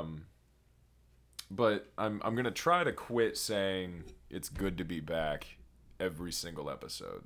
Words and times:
Um, 0.00 0.26
but 1.50 1.90
I'm 1.98 2.20
I'm 2.24 2.34
gonna 2.34 2.50
try 2.50 2.84
to 2.84 2.92
quit 2.92 3.36
saying 3.36 4.04
it's 4.28 4.48
good 4.48 4.78
to 4.78 4.84
be 4.84 5.00
back 5.00 5.46
every 5.98 6.32
single 6.32 6.70
episode 6.70 7.24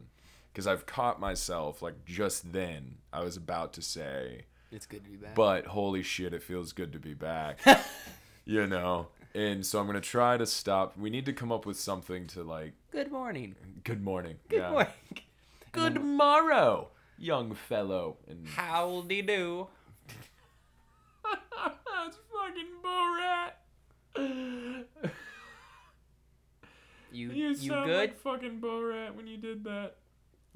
because 0.52 0.66
I've 0.66 0.86
caught 0.86 1.20
myself 1.20 1.82
like 1.82 2.04
just 2.04 2.52
then 2.52 2.96
I 3.12 3.20
was 3.22 3.36
about 3.36 3.72
to 3.74 3.82
say, 3.82 4.42
It's 4.72 4.86
good 4.86 5.04
to 5.04 5.10
be 5.10 5.16
back. 5.16 5.34
but 5.34 5.66
holy 5.66 6.02
shit, 6.02 6.32
it 6.32 6.42
feels 6.42 6.72
good 6.72 6.92
to 6.92 6.98
be 6.98 7.14
back. 7.14 7.58
you 8.44 8.66
know. 8.66 9.08
And 9.34 9.66
so 9.66 9.80
I'm 9.80 9.86
gonna 9.86 10.00
try 10.00 10.36
to 10.36 10.46
stop. 10.46 10.96
We 10.96 11.10
need 11.10 11.26
to 11.26 11.32
come 11.32 11.50
up 11.50 11.66
with 11.66 11.78
something 11.78 12.26
to 12.28 12.44
like. 12.44 12.72
good 12.92 13.10
morning. 13.10 13.56
Good 13.82 14.02
morning. 14.02 14.36
Good 14.48 14.60
yeah. 14.60 14.70
morning. 14.70 14.92
Good 15.72 16.04
morrow, 16.04 16.90
young 17.18 17.52
fellow. 17.52 18.16
And 18.28 18.46
Howdy 18.46 19.22
do. 19.22 19.66
That's 22.54 22.54
fucking 22.54 22.66
Borat. 22.84 23.52
You 27.12 27.30
You, 27.30 27.48
you, 27.48 27.54
sound 27.54 27.86
good? 27.86 27.96
like 27.96 28.16
fucking 28.18 28.60
Borat 28.60 29.14
when 29.14 29.26
you 29.26 29.36
did 29.36 29.64
that. 29.64 29.96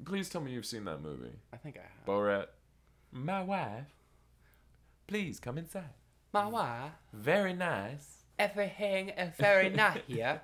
Please 0.05 0.29
tell 0.29 0.41
me 0.41 0.51
you've 0.51 0.65
seen 0.65 0.85
that 0.85 1.01
movie. 1.01 1.31
I 1.53 1.57
think 1.57 1.77
I 1.77 1.81
have. 1.81 2.05
Borat. 2.05 2.47
My 3.11 3.43
wife. 3.43 3.85
Please 5.07 5.39
come 5.39 5.57
inside. 5.57 5.89
My 6.33 6.47
wife. 6.47 6.91
Very 7.13 7.53
nice. 7.53 8.23
Everything 8.37 9.09
is 9.09 9.35
very 9.37 9.69
nice 9.69 9.99
here. 10.07 10.41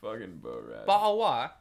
Fucking 0.00 0.40
Borat. 0.42 0.86
Ball 0.86 1.18
what? 1.18 1.56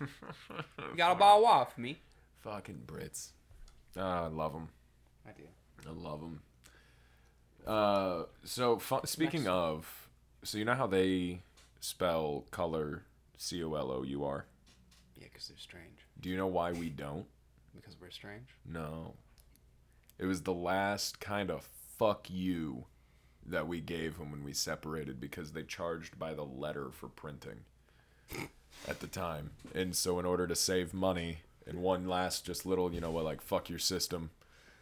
You 0.00 0.96
got 0.96 1.12
a 1.12 1.14
ball 1.16 1.42
what 1.42 1.72
for 1.72 1.80
me? 1.80 1.98
fucking 2.42 2.82
Brits. 2.86 3.30
Ah, 3.96 4.24
I 4.24 4.28
love 4.28 4.52
them. 4.52 4.68
I 5.26 5.32
do. 5.32 5.42
I 5.88 5.92
love 5.92 6.20
them. 6.20 6.40
Uh, 7.68 8.24
so 8.44 8.78
fu- 8.78 9.00
speaking 9.04 9.44
Next. 9.44 9.52
of, 9.52 10.08
so 10.42 10.56
you 10.58 10.64
know 10.64 10.74
how 10.74 10.86
they 10.86 11.40
spell 11.80 12.44
color 12.50 13.02
C 13.36 13.62
O 13.62 13.74
L 13.74 13.90
O 13.92 14.02
U 14.02 14.24
R. 14.24 14.46
Yeah, 15.16 15.26
because 15.30 15.48
they're 15.48 15.58
strange. 15.58 15.98
Do 16.20 16.30
you 16.30 16.36
know 16.36 16.46
why 16.46 16.72
we 16.72 16.88
don't? 16.88 17.26
Because 17.76 17.94
we're 18.00 18.10
strange. 18.10 18.48
No. 18.64 19.14
It 20.18 20.26
was 20.26 20.42
the 20.42 20.52
last 20.54 21.20
kind 21.20 21.50
of 21.50 21.68
fuck 21.98 22.28
you 22.30 22.86
that 23.46 23.68
we 23.68 23.80
gave 23.80 24.18
them 24.18 24.30
when 24.32 24.42
we 24.44 24.52
separated 24.52 25.20
because 25.20 25.52
they 25.52 25.62
charged 25.62 26.18
by 26.18 26.34
the 26.34 26.44
letter 26.44 26.90
for 26.90 27.08
printing 27.08 27.60
at 28.88 29.00
the 29.00 29.06
time. 29.06 29.50
And 29.74 29.94
so, 29.94 30.18
in 30.18 30.26
order 30.26 30.46
to 30.46 30.56
save 30.56 30.92
money, 30.92 31.38
and 31.66 31.82
one 31.82 32.08
last 32.08 32.44
just 32.46 32.66
little, 32.66 32.92
you 32.92 33.00
know 33.00 33.10
what, 33.10 33.24
like 33.24 33.42
fuck 33.42 33.68
your 33.68 33.78
system, 33.78 34.30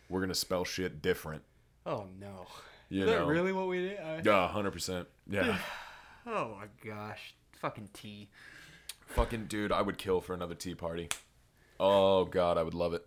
we're 0.08 0.20
gonna 0.20 0.34
spell 0.34 0.64
shit 0.64 1.02
different. 1.02 1.42
Oh 1.84 2.06
no. 2.18 2.46
You 2.88 3.02
Is 3.02 3.06
that 3.10 3.18
know? 3.20 3.26
really 3.26 3.52
what 3.52 3.68
we 3.68 3.88
did? 3.88 3.98
I- 4.00 4.22
Yeah, 4.24 4.48
hundred 4.48 4.70
percent. 4.72 5.08
Yeah, 5.28 5.58
Oh 6.26 6.56
my 6.60 6.66
gosh. 6.88 7.34
Fucking 7.60 7.88
tea. 7.92 8.28
fucking 9.08 9.46
dude, 9.46 9.72
I 9.72 9.82
would 9.82 9.98
kill 9.98 10.20
for 10.20 10.34
another 10.34 10.54
tea 10.54 10.74
party. 10.74 11.08
Oh 11.80 12.24
god, 12.26 12.58
I 12.58 12.62
would 12.62 12.74
love 12.74 12.94
it. 12.94 13.04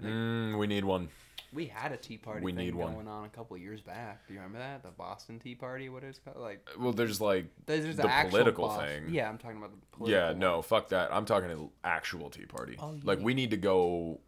Mm, 0.00 0.58
we 0.58 0.66
need 0.66 0.84
one. 0.84 1.08
We 1.52 1.66
had 1.66 1.92
a 1.92 1.98
tea 1.98 2.16
party 2.16 2.42
We 2.42 2.52
thing 2.52 2.64
need 2.64 2.74
one. 2.74 2.94
going 2.94 3.08
on 3.08 3.26
a 3.26 3.28
couple 3.28 3.58
years 3.58 3.82
back. 3.82 4.26
Do 4.26 4.32
you 4.32 4.40
remember 4.40 4.58
that? 4.58 4.82
The 4.82 4.88
Boston 4.88 5.38
Tea 5.38 5.54
Party, 5.54 5.90
what 5.90 6.02
it's 6.02 6.18
called? 6.18 6.38
Like 6.38 6.66
Well, 6.78 6.92
there's 6.94 7.20
like 7.20 7.46
there's 7.66 7.84
there's 7.84 7.96
the 7.96 8.06
actual 8.10 8.30
political 8.30 8.68
Bos- 8.68 8.80
thing. 8.80 9.04
Yeah, 9.10 9.28
I'm 9.28 9.36
talking 9.36 9.58
about 9.58 9.70
the 9.72 9.86
political 9.96 10.28
Yeah, 10.28 10.32
no, 10.32 10.62
fuck 10.62 10.88
that. 10.90 11.12
I'm 11.12 11.26
talking 11.26 11.50
an 11.50 11.68
actual 11.84 12.30
tea 12.30 12.46
party. 12.46 12.76
Oh, 12.78 12.96
like 13.02 13.18
we 13.20 13.34
need 13.34 13.50
to 13.50 13.58
go 13.58 14.20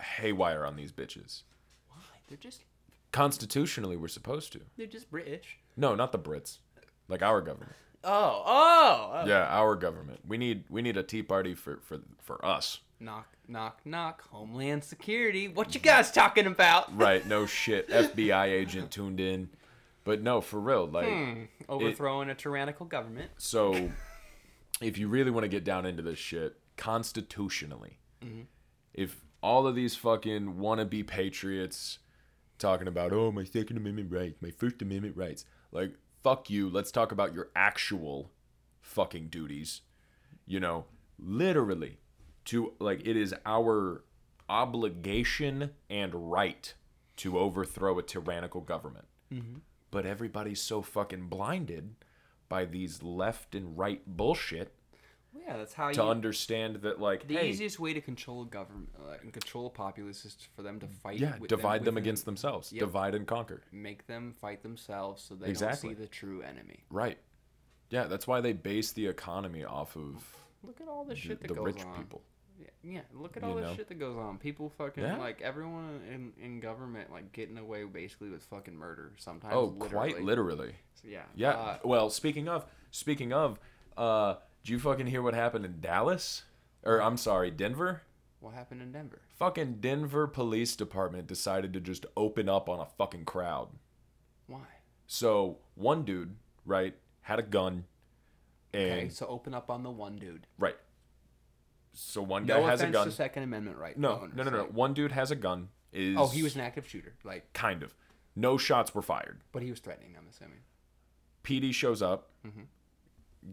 haywire 0.00 0.64
on 0.66 0.74
these 0.74 0.90
bitches. 0.90 1.42
Why? 1.88 1.98
They're 2.26 2.36
just 2.36 2.64
Constitutionally, 3.12 3.96
we're 3.96 4.08
supposed 4.08 4.52
to. 4.52 4.60
they're 4.76 4.86
just 4.86 5.10
British. 5.10 5.58
No, 5.76 5.94
not 5.94 6.12
the 6.12 6.18
Brits. 6.18 6.58
Like 7.08 7.22
our 7.22 7.40
government. 7.40 7.72
Oh, 8.04 8.42
oh, 8.46 9.10
oh. 9.14 9.26
Yeah, 9.26 9.46
our 9.48 9.76
government. 9.76 10.20
We 10.26 10.38
need 10.38 10.64
we 10.68 10.82
need 10.82 10.96
a 10.96 11.02
tea 11.02 11.22
party 11.22 11.54
for 11.54 11.78
for 11.82 12.00
for 12.20 12.44
us. 12.44 12.80
Knock, 12.98 13.26
knock, 13.48 13.80
knock. 13.84 14.22
Homeland 14.30 14.82
Security. 14.84 15.46
What 15.48 15.74
you 15.74 15.80
guys 15.80 16.10
talking 16.10 16.46
about? 16.46 16.92
Right? 16.96 17.26
No 17.26 17.46
shit. 17.46 17.88
FBI 17.88 18.46
agent 18.46 18.90
tuned 18.90 19.20
in. 19.20 19.50
But 20.04 20.22
no, 20.22 20.40
for 20.40 20.58
real. 20.58 20.86
Like 20.86 21.08
Hmm. 21.08 21.42
Overthrowing 21.68 22.28
a 22.30 22.34
tyrannical 22.34 22.86
government. 22.86 23.30
so, 23.38 23.90
if 24.80 24.98
you 24.98 25.06
really 25.08 25.30
want 25.30 25.44
to 25.44 25.48
get 25.48 25.62
down 25.64 25.84
into 25.86 26.02
this 26.02 26.18
shit, 26.18 26.56
constitutionally, 26.76 27.98
if 28.94 29.24
all 29.42 29.66
of 29.66 29.74
these 29.74 29.94
fucking 29.96 30.54
wannabe 30.54 31.06
patriots 31.06 31.98
talking 32.58 32.88
about 32.88 33.12
oh 33.12 33.32
my 33.32 33.44
Second 33.44 33.76
Amendment 33.76 34.12
rights, 34.12 34.40
my 34.40 34.50
First 34.50 34.82
Amendment 34.82 35.16
rights, 35.16 35.44
like 35.70 35.94
fuck 36.22 36.50
you. 36.50 36.68
Let's 36.68 36.92
talk 36.92 37.12
about 37.12 37.34
your 37.34 37.50
actual 37.54 38.30
fucking 38.80 39.28
duties. 39.28 39.82
You 40.46 40.60
know, 40.60 40.86
literally, 41.18 41.98
to 42.46 42.72
like 42.78 43.06
it 43.06 43.16
is 43.16 43.34
our 43.46 44.04
obligation 44.48 45.70
and 45.88 46.30
right 46.32 46.74
to 47.16 47.38
overthrow 47.38 47.98
a 47.98 48.02
tyrannical 48.02 48.60
government. 48.60 49.06
Mm-hmm. 49.32 49.58
But 49.90 50.06
everybody's 50.06 50.60
so 50.60 50.82
fucking 50.82 51.28
blinded 51.28 51.94
by 52.48 52.64
these 52.64 53.02
left 53.02 53.54
and 53.54 53.78
right 53.78 54.02
bullshit 54.06 54.74
yeah, 55.34 55.56
that's 55.56 55.72
how 55.72 55.90
to 55.90 56.02
you. 56.02 56.08
understand 56.08 56.76
that 56.76 57.00
like 57.00 57.26
the 57.26 57.36
hey, 57.36 57.48
easiest 57.48 57.78
way 57.80 57.92
to 57.94 58.00
control 58.00 58.42
a 58.42 58.46
government 58.46 58.88
uh, 58.98 59.14
and 59.22 59.32
control 59.32 59.66
a 59.66 59.70
populace 59.70 60.24
is 60.24 60.36
for 60.54 60.62
them 60.62 60.78
to 60.80 60.86
fight. 60.86 61.18
yeah, 61.18 61.38
with 61.38 61.48
divide 61.48 61.84
them, 61.84 61.94
within- 61.94 62.04
against 62.04 62.24
themselves. 62.24 62.72
Yep. 62.72 62.80
Divide 62.80 63.14
and 63.14 63.26
conquer. 63.26 63.62
Make 63.72 64.06
them 64.06 64.32
fight 64.32 64.62
themselves 64.62 65.22
so 65.22 65.34
they 65.34 65.48
Exactly. 65.48 65.90
don't 65.90 65.96
see 65.98 66.02
the 66.02 66.08
true 66.08 66.42
enemy. 66.42 66.84
Right. 66.90 67.18
Yeah, 67.90 68.04
that's 68.04 68.26
why 68.26 68.40
they 68.40 68.52
base 68.52 68.92
the 68.92 69.06
economy 69.06 69.64
off 69.64 69.96
of 69.96 70.36
Look 70.64 70.80
at 70.80 70.88
all 70.88 71.04
the 71.04 71.16
shit 71.16 71.40
that 71.40 71.48
the 71.48 71.54
goes 71.54 71.64
rich 71.66 71.82
on. 71.84 71.96
people. 71.96 72.22
Yeah, 72.58 72.66
yeah, 72.84 73.00
look 73.12 73.36
at 73.36 73.42
You 73.42 73.48
all 73.48 73.54
the 73.56 73.74
shit 73.74 73.88
that 73.88 73.98
goes 73.98 74.16
on. 74.16 74.38
People 74.38 74.68
fucking 74.70 75.02
Yeah. 75.02 75.16
like 75.16 75.40
everyone 75.42 76.00
in 76.08 76.32
in 76.42 76.60
government 76.60 77.10
like 77.10 77.32
getting 77.32 77.58
away 77.58 77.82
basically 77.84 78.28
with 78.30 78.44
fucking 78.44 78.76
murder 78.76 79.12
sometimes. 79.18 79.54
Oh, 79.54 79.64
literally. 79.64 79.88
quite 80.12 80.22
literally. 80.22 80.74
So, 80.94 81.08
yeah. 81.08 81.22
Yeah. 81.34 81.50
Uh, 81.50 81.78
well, 81.84 82.08
speaking 82.10 82.48
of, 82.48 82.64
speaking 82.92 83.32
of, 83.32 83.58
uh, 83.96 84.36
did 84.62 84.70
you 84.70 84.78
fucking 84.78 85.06
hear 85.06 85.22
what 85.22 85.34
happened 85.34 85.64
in 85.64 85.80
Dallas? 85.80 86.42
Or 86.84 87.00
I'm 87.00 87.16
sorry, 87.16 87.50
Denver? 87.50 88.02
what 88.40 88.54
happened 88.54 88.82
in 88.82 88.90
Denver? 88.90 89.20
Fucking 89.38 89.74
Denver 89.80 90.26
Police 90.26 90.74
Department 90.74 91.28
decided 91.28 91.72
to 91.74 91.80
just 91.80 92.06
open 92.16 92.48
up 92.48 92.68
on 92.68 92.80
a 92.80 92.86
fucking 92.98 93.24
crowd. 93.24 93.68
Why? 94.48 94.64
So 95.06 95.58
one 95.76 96.04
dude, 96.04 96.34
right, 96.66 96.94
had 97.20 97.38
a 97.38 97.42
gun, 97.42 97.84
and 98.74 98.92
Okay, 98.92 99.08
so 99.10 99.26
open 99.26 99.54
up 99.54 99.70
on 99.70 99.82
the 99.84 99.90
one 99.90 100.16
dude. 100.16 100.46
right. 100.58 100.76
So 101.94 102.22
one 102.22 102.46
guy 102.46 102.58
No 102.58 102.66
has 102.66 102.80
a 102.80 102.86
gun. 102.88 103.06
to 103.06 103.12
Second 103.12 103.42
Amendment 103.44 103.76
right. 103.78 103.96
No, 103.98 104.20
owners, 104.22 104.34
no, 104.34 104.42
no, 104.44 104.50
no. 104.50 104.62
One 104.64 104.94
dude 104.94 105.12
has 105.12 105.30
a 105.30 105.36
gun. 105.36 105.68
Is 105.92 106.16
Oh, 106.18 106.26
he 106.26 106.42
was 106.42 106.54
an 106.54 106.62
active 106.62 106.88
shooter, 106.88 107.14
like, 107.22 107.52
kind 107.52 107.82
of. 107.82 107.94
No 108.34 108.56
shots 108.56 108.94
were 108.94 109.02
fired. 109.02 109.42
but 109.52 109.62
he 109.62 109.70
was 109.70 109.78
threatening. 109.78 110.14
I'm 110.18 110.26
assuming. 110.28 110.60
PD 111.44 111.72
shows 111.74 112.00
up. 112.00 112.30
Mm-hmm. 112.46 112.62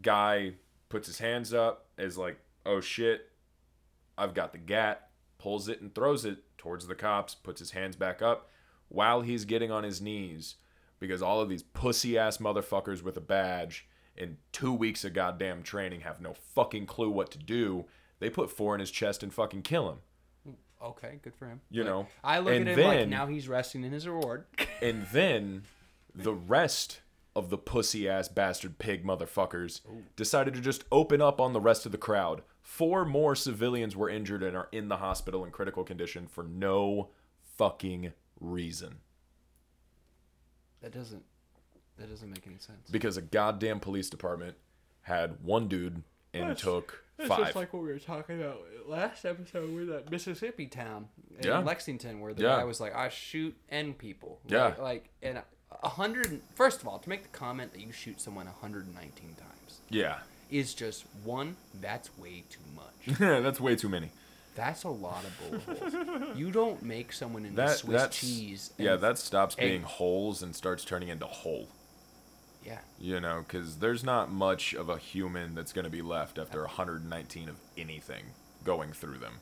Guy 0.01 0.53
puts 0.89 1.07
his 1.07 1.19
hands 1.19 1.53
up, 1.53 1.87
is 1.97 2.17
like, 2.17 2.39
"Oh 2.65 2.81
shit, 2.81 3.29
I've 4.17 4.33
got 4.33 4.51
the 4.51 4.57
gat." 4.57 5.09
Pulls 5.37 5.69
it 5.69 5.79
and 5.79 5.95
throws 5.95 6.25
it 6.25 6.39
towards 6.57 6.87
the 6.87 6.95
cops. 6.95 7.33
Puts 7.33 7.59
his 7.59 7.71
hands 7.71 7.95
back 7.95 8.21
up 8.21 8.49
while 8.89 9.21
he's 9.21 9.45
getting 9.45 9.71
on 9.71 9.83
his 9.83 10.01
knees 10.01 10.55
because 10.99 11.21
all 11.21 11.39
of 11.39 11.49
these 11.49 11.63
pussy 11.63 12.17
ass 12.17 12.37
motherfuckers 12.37 13.01
with 13.01 13.15
a 13.15 13.21
badge 13.21 13.87
in 14.17 14.37
two 14.51 14.73
weeks 14.73 15.05
of 15.05 15.13
goddamn 15.13 15.63
training 15.63 16.01
have 16.01 16.19
no 16.19 16.33
fucking 16.33 16.85
clue 16.85 17.09
what 17.09 17.31
to 17.31 17.37
do. 17.37 17.85
They 18.19 18.29
put 18.29 18.51
four 18.51 18.73
in 18.73 18.81
his 18.81 18.91
chest 18.91 19.23
and 19.23 19.33
fucking 19.33 19.61
kill 19.61 19.89
him. 19.89 20.55
Okay, 20.83 21.19
good 21.21 21.35
for 21.35 21.47
him. 21.47 21.61
You 21.69 21.83
know, 21.83 22.07
I 22.23 22.39
look 22.39 22.53
and 22.53 22.67
at 22.67 22.77
him 22.77 22.85
like 22.85 23.07
now 23.07 23.27
he's 23.27 23.47
resting 23.47 23.83
in 23.83 23.91
his 23.91 24.07
reward. 24.07 24.45
And 24.81 25.05
then 25.11 25.63
the 26.15 26.33
rest 26.33 27.01
of 27.35 27.49
the 27.49 27.57
pussy 27.57 28.09
ass 28.09 28.27
bastard 28.27 28.79
pig 28.79 29.05
motherfuckers 29.05 29.81
decided 30.15 30.53
to 30.55 30.61
just 30.61 30.83
open 30.91 31.21
up 31.21 31.39
on 31.39 31.53
the 31.53 31.61
rest 31.61 31.85
of 31.85 31.91
the 31.91 31.97
crowd. 31.97 32.41
Four 32.61 33.05
more 33.05 33.35
civilians 33.35 33.95
were 33.95 34.09
injured 34.09 34.43
and 34.43 34.55
are 34.57 34.67
in 34.71 34.87
the 34.89 34.97
hospital 34.97 35.45
in 35.45 35.51
critical 35.51 35.83
condition 35.83 36.27
for 36.27 36.43
no 36.43 37.09
fucking 37.57 38.13
reason. 38.39 38.97
that 40.81 40.91
doesn't. 40.93 41.23
That 41.97 42.09
doesn't 42.09 42.29
make 42.29 42.47
any 42.47 42.57
sense. 42.57 42.89
Because 42.89 43.17
a 43.17 43.21
goddamn 43.21 43.79
police 43.81 44.09
department 44.09 44.55
had 45.01 45.43
one 45.43 45.67
dude 45.67 46.01
and 46.33 46.57
took 46.57 47.03
five. 47.27 47.53
what 47.53 47.73
we 47.73 47.79
were 47.79 47.99
talking 47.99 48.41
about 48.41 48.61
last 48.87 49.25
episode 49.25 49.73
with 49.75 49.89
that 49.89 50.09
Mississippi 50.09 50.67
town 50.67 51.09
in 51.39 51.47
Yeah. 51.47 51.59
Lexington, 51.59 52.21
where 52.21 52.33
the 52.33 52.43
Yeah. 52.43 52.57
guy 52.57 52.63
was 52.63 52.79
like, 52.79 52.95
"I 52.95 53.09
shoot 53.09 53.57
end 53.67 53.97
people." 53.97 54.39
Yeah. 54.47 54.67
Like, 54.67 54.79
like 54.79 55.09
and 55.21 55.41
a 55.83 55.89
hundred. 55.89 56.41
First 56.55 56.81
of 56.81 56.87
all, 56.87 56.99
to 56.99 57.09
make 57.09 57.23
the 57.23 57.29
comment 57.37 57.73
that 57.73 57.81
you 57.81 57.91
shoot 57.91 58.19
someone 58.21 58.45
119 58.47 59.35
times 59.35 59.81
yeah. 59.89 60.17
is 60.49 60.73
just 60.73 61.05
one. 61.23 61.55
That's 61.79 62.15
way 62.17 62.43
too 62.49 62.59
much. 62.75 63.17
That's 63.19 63.59
way 63.59 63.75
too 63.75 63.89
many. 63.89 64.11
That's 64.55 64.83
a 64.83 64.89
lot 64.89 65.23
of 65.23 65.61
bullet 65.65 65.79
holes. 65.79 66.23
You 66.37 66.51
don't 66.51 66.83
make 66.83 67.13
someone 67.13 67.45
into 67.45 67.55
That 67.55 67.77
Swiss 67.77 68.09
cheese. 68.09 68.73
yeah, 68.77 68.95
that 68.97 69.17
stops 69.17 69.55
egg. 69.57 69.69
being 69.69 69.81
holes 69.83 70.43
and 70.43 70.53
starts 70.55 70.83
turning 70.83 71.07
into 71.09 71.25
whole. 71.25 71.69
yeah. 72.65 72.79
You 72.99 73.21
know, 73.21 73.43
because 73.47 73.77
there's 73.77 74.03
not 74.03 74.31
much 74.31 74.73
of 74.73 74.89
a 74.89 74.97
human 74.97 75.55
that's 75.55 75.71
going 75.71 75.85
to 75.85 75.91
be 75.91 76.01
left 76.01 76.37
after 76.37 76.61
119 76.61 77.47
of 77.47 77.55
anything 77.77 78.23
going 78.65 78.91
through 78.91 79.19
them. 79.19 79.35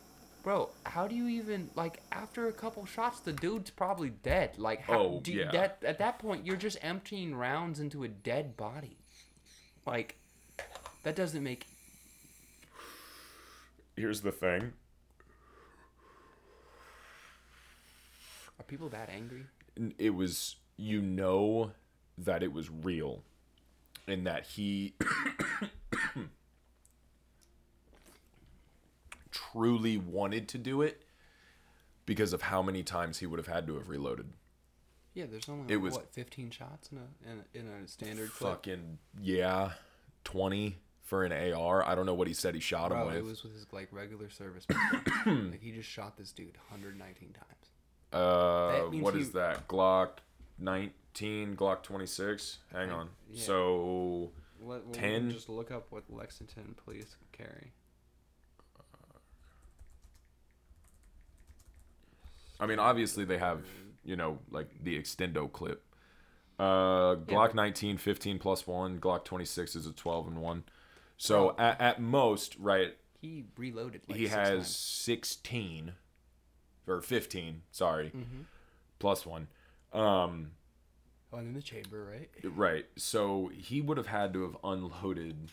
Bro, 0.48 0.70
how 0.86 1.10
do 1.10 1.14
you 1.14 1.28
even 1.28 1.70
like 1.76 2.00
after 2.10 2.48
a 2.48 2.54
couple 2.54 2.86
shots 2.86 3.20
the 3.20 3.34
dude's 3.34 3.70
probably 3.70 4.12
dead. 4.12 4.52
Like 4.58 4.80
how 4.80 4.98
Oh, 5.02 5.20
do 5.22 5.34
you, 5.34 5.42
yeah. 5.42 5.52
that 5.52 5.84
at 5.86 5.98
that 6.00 6.20
point 6.20 6.46
you're 6.46 6.56
just 6.56 6.78
emptying 6.82 7.36
rounds 7.36 7.82
into 7.82 8.06
a 8.06 8.08
dead 8.08 8.56
body. 8.56 8.96
Like 9.86 10.16
that 11.04 11.18
doesn't 11.18 11.44
make 11.44 11.66
Here's 13.98 14.22
the 14.22 14.32
thing. 14.32 14.72
are 18.58 18.64
people 18.68 18.88
that 18.88 19.10
angry? 19.10 19.44
It 19.98 20.12
was, 20.12 20.56
you 20.78 21.02
know, 21.02 21.72
that 22.20 22.42
it 22.42 22.54
was 22.54 22.70
real, 22.70 23.22
and 24.08 24.26
that 24.26 24.46
he 24.46 24.94
truly 29.52 29.98
wanted 29.98 30.48
to 30.50 30.58
do 30.58 30.82
it 30.82 31.04
because 32.06 32.34
of 32.34 32.44
how 32.44 32.62
many 32.62 32.84
times 32.84 33.20
he 33.20 33.26
would 33.26 33.40
have 33.40 33.48
had 33.48 33.68
to 33.68 33.76
have 33.76 33.90
reloaded. 33.90 34.32
Yeah, 35.14 35.26
there's 35.26 35.50
only 35.50 35.74
It 35.74 35.78
was- 35.78 35.94
what 35.96 36.14
15 36.14 36.52
shots 36.52 36.90
in 36.92 37.00
a 37.00 37.30
in 37.32 37.40
a, 37.40 37.58
in 37.60 37.84
a 37.84 37.88
standard 37.88 38.32
clip. 38.32 38.54
Fucking 38.54 39.00
yeah, 39.20 39.72
20 40.24 40.78
for 41.02 41.24
an 41.24 41.32
AR. 41.54 41.84
I 41.88 41.96
don't 41.96 42.06
know 42.06 42.14
what 42.14 42.28
he 42.28 42.34
said 42.34 42.54
he 42.54 42.62
shot 42.62 42.92
him 42.92 43.06
with. 43.06 43.16
it 43.16 43.24
was 43.24 43.44
with 43.44 43.54
his 43.54 43.66
like 43.72 43.88
regular 43.92 44.30
service 44.30 44.66
like 45.26 45.62
he 45.62 45.72
just 45.72 45.90
shot 45.90 46.18
this 46.18 46.32
dude 46.32 46.58
119 46.70 47.34
times. 47.34 47.72
Uh, 48.14 48.82
what 49.02 49.16
he- 49.16 49.22
is 49.22 49.32
that? 49.32 49.68
Glock 49.68 50.20
19, 50.60 51.56
Glock 51.56 51.84
26. 51.84 52.60
Hang 52.72 52.92
on. 52.92 53.10
yeah. 53.32 53.42
So 53.44 54.32
Let, 54.62 54.86
we'll 54.86 54.94
10? 54.94 55.32
just 55.32 55.50
look 55.50 55.72
up 55.72 55.88
what 55.92 56.04
Lexington 56.10 56.76
police 56.84 57.16
carry. 57.32 57.74
I 62.60 62.66
mean, 62.66 62.80
obviously 62.80 63.24
they 63.26 63.38
have, 63.38 63.64
you 64.04 64.16
know, 64.16 64.40
like 64.52 64.68
the 64.84 65.00
extendo 65.00 65.52
clip. 65.52 65.84
Uh, 66.60 67.16
Glock 67.16 67.48
but- 67.50 67.56
19, 67.56 67.98
15 67.98 68.40
plus 68.40 68.66
one. 68.66 69.00
Glock 69.00 69.24
26 69.26 69.76
is 69.76 69.86
a 69.88 69.92
12 69.94 70.28
and 70.28 70.42
one. 70.42 70.64
So 71.18 71.56
at, 71.58 71.80
at 71.82 72.02
most, 72.02 72.56
right, 72.60 72.96
He 73.22 73.46
reloaded. 73.58 74.02
Like 74.08 74.18
he 74.18 74.26
six 74.26 74.36
has 74.36 74.54
times. 74.58 74.76
16 74.76 75.92
or 76.88 77.02
15, 77.02 77.62
sorry, 77.72 78.08
Mm-hmm. 78.16 78.42
plus 79.00 79.26
one. 79.26 79.48
Um, 79.94 80.52
One 81.32 81.48
in 81.48 81.54
the 81.54 81.62
chamber, 81.62 82.06
right? 82.12 82.30
right. 82.56 82.86
So 82.98 83.52
he 83.54 83.82
would 83.82 83.98
have 83.98 84.08
had 84.08 84.32
to 84.34 84.44
have 84.44 84.58
unloaded 84.64 85.50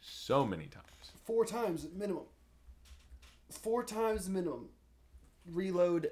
so 0.00 0.46
many 0.46 0.66
times. 0.66 0.86
Four 1.24 1.44
times 1.44 1.86
minimum. 1.94 2.24
Four 3.50 3.84
times 3.84 4.28
minimum. 4.28 4.68
Reload. 5.50 6.10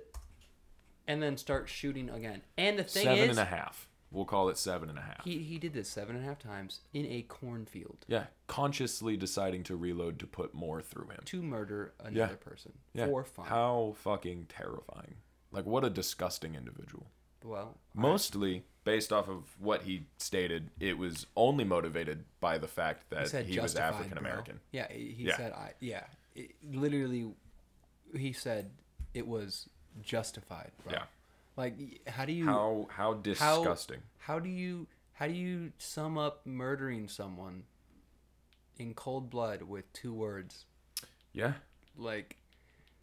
And 1.06 1.22
then 1.22 1.36
start 1.36 1.68
shooting 1.68 2.08
again. 2.10 2.42
And 2.56 2.78
the 2.78 2.84
thing 2.84 3.04
Seven 3.04 3.18
is, 3.24 3.30
and 3.30 3.38
a 3.38 3.44
half. 3.50 3.88
We'll 4.10 4.24
call 4.26 4.50
it 4.50 4.58
seven 4.58 4.90
and 4.90 4.98
a 4.98 5.02
half. 5.02 5.24
he 5.24 5.38
he 5.38 5.58
did 5.58 5.72
this 5.72 5.88
seven 5.88 6.16
and 6.16 6.24
a 6.24 6.28
half 6.28 6.38
times 6.38 6.80
in 6.92 7.06
a 7.06 7.22
cornfield 7.22 8.04
yeah, 8.08 8.24
consciously 8.46 9.16
deciding 9.16 9.62
to 9.64 9.74
reload 9.76 10.18
to 10.18 10.26
put 10.26 10.52
more 10.52 10.82
through 10.82 11.08
him. 11.08 11.20
to 11.24 11.42
murder 11.42 11.94
another 11.98 12.18
Yeah. 12.18 12.36
person 12.50 12.72
Yeah. 12.92 13.06
for 13.06 13.24
fun. 13.24 13.46
How 13.46 13.94
fucking 13.98 14.46
terrifying. 14.50 15.14
Like, 15.50 15.64
what 15.64 15.82
a 15.84 15.88
disgusting 15.90 16.54
individual. 16.54 17.06
well, 17.42 17.78
Mostly 17.94 18.64
based 18.84 19.12
off 19.14 19.28
of 19.28 19.44
what 19.58 19.82
he 19.84 20.06
stated, 20.18 20.70
it 20.78 20.98
was 20.98 21.26
only 21.34 21.64
motivated 21.64 22.24
by 22.38 22.58
the 22.58 22.68
fact 22.68 23.08
that 23.10 23.28
said 23.28 23.46
he 23.46 23.58
was 23.60 23.74
African 23.76 24.18
American. 24.18 24.60
Yeah, 24.72 24.92
he 24.92 25.12
he 25.12 25.24
Yeah. 25.24 25.36
said 25.38 25.52
I. 25.52 25.72
Yeah, 25.80 26.04
it, 26.34 26.50
literally, 26.62 27.32
he 28.14 28.32
said 28.34 28.70
it 29.14 29.26
was 29.26 29.68
justified, 30.00 30.70
bro. 30.84 30.92
Yeah. 30.94 31.02
Like, 31.56 32.00
how 32.06 32.24
do 32.24 32.32
you 32.32 32.46
How 32.46 32.86
how 32.90 33.14
disgusting. 33.14 33.98
How 34.18 34.38
do 34.38 34.48
you 34.48 34.86
how 35.12 35.26
do 35.26 35.34
you 35.34 35.72
sum 35.78 36.16
up 36.18 36.46
murdering 36.46 37.08
someone 37.08 37.64
in 38.78 38.94
cold 38.94 39.30
blood 39.30 39.62
with 39.62 39.92
two 39.92 40.14
words? 40.14 40.64
Yeah. 41.32 41.52
Like 41.96 42.36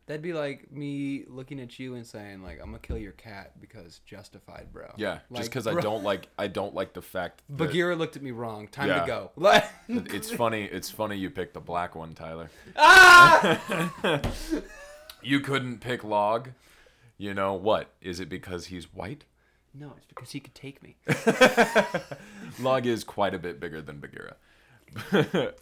that'd 0.08 0.24
be 0.24 0.34
like 0.34 0.72
me 0.72 1.26
looking 1.28 1.60
at 1.60 1.78
you 1.78 1.94
and 1.94 2.06
saying 2.06 2.42
like 2.42 2.60
I'm 2.60 2.68
gonna 2.68 2.80
kill 2.80 2.98
your 2.98 3.12
cat 3.12 3.62
because 3.62 4.00
justified, 4.06 4.70
bro. 4.74 4.92
Yeah. 4.98 5.20
Like, 5.30 5.42
Just 5.42 5.52
because 5.52 5.68
I 5.68 5.80
don't 5.80 6.04
like 6.04 6.28
I 6.40 6.48
don't 6.48 6.74
like 6.74 6.94
the 6.94 7.02
fact 7.04 7.44
that 7.50 7.58
Bagheera 7.58 7.96
looked 7.96 8.16
at 8.16 8.24
me 8.24 8.32
wrong. 8.32 8.68
Time 8.68 8.88
Yeah. 8.88 9.02
to 9.02 9.08
go. 9.08 9.32
Like 9.36 9.66
it's 9.88 10.32
funny. 10.32 10.64
It's 10.64 10.90
funny 10.90 11.18
you 11.18 11.30
picked 11.30 11.54
the 11.54 11.60
black 11.62 11.96
one, 11.96 12.16
Tyler. 12.16 12.50
Ah! 12.76 13.62
you 15.22 15.40
couldn't 15.42 15.80
pick 15.80 16.04
Log. 16.04 16.50
You 17.20 17.34
know 17.36 17.54
what? 17.54 17.92
Is 18.02 18.20
it 18.20 18.30
because 18.30 18.68
he's 18.68 18.92
white? 18.94 19.26
No, 19.74 19.94
it's 19.98 20.08
because 20.08 20.32
he 20.32 20.40
could 20.40 20.56
take 20.56 20.82
me. 20.82 20.96
Log 22.60 22.86
is 22.86 23.04
quite 23.04 23.34
a 23.36 23.40
bit 23.40 23.60
bigger 23.60 23.82
than 23.82 24.00
Bagheera. 24.00 24.36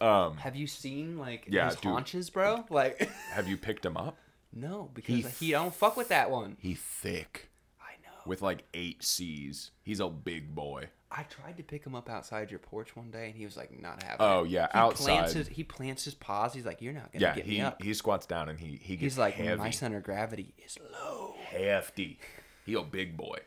um, 0.00 0.36
Have 0.38 0.56
you 0.56 0.66
seen 0.66 1.18
like 1.18 1.46
Yeah, 1.50 1.66
his 1.66 1.74
dude. 1.76 1.92
haunches, 1.92 2.30
bro? 2.30 2.64
Like 2.70 3.10
have 3.32 3.46
you 3.48 3.56
picked 3.58 3.84
him 3.84 3.96
up? 3.96 4.16
no, 4.54 4.88
because 4.94 5.38
He 5.38 5.46
he, 5.46 5.50
don't 5.52 5.74
fuck 5.74 5.96
with 5.96 6.08
that 6.08 6.30
one. 6.30 6.56
He's 6.60 6.78
thick 6.80 7.50
I 7.80 7.92
know. 8.02 8.14
with 8.24 8.40
like 8.40 8.64
eight 8.72 9.02
C's. 9.04 9.72
He's 9.82 10.00
a 10.00 10.08
big 10.08 10.54
boy. 10.54 10.88
I 11.10 11.22
tried 11.22 11.56
to 11.56 11.62
pick 11.62 11.84
him 11.86 11.94
up 11.94 12.10
outside 12.10 12.50
your 12.50 12.58
porch 12.60 12.94
one 12.94 13.10
day, 13.10 13.26
and 13.28 13.34
he 13.34 13.44
was 13.44 13.56
like 13.56 13.70
not 13.80 14.02
having. 14.02 14.16
Oh, 14.20 14.44
it. 14.44 14.50
yeah, 14.50 14.66
he 14.66 14.72
Plants 14.72 15.08
outside. 15.08 15.36
his, 15.36 15.48
he 15.48 15.64
plants 15.64 16.04
his 16.04 16.14
paws. 16.14 16.52
He's 16.52 16.66
like, 16.66 16.82
"You're 16.82 16.92
not 16.92 17.12
gonna 17.12 17.22
Yeah, 17.22 17.34
get 17.34 17.46
he 17.46 17.52
me 17.56 17.60
up." 17.62 17.82
he 17.82 17.94
squats 17.94 18.26
down 18.26 18.48
and 18.50 18.58
he 18.60 18.76
he 18.82 18.94
gets 18.96 19.14
He's 19.14 19.18
like, 19.18 19.34
heavy, 19.34 19.56
"My 19.56 19.70
center 19.70 19.96
of 19.98 20.02
gravity 20.04 20.54
is 20.64 20.76
low." 20.92 21.34
hefty. 21.50 22.18
He 22.66 22.74
a 22.74 22.82
big 22.82 23.16
boy. 23.16 23.38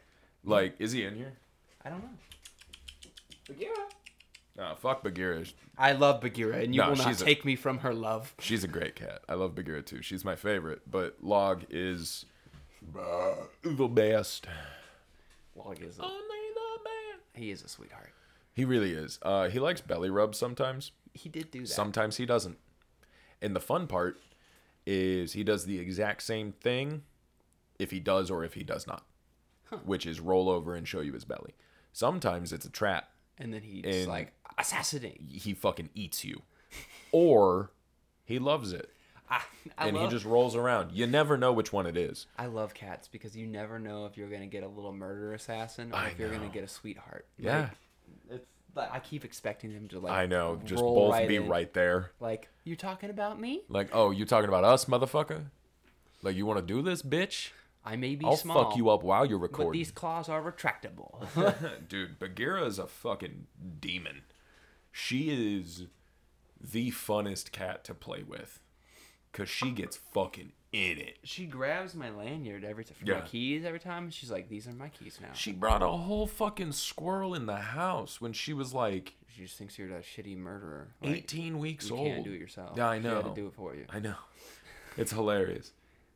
Like, 0.44 0.74
is 0.80 0.92
he 0.92 1.04
in 1.04 1.16
here? 1.16 1.34
I 1.86 1.90
don't 1.90 2.02
know. 2.02 2.10
Bagheera. 3.48 3.76
Uh, 4.58 4.76
fuck 4.76 5.04
Bagheera. 5.04 5.46
I 5.78 5.92
love 5.94 6.22
Bagheera, 6.22 6.58
and 6.58 6.74
you 6.76 6.82
No, 6.82 6.90
will 6.90 6.96
not 6.98 7.08
she's 7.08 7.22
a- 7.22 7.26
take 7.26 7.46
me 7.46 7.56
from 7.56 7.80
her 7.80 7.94
love. 7.94 8.34
She's 8.40 8.64
a 8.64 8.68
great 8.68 8.96
cat. 8.96 9.22
I 9.30 9.36
love 9.36 9.56
Bagheera 9.56 9.82
too. 9.84 10.02
She's 10.02 10.26
my 10.26 10.36
favorite. 10.36 10.82
But 10.90 11.18
Log 11.22 11.64
is 11.70 12.26
uh, 13.00 13.36
the 13.64 13.88
best. 13.88 14.48
Log 15.56 15.82
is 15.82 16.00
a, 16.00 16.04
Only 16.04 16.16
the 16.18 16.28
best. 16.28 16.41
He 17.34 17.52
is 17.52 17.64
a 17.64 17.68
sweetheart. 17.68 18.12
He 18.54 18.66
really 18.66 18.92
is. 18.94 19.20
Uh, 19.22 19.50
he 19.50 19.60
likes 19.60 19.82
belly 19.82 20.10
rubs 20.10 20.38
sometimes. 20.38 20.92
He 21.14 21.30
did 21.30 21.52
do 21.52 21.62
that. 21.62 21.68
Sometimes 21.70 22.18
he 22.18 22.26
doesn't. 22.26 22.58
And 23.42 23.56
the 23.56 23.60
fun 23.62 23.88
part 23.88 24.20
is 24.86 25.34
he 25.34 25.44
does 25.44 25.66
the 25.66 25.80
exact 25.80 26.24
same 26.24 26.52
thing 26.54 27.04
if 27.80 27.92
he 27.92 28.00
does 28.00 28.30
or 28.30 28.44
if 28.44 28.54
he 28.56 28.64
does 28.64 28.86
not, 28.88 29.06
which 29.86 30.06
is 30.06 30.20
roll 30.20 30.50
over 30.50 30.76
and 30.76 30.88
show 30.88 31.02
you 31.02 31.14
his 31.14 31.26
belly. 31.26 31.54
Sometimes 31.94 32.52
it's 32.54 32.66
a 32.66 32.70
trap. 32.70 33.10
and 33.38 33.54
then 33.54 33.62
he 33.64 33.82
just 33.82 34.00
And- 34.00 34.08
like 34.08 34.34
assassinate. 34.58 35.22
He 35.28 35.54
fucking 35.54 35.90
eats 35.96 36.24
you. 36.24 36.44
Or 37.12 37.72
he 38.24 38.38
loves 38.40 38.72
it 38.72 38.92
I, 39.32 39.42
I 39.78 39.88
and 39.88 39.96
love, 39.96 40.10
he 40.10 40.16
just 40.16 40.26
rolls 40.26 40.56
around. 40.56 40.92
You 40.92 41.08
never 41.08 41.38
know 41.38 41.54
which 41.54 41.72
one 41.72 41.86
it 41.86 41.96
is. 41.96 42.28
I 42.38 42.48
love 42.48 42.74
cats 42.74 43.08
because 43.08 43.36
you 43.36 43.48
never 43.48 43.80
know 43.80 44.06
if 44.06 44.18
you're 44.18 44.30
gonna 44.30 44.46
get 44.46 44.64
a 44.64 44.68
little 44.68 44.92
murder 44.92 45.34
assassin 45.34 45.94
or 45.94 45.96
I 45.96 46.08
if 46.10 46.20
you're 46.20 46.30
gonna 46.30 46.50
get 46.50 46.64
a 46.64 46.68
sweetheart. 46.68 47.26
Yeah. 47.38 47.70
Like, 48.30 48.42
it's 48.42 48.48
I 48.78 49.00
keep 49.00 49.24
expecting 49.24 49.74
them 49.74 49.88
to 49.90 50.00
like. 50.00 50.14
I 50.14 50.26
know. 50.26 50.60
Just 50.66 50.82
both 50.82 51.14
right 51.14 51.28
be 51.28 51.38
in. 51.38 51.48
right 51.48 51.74
there. 51.74 52.12
Like 52.20 52.50
you 52.66 52.76
talking 52.76 53.10
about 53.10 53.40
me? 53.40 53.64
Like, 53.70 53.90
oh, 53.94 54.12
you 54.12 54.26
talking 54.26 54.50
about 54.50 54.64
us, 54.64 54.86
motherfucker? 54.86 55.46
Like, 56.22 56.36
you 56.36 56.46
want 56.46 56.60
to 56.60 56.66
do 56.66 56.82
this, 56.82 57.02
bitch? 57.02 57.52
I 57.84 57.96
may 57.96 58.16
be 58.16 58.26
I'll 58.26 58.38
small, 58.38 58.66
fuck 58.66 58.78
you 58.78 58.90
up 58.90 59.02
while 59.02 59.26
you're 59.26 59.40
recording. 59.40 59.52
but 59.52 59.58
recording. 59.60 59.80
these 59.80 59.92
claws 59.92 60.30
are 60.30 60.42
retractable. 60.42 61.26
Dude, 61.90 62.20
Bagheera 62.20 62.66
is 62.66 62.78
a 62.78 62.86
fucking 62.86 63.48
demon. 63.80 64.22
She 64.92 65.30
is 65.58 65.88
the 66.60 66.92
funnest 66.92 67.52
cat 67.52 67.84
to 67.86 67.96
play 67.96 68.24
with. 68.24 68.60
Cause 69.34 69.50
she 69.50 69.72
gets 69.72 69.98
fucking 69.98 70.52
in 70.74 70.98
it. 71.00 71.18
she 71.24 71.46
grabs 71.46 71.94
my 71.96 72.10
lanyard 72.10 72.64
every 72.64 72.86
time, 72.86 72.96
my 73.02 73.14
Yeah. 73.14 73.22
keys 73.22 73.66
every 73.66 73.80
time. 73.80 74.04
and 74.06 74.14
She's 74.14 74.32
like, 74.32 74.48
"These 74.50 74.68
are 74.68 74.74
my 74.74 74.90
keys 74.90 75.20
now." 75.22 75.34
She 75.34 75.52
brought 75.52 75.82
a 75.82 75.88
whole 75.90 76.28
fucking 76.28 76.72
squirrel 76.74 77.34
in 77.36 77.46
the 77.46 77.58
house 77.58 78.22
when 78.22 78.34
she 78.34 78.54
was 78.54 78.74
like 78.74 79.14
She 79.34 79.44
just 79.44 79.58
thinks 79.58 79.78
you're 79.80 79.90
a 79.90 80.02
shitty 80.02 80.36
murderer. 80.38 80.94
Like, 81.02 81.16
18 81.16 81.60
weeks 81.60 81.90
you 81.90 81.96
old. 81.96 82.08
You 82.08 82.14
can't 82.14 82.26
do 82.26 82.32
it 82.34 82.40
yourself. 82.40 82.78
Yeah, 82.78 82.90
I 82.90 83.00
She 83.00 83.08
had 83.08 83.14
know. 83.14 83.30
to 83.30 83.36
do 83.36 83.48
it 83.48 83.54
for 83.54 83.74
you. 83.76 83.86
I 83.90 84.00
know. 84.00 84.16
It's 84.98 85.12
hilarious. 85.12 85.72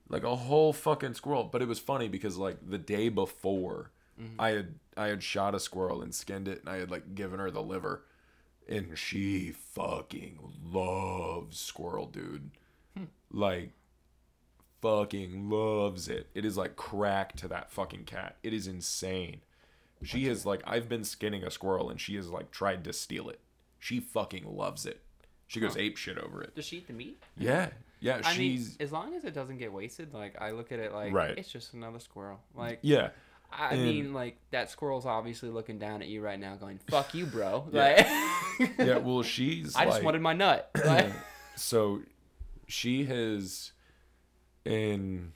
Like 0.10 0.24
a 0.24 0.36
whole 0.36 0.74
fucking 0.74 1.13
squirrel. 1.13 1.45
But 1.45 1.62
it 1.62 1.67
was 1.67 1.79
funny 1.79 2.10
because 2.10 2.38
like 2.38 2.57
the 2.69 2.77
day 2.77 3.07
before 3.10 3.91
mm-hmm. 4.22 4.39
I 4.39 4.50
had 4.50 4.75
I 4.98 5.07
had 5.07 5.24
shot 5.24 5.55
a 5.55 5.60
squirrel 5.60 6.01
and 6.01 6.13
skinned 6.13 6.48
it 6.50 6.60
and 6.60 6.69
I 6.69 6.77
had 6.77 6.91
like 6.91 7.15
given 7.15 7.39
her 7.39 7.50
the 7.51 7.63
liver. 7.63 8.03
And 8.67 8.98
she 8.98 9.51
fucking 9.51 10.39
loves 10.72 11.57
squirrel, 11.60 12.07
dude. 12.07 12.51
Like 13.32 13.72
fucking 14.82 15.50
loves 15.50 16.08
it. 16.08 16.28
It 16.34 16.46
is 16.46 16.58
like 16.58 16.75
crack 16.75 17.36
to 17.38 17.48
that 17.50 17.72
fucking 17.72 18.06
cat. 18.06 18.38
It 18.44 18.54
is 18.54 18.68
insane. 18.68 19.42
She 20.04 20.25
has 20.25 20.46
like 20.46 20.62
I've 20.66 20.88
been 20.88 21.04
skinning 21.04 21.44
a 21.44 21.50
squirrel 21.52 21.90
and 21.90 22.00
she 22.00 22.16
has 22.16 22.30
like 22.30 22.52
tried 22.52 22.84
to 22.84 22.94
steal 22.94 23.30
it. 23.30 23.40
She 23.80 24.00
fucking 24.00 24.46
loves 24.46 24.86
it. 24.86 25.02
She 25.48 25.60
goes 25.60 25.78
ape 25.78 25.98
shit 25.98 26.18
over 26.18 26.42
it. 26.42 26.56
Does 26.56 26.66
she 26.66 26.78
eat 26.78 26.88
the 26.88 26.94
meat? 26.94 27.22
Yeah. 27.38 27.70
Yeah, 28.02 28.22
I 28.24 28.38
mean, 28.38 28.58
she's 28.58 28.78
as 28.80 28.92
long 28.92 29.16
as 29.16 29.24
it 29.24 29.34
doesn't 29.34 29.58
get 29.58 29.72
wasted, 29.74 30.14
like 30.14 30.40
I 30.40 30.52
look 30.52 30.72
at 30.72 30.80
it 30.80 30.94
like 30.94 31.14
Right. 31.14 31.36
it's 31.38 31.52
just 31.52 31.74
another 31.74 32.00
squirrel. 32.00 32.40
Like 32.54 32.80
yeah. 32.82 33.10
I 33.52 33.74
and- 33.74 33.84
mean, 33.84 34.14
like 34.14 34.38
that 34.52 34.70
squirrel's 34.70 35.06
obviously 35.06 35.50
looking 35.50 35.80
down 35.80 36.02
at 36.02 36.08
you 36.08 36.22
right 36.22 36.40
now, 36.40 36.56
going 36.56 36.80
"fuck 36.88 37.14
you, 37.16 37.25
bro." 37.25 37.68
Yeah. 37.72 38.06
Like, 38.60 38.72
Yeah, 38.78 38.98
well 38.98 39.24
she's 39.24 39.75
I 39.75 39.86
just 39.86 40.04
wanted 40.04 40.22
my 40.22 40.34
nut. 40.34 40.70
Like, 40.86 41.12
so 41.56 42.02
she 42.67 43.05
has 43.05 43.72
in 44.63 45.34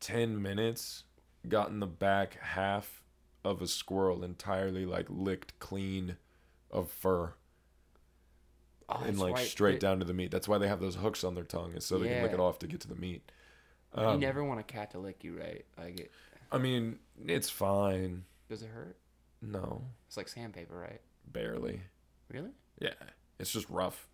10 0.00 0.40
minutes 0.40 1.04
gotten 1.48 1.80
the 1.80 1.86
back 1.86 2.38
half 2.40 3.02
of 3.44 3.60
a 3.60 3.66
squirrel 3.66 4.22
entirely 4.24 4.86
like 4.86 5.06
licked 5.08 5.58
clean 5.58 6.16
of 6.70 6.90
fur 6.90 7.34
oh, 8.88 9.02
and 9.04 9.18
like 9.18 9.38
straight 9.38 9.80
down 9.80 9.98
to 9.98 10.04
the 10.04 10.14
meat 10.14 10.30
that's 10.30 10.48
why 10.48 10.58
they 10.58 10.68
have 10.68 10.80
those 10.80 10.96
hooks 10.96 11.24
on 11.24 11.34
their 11.34 11.44
tongue 11.44 11.72
is 11.74 11.84
so 11.84 11.98
they 11.98 12.08
can 12.08 12.22
lick 12.22 12.32
it 12.32 12.40
off 12.40 12.58
to 12.58 12.66
get 12.66 12.80
to 12.80 12.88
the 12.88 12.94
meat 12.94 13.30
You 13.96 14.04
um, 14.04 14.20
never 14.20 14.42
want 14.44 14.60
a 14.60 14.62
cat 14.62 14.92
to 14.92 14.98
lick 14.98 15.22
you, 15.22 15.38
right? 15.38 15.64
Like, 15.78 16.00
it, 16.00 16.12
i 16.50 16.58
mean 16.58 16.98
it's 17.26 17.50
fine 17.50 18.24
does 18.48 18.62
it 18.62 18.68
hurt? 18.68 18.96
no 19.40 19.82
It's 20.06 20.16
like 20.16 20.28
sandpaper, 20.28 20.76
right? 20.76 21.00
barely 21.32 21.82
Really? 22.28 22.50
yeah 22.80 22.90
it's 23.38 23.50
just 23.50 23.68
rough. 23.68 24.06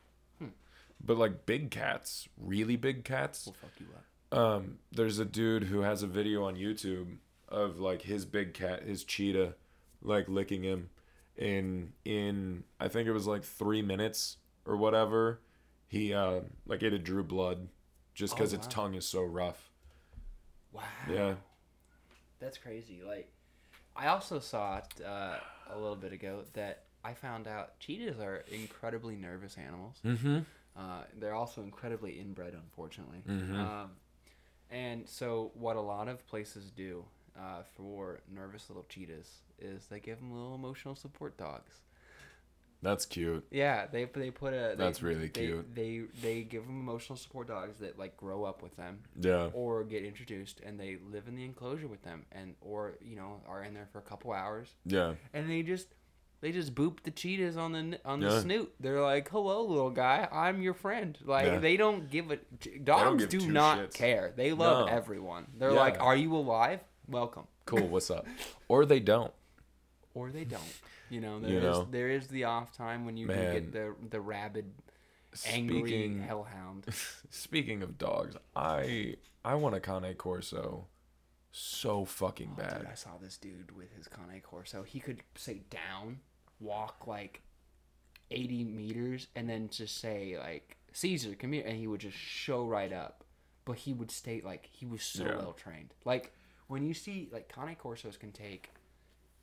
But 1.05 1.17
like 1.17 1.47
big 1.47 1.71
cats 1.71 2.28
really 2.37 2.76
big 2.76 3.05
cats 3.05 3.47
Will 3.47 3.55
fuck 3.55 3.71
you 3.78 3.87
up. 3.97 4.38
um 4.38 4.78
there's 4.93 5.19
a 5.19 5.25
dude 5.25 5.64
who 5.64 5.81
has 5.83 6.02
a 6.02 6.07
video 6.07 6.45
on 6.45 6.55
youtube 6.57 7.17
of 7.49 7.78
like 7.78 8.02
his 8.02 8.25
big 8.26 8.52
cat 8.55 8.83
his 8.83 9.05
cheetah 9.05 9.55
like 10.02 10.28
licking 10.28 10.62
him 10.64 10.90
in 11.37 11.93
in 12.05 12.64
i 12.81 12.88
think 12.88 13.07
it 13.09 13.12
was 13.12 13.26
like 13.26 13.45
three 13.45 13.81
minutes 13.83 14.37
or 14.67 14.76
whatever 14.76 15.40
he 15.87 16.12
uh 16.12 16.40
like 16.67 16.83
it 16.83 16.93
had 16.93 17.05
drew 17.05 17.23
blood 17.25 17.69
just 18.14 18.35
because 18.35 18.52
Oh, 18.52 18.57
its 18.57 18.67
tongue 18.67 18.95
is 18.95 19.07
so 19.07 19.23
rough 19.23 19.71
Wow. 20.73 20.83
yeah 21.11 21.35
That's 22.40 22.59
crazy. 22.59 23.00
Like, 23.05 23.33
I 23.97 24.09
also 24.09 24.38
saw 24.38 24.78
it 24.78 25.05
uh, 25.05 25.38
a 25.71 25.76
little 25.78 25.97
bit 25.97 26.12
ago 26.12 26.43
that 26.52 26.85
I 27.02 27.14
found 27.14 27.49
out 27.49 27.78
cheetahs 27.81 28.21
are 28.21 28.45
incredibly 28.52 29.17
nervous 29.17 29.57
animals. 29.57 29.97
mm-hmm 30.05 30.40
Uh, 30.78 31.02
they're 31.18 31.35
also 31.35 31.62
incredibly 31.62 32.20
inbred, 32.20 32.54
unfortunately. 32.54 33.23
Mhm. 33.26 33.54
Um, 33.58 33.90
and 34.70 35.08
so, 35.08 35.50
what 35.54 35.76
a 35.76 35.80
lot 35.80 36.06
of 36.08 36.25
places 36.26 36.70
do 36.70 37.04
uh, 37.38 37.62
for 37.76 38.20
nervous 38.32 38.68
little 38.70 38.85
cheetahs 38.88 39.40
is 39.58 39.87
they 39.88 39.99
give 40.00 40.18
them 40.18 40.32
little 40.32 40.54
emotional 40.54 40.94
support 40.94 41.37
dogs. 41.37 41.80
that's 42.80 43.06
cute 43.06 43.44
Yeah, 43.50 43.87
they 43.87 44.04
they 44.04 44.30
put 44.30 44.52
a. 44.54 44.76
They, 44.76 44.85
That's 44.85 45.02
really 45.02 45.26
they- 45.28 45.47
cute. 45.47 45.75
They 45.75 46.02
they 46.23 46.42
give 46.42 46.64
them 46.64 46.78
emotional 46.78 47.16
support 47.16 47.49
dogs 47.49 47.78
that 47.80 47.99
like 47.99 48.16
grow 48.16 48.44
up 48.44 48.62
with 48.62 48.76
them 48.76 49.00
yeah 49.20 49.50
or 49.52 49.82
get 49.82 50.04
introduced 50.04 50.61
and 50.61 50.78
they 50.78 50.97
live 51.11 51.26
in 51.26 51.35
the 51.35 51.44
enclosure 51.44 51.88
with 51.88 52.02
them 52.02 52.25
and 52.30 52.54
or 52.61 52.94
you 53.00 53.16
know 53.16 53.40
are 53.49 53.64
in 53.64 53.75
there 53.75 53.88
for 53.90 53.99
a 53.99 54.02
couple 54.02 54.32
hours 54.32 54.76
yeah 54.87 55.14
and 55.35 55.50
they 55.50 55.62
just 55.64 55.88
they 56.40 56.52
just 56.52 56.75
boop 56.75 57.02
the 57.02 57.11
cheetahs 57.11 57.57
on 57.57 57.73
the 57.73 58.00
on 58.04 58.21
the 58.21 58.28
Yeah. 58.28 58.40
snoot. 58.40 58.75
They're 58.80 59.00
like, 59.00 59.28
"Hello, 59.30 59.64
little 59.64 59.90
guy, 59.90 60.28
I'm 60.30 60.62
your 60.62 60.75
friend." 60.75 61.18
Like 61.25 61.47
Yeah. 61.47 61.59
they 61.59 61.76
don't 61.76 62.11
give 62.11 62.30
a 62.30 62.37
dogs 62.85 63.26
give 63.26 63.40
do 63.42 63.50
not 63.50 63.78
shits. 63.78 63.95
care. 63.95 64.33
They 64.37 64.52
love 64.52 64.87
No. 64.88 64.92
everyone. 64.95 65.47
They're 65.57 65.73
Yeah. 65.73 65.80
like, 65.80 66.00
"Are 66.00 66.16
you 66.16 66.35
alive? 66.37 66.80
Welcome." 67.07 67.47
cool 67.66 67.87
what's 67.88 68.11
up 68.11 68.26
or 68.68 68.87
they 68.87 68.99
don't 69.00 69.33
Or 70.14 70.30
they 70.30 70.45
don't. 70.45 70.80
You 71.11 71.21
know, 71.21 71.38
there 71.38 71.50
You 71.50 71.59
is 71.59 71.62
know. 71.64 71.88
there 71.90 72.09
is 72.09 72.28
the 72.28 72.45
off 72.45 72.73
time 72.73 73.04
when 73.04 73.16
you 73.18 73.26
do 73.26 73.35
Man. 73.35 73.52
get 73.52 73.73
the 73.73 73.95
the 74.09 74.21
rabid, 74.23 74.73
angry 75.47 75.80
Speaking- 75.83 76.23
hellhound. 76.23 76.87
speaking 77.30 77.83
of 77.83 77.99
dogs 77.99 78.37
i 78.57 79.16
i 79.45 79.54
want 79.54 79.75
a 79.75 79.80
cane 79.80 80.14
corso 80.14 80.87
so 81.52 82.04
fucking 82.07 82.52
Oh, 82.59 82.61
bad 82.62 82.78
dude, 82.80 82.87
I 82.90 82.95
saw 82.95 83.16
this 83.21 83.37
dude 83.37 83.73
with 83.76 83.92
his 83.97 84.07
Cane 84.07 84.40
Corso. 84.42 84.83
He 84.83 85.00
could 85.00 85.23
say 85.35 85.62
down, 85.71 86.21
walk 86.60 87.06
like 87.06 87.42
80 88.30 88.64
meters, 88.64 89.26
and 89.34 89.48
then 89.48 89.68
just 89.70 89.98
say 89.98 90.36
like 90.38 90.76
Caesar, 90.92 91.34
come 91.34 91.52
here, 91.52 91.64
and 91.66 91.76
he 91.76 91.86
would 91.86 92.00
just 92.00 92.16
show 92.16 92.64
right 92.64 92.92
up. 92.92 93.24
But 93.64 93.76
he 93.78 93.92
would 93.92 94.10
stay 94.10 94.40
like 94.44 94.68
he 94.72 94.86
was 94.86 95.02
so 95.02 95.24
Yeah. 95.24 95.36
well 95.36 95.52
trained. 95.52 95.94
Like 96.04 96.32
when 96.68 96.82
you 96.82 96.94
see 96.94 97.28
like 97.32 97.52
Cane 97.54 97.76
Corsos 97.82 98.18
can 98.18 98.32
take 98.32 98.70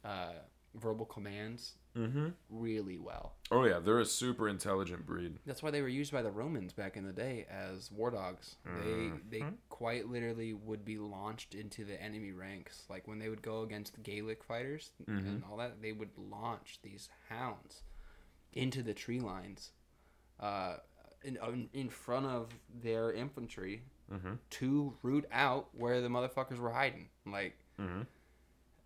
uh, 0.03 0.33
verbal 0.75 1.05
commands 1.05 1.73
mm-hmm 1.95 2.27
really 2.49 2.97
well. 2.99 3.33
oh 3.51 3.63
yeah 3.65 3.79
they're 3.79 3.99
a 3.99 4.05
super 4.05 4.47
intelligent 4.49 5.05
breed 5.05 5.37
That's 5.45 5.61
why 5.63 5.71
they 5.71 5.81
were 5.81 5.87
used 5.87 6.11
by 6.11 6.21
the 6.21 6.31
Romans 6.31 6.73
back 6.73 6.97
in 6.97 7.05
the 7.05 7.13
day 7.13 7.45
as 7.49 7.91
war 7.91 8.11
dogs. 8.11 8.55
They 8.83 9.11
they 9.29 9.45
quite 9.69 10.07
literally 10.09 10.53
would 10.53 10.83
be 10.85 10.97
launched 10.97 11.55
into 11.55 11.85
the 11.85 12.01
enemy 12.01 12.31
ranks. 12.31 12.83
Like 12.89 13.07
when 13.07 13.19
they 13.19 13.29
would 13.29 13.41
go 13.41 13.61
against 13.63 14.01
Gaelic 14.03 14.43
fighters 14.43 14.91
and 15.07 15.43
all 15.49 15.57
that, 15.57 15.81
they 15.81 15.91
would 15.91 16.09
launch 16.17 16.79
these 16.83 17.09
hounds 17.29 17.83
into 18.53 18.81
the 18.83 18.93
tree 18.93 19.19
lines, 19.19 19.71
uh, 20.39 20.77
in 21.23 21.37
in- 21.37 21.69
in 21.73 21.89
front 21.89 22.25
of 22.25 22.49
their 22.81 23.11
infantry 23.13 23.83
to 24.51 24.93
root 25.01 25.25
out 25.31 25.69
where 25.73 25.99
the 26.01 26.07
motherfuckers 26.09 26.57
were 26.59 26.71
hiding. 26.71 27.09
Like 27.25 27.57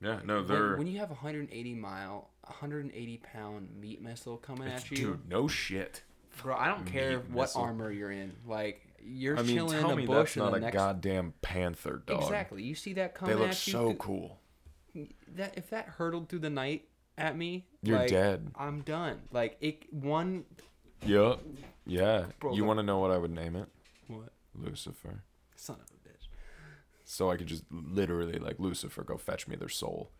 yeah 0.01 0.19
no 0.25 0.37
when, 0.37 0.47
they're 0.47 0.75
when 0.77 0.87
you 0.87 0.99
have 0.99 1.09
a 1.09 1.13
180 1.13 1.75
mile, 1.75 2.29
180 2.43 3.17
pound 3.17 3.69
meat 3.79 4.01
missile 4.01 4.37
coming 4.37 4.67
at 4.67 4.89
you. 4.91 4.97
dude 4.97 5.29
no 5.29 5.47
shit 5.47 6.03
Bro, 6.43 6.55
I 6.55 6.67
don't 6.67 6.85
care 6.85 7.17
Meat 7.17 7.29
what 7.31 7.43
missile. 7.43 7.61
armor 7.63 7.91
you're 7.91 8.11
in. 8.11 8.31
Like 8.47 8.81
you're 9.03 9.37
I 9.37 9.41
mean, 9.41 9.55
chilling 9.57 9.79
in 9.79 9.85
a 9.85 9.95
me 9.95 10.05
bush 10.05 10.35
that's 10.35 10.37
not 10.37 10.55
a 10.55 10.59
next 10.59 10.73
goddamn 10.75 11.33
panther 11.41 12.01
dog. 12.05 12.21
exactly. 12.21 12.63
You 12.63 12.75
see 12.75 12.93
that 12.93 13.13
They 13.15 13.19
coming 13.19 13.37
look 13.39 13.49
at 13.49 13.67
you. 13.67 13.73
so 13.73 13.87
th- 13.87 13.97
cool. 13.97 14.39
That 15.35 15.57
if 15.57 15.69
that 15.71 15.85
hurtled 15.85 16.29
through 16.29 16.39
the 16.39 16.49
night 16.49 16.85
at 17.17 17.35
me, 17.37 17.65
You're 17.81 17.97
like, 17.97 18.09
dead. 18.09 18.51
I'm 18.55 18.81
done. 18.81 19.19
Like 19.33 19.57
it 19.59 19.91
one. 19.91 20.45
Yup. 21.05 21.41
Yeah. 21.85 22.25
Bro, 22.39 22.53
you 22.55 22.63
want 22.63 22.79
to 22.79 22.83
know 22.83 22.99
what 22.99 23.11
I 23.11 23.17
would 23.17 23.31
name 23.31 23.55
it? 23.57 23.67
What 24.07 24.29
Lucifer. 24.55 25.23
son 25.55 25.75
of 25.81 25.87
a? 25.91 25.98
So 27.11 27.31
I 27.31 27.37
could 27.37 27.47
just 27.47 27.63
literally 27.71 28.37
like 28.37 28.59
Lucifer 28.59 29.03
go 29.03 29.17
fetch 29.17 29.47
me 29.47 29.55
their 29.55 29.67
soul. 29.67 30.11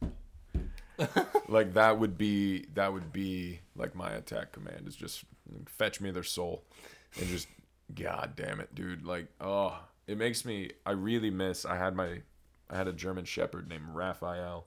like 1.48 1.74
that 1.74 1.98
would 1.98 2.16
be 2.16 2.66
that 2.74 2.92
would 2.92 3.12
be 3.12 3.58
like 3.76 3.96
my 3.96 4.12
attack 4.12 4.52
command 4.52 4.86
is 4.86 4.94
just 4.94 5.24
fetch 5.66 6.00
me 6.00 6.10
their 6.12 6.22
soul 6.22 6.62
and 7.18 7.26
just 7.28 7.48
god 7.94 8.34
damn 8.36 8.60
it 8.60 8.74
dude 8.74 9.04
like 9.04 9.26
oh 9.40 9.76
it 10.06 10.16
makes 10.18 10.44
me 10.44 10.70
I 10.86 10.92
really 10.92 11.30
miss 11.30 11.64
I 11.64 11.76
had 11.76 11.94
my 11.96 12.22
I 12.70 12.76
had 12.76 12.86
a 12.88 12.92
German 12.92 13.24
shepherd 13.24 13.68
named 13.68 13.84
Raphael 13.92 14.66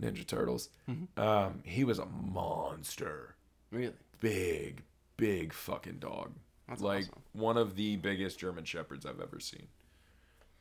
Ninja 0.00 0.26
Turtles 0.26 0.68
um 1.16 1.60
he 1.64 1.82
was 1.84 1.98
a 1.98 2.06
monster 2.06 3.34
Really? 3.70 3.94
big 4.20 4.82
big 5.16 5.52
fucking 5.52 5.98
dog 5.98 6.32
That's 6.68 6.80
like 6.82 7.02
awesome. 7.04 7.22
one 7.32 7.56
of 7.56 7.76
the 7.76 7.96
biggest 7.96 8.38
German 8.38 8.64
shepherds 8.64 9.04
I've 9.06 9.20
ever 9.20 9.38
seen 9.40 9.66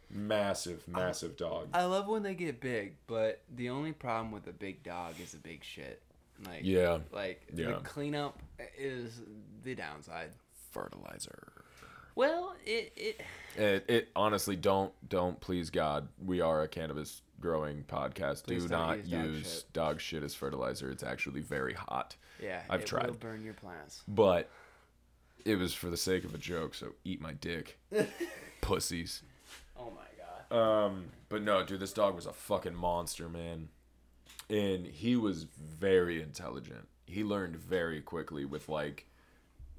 massive 0.10 0.88
massive 0.88 1.36
dog 1.38 1.68
I 1.74 1.84
love 1.86 2.08
when 2.08 2.24
they 2.24 2.34
get 2.34 2.60
big, 2.62 2.96
but 3.08 3.42
the 3.54 3.70
only 3.70 3.92
problem 3.92 4.32
with 4.32 4.48
a 4.48 4.54
big 4.54 4.84
dog 4.84 5.16
is 5.22 5.32
the 5.32 5.38
big 5.40 5.64
shit. 5.64 6.02
Like 6.46 6.62
yeah 6.64 7.00
Like 7.12 7.48
Yeah. 7.54 7.66
the 7.68 7.74
cleanup 7.84 8.40
is 8.78 9.22
the 9.64 9.76
downside. 9.76 10.32
fertilizer 10.72 11.52
Well, 12.16 12.56
it 12.66 12.94
it 12.96 13.22
It, 13.56 13.86
it 13.90 14.10
honestly 14.16 14.56
don't 14.56 14.94
don't 15.08 15.40
please 15.40 15.70
God. 15.70 16.08
We 16.24 16.42
are 16.42 16.62
a 16.64 16.68
cannabis 16.68 17.22
growing 17.40 17.84
podcast. 17.84 18.46
Please 18.46 18.64
Do 18.64 18.70
don't 18.70 18.88
not 18.88 18.98
use 19.00 19.10
dog 19.12 19.26
use 19.26 19.54
shit. 19.54 19.74
dog 19.74 20.00
shit 20.02 20.24
as 20.24 20.34
fertilizer. 20.34 20.90
It's 20.90 21.04
actually 21.04 21.42
very 21.42 21.74
hot. 21.74 22.16
yeah. 22.42 22.62
I've 22.70 22.82
it 22.82 22.88
tried. 22.88 23.08
Will 23.08 23.14
burn 23.18 23.44
your 23.44 23.54
plants. 23.54 24.04
But 24.08 24.50
it 25.46 25.56
was 25.58 25.74
for 25.74 25.90
the 25.90 25.98
sake 25.98 26.24
of 26.24 26.34
a 26.34 26.38
joke, 26.40 26.74
so 26.76 26.94
eat 27.04 27.22
my 27.22 27.34
dick. 27.34 27.78
Pussies. 28.62 29.22
Oh 29.80 29.92
my 29.92 30.02
god. 30.18 30.86
Um, 30.86 31.06
but 31.30 31.42
no, 31.42 31.64
dude, 31.64 31.80
this 31.80 31.94
dog 31.94 32.16
was 32.16 32.26
a 32.26 32.34
fucking 32.34 32.76
monster, 32.76 33.28
man. 33.30 33.70
And 34.50 34.86
he 34.88 35.16
was 35.16 35.44
very 35.44 36.22
intelligent. 36.22 36.88
He 37.06 37.24
learned 37.24 37.56
very 37.58 38.02
quickly 38.02 38.46
with 38.46 38.70
like 38.70 39.06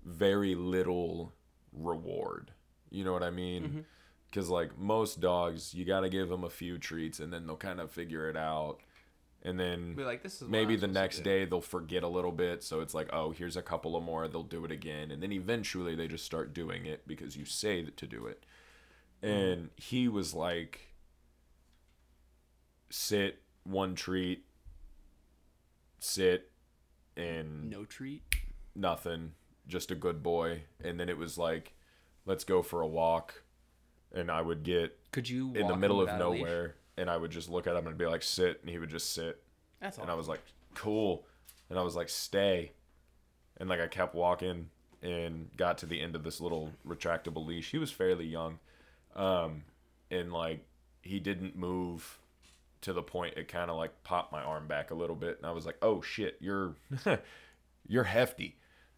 very 0.05 0.55
little 0.55 1.33
reward. 1.73 2.53
You 2.91 3.05
know 3.05 3.13
what 3.13 3.23
I 3.23 3.31
mean? 3.31 3.85
Because 4.31 4.49
like 4.51 4.79
most 4.79 5.21
dogs, 5.21 5.73
you 5.75 5.85
got 5.85 6.01
to 6.01 6.09
give 6.09 6.29
them 6.29 6.45
a 6.45 6.51
few 6.51 6.79
treats, 6.79 7.19
and 7.19 7.33
then 7.33 7.47
they'll 7.47 7.57
kind 7.57 7.81
of 7.81 7.91
figure 7.91 8.29
it 8.29 8.37
out. 8.37 8.79
And 9.43 9.59
then 9.59 9.95
Be 9.95 10.03
like, 10.03 10.23
this 10.23 10.43
is 10.43 10.49
maybe 10.49 10.75
the 10.77 10.89
next 10.89 11.21
day 11.21 11.45
they'll 11.45 11.61
forget 11.61 12.03
a 12.03 12.09
little 12.09 12.33
bit 12.33 12.65
so 12.65 12.81
it's 12.81 12.93
like 12.93 13.09
oh 13.13 13.31
here's 13.31 13.57
a 13.57 13.63
couple 13.63 13.95
of 13.97 14.03
more 14.03 14.27
they'll 14.27 14.43
do 14.43 14.65
it 14.65 14.73
again 14.73 15.13
and 15.13 15.23
then 15.23 15.31
eventually 15.31 15.95
they 15.95 16.09
just 16.09 16.25
start 16.25 16.53
doing 16.53 16.87
it 16.87 17.07
because 17.07 17.37
you 17.37 17.45
say 17.45 17.85
to 17.85 18.07
do 18.07 18.27
it 18.27 18.43
and 19.23 19.71
he 19.77 20.09
was 20.09 20.35
like 20.35 20.81
sit 22.91 23.43
one 23.65 23.95
treat 23.95 24.45
sit 26.01 26.51
and 27.17 27.69
No 27.71 27.85
treat. 27.85 28.23
nothing 28.75 29.33
just 29.67 29.91
a 29.91 29.95
good 29.95 30.23
boy. 30.23 30.63
And 30.83 30.99
then 30.99 31.09
it 31.09 31.19
was 31.19 31.37
like 31.37 31.75
let's 32.25 32.45
go 32.45 32.63
for 32.63 32.81
a 32.81 32.87
walk. 32.87 33.43
And 34.15 34.31
i 34.31 34.41
would 34.41 34.63
get 34.63 34.97
Could 35.13 35.29
you 35.29 35.53
in 35.55 35.67
the 35.67 35.77
middle 35.77 36.01
of 36.01 36.07
without 36.07 36.21
a 36.23 36.29
leash? 36.31 36.41
nowhere 36.41 36.75
and 36.97 37.09
i 37.11 37.17
would 37.17 37.31
just 37.31 37.49
look 37.51 37.67
at 37.67 37.77
him 37.77 37.87
and 37.87 37.99
be 37.99 38.07
like 38.07 38.23
sit. 38.23 38.61
And 38.63 38.71
he 38.71 38.79
would 38.79 38.91
just 38.91 39.13
sit. 39.13 39.43
That's 39.81 39.99
all. 39.99 40.05
and 40.05 40.11
i 40.11 40.15
was 40.15 40.29
like 40.29 40.41
cool. 40.75 41.27
And 41.71 41.79
i 41.79 41.83
was 41.83 41.97
like 41.97 42.09
stay. 42.09 42.73
And 43.59 43.69
like 43.69 43.81
i 43.81 43.87
kept 43.89 44.15
walking 44.15 44.71
and 45.03 45.51
got 45.57 45.79
to 45.79 45.87
the 45.87 46.01
end 46.01 46.17
of 46.17 46.23
this 46.25 46.41
little 46.41 46.73
retractable 46.87 47.45
leash. 47.47 47.71
He 47.73 47.79
was 47.79 47.91
fairly 47.91 48.25
young 48.27 48.59
um 49.19 49.63
and 50.11 50.33
like 50.33 50.65
he 51.03 51.19
didn't 51.21 51.55
move 51.57 52.19
to 52.81 52.93
the 52.93 53.03
point 53.03 53.35
it 53.37 53.49
kind 53.49 53.71
of 53.71 53.77
like 53.77 54.03
popped 54.05 54.33
my 54.33 54.43
arm 54.43 54.67
back 54.67 54.91
a 54.91 54.95
little 54.95 55.17
bit 55.17 55.37
and 55.37 55.47
i 55.47 55.51
was 55.51 55.67
like 55.67 55.77
oh 55.83 56.01
shit 56.01 56.37
you're 56.41 56.75
you're 57.89 58.05
hefty 58.05 58.57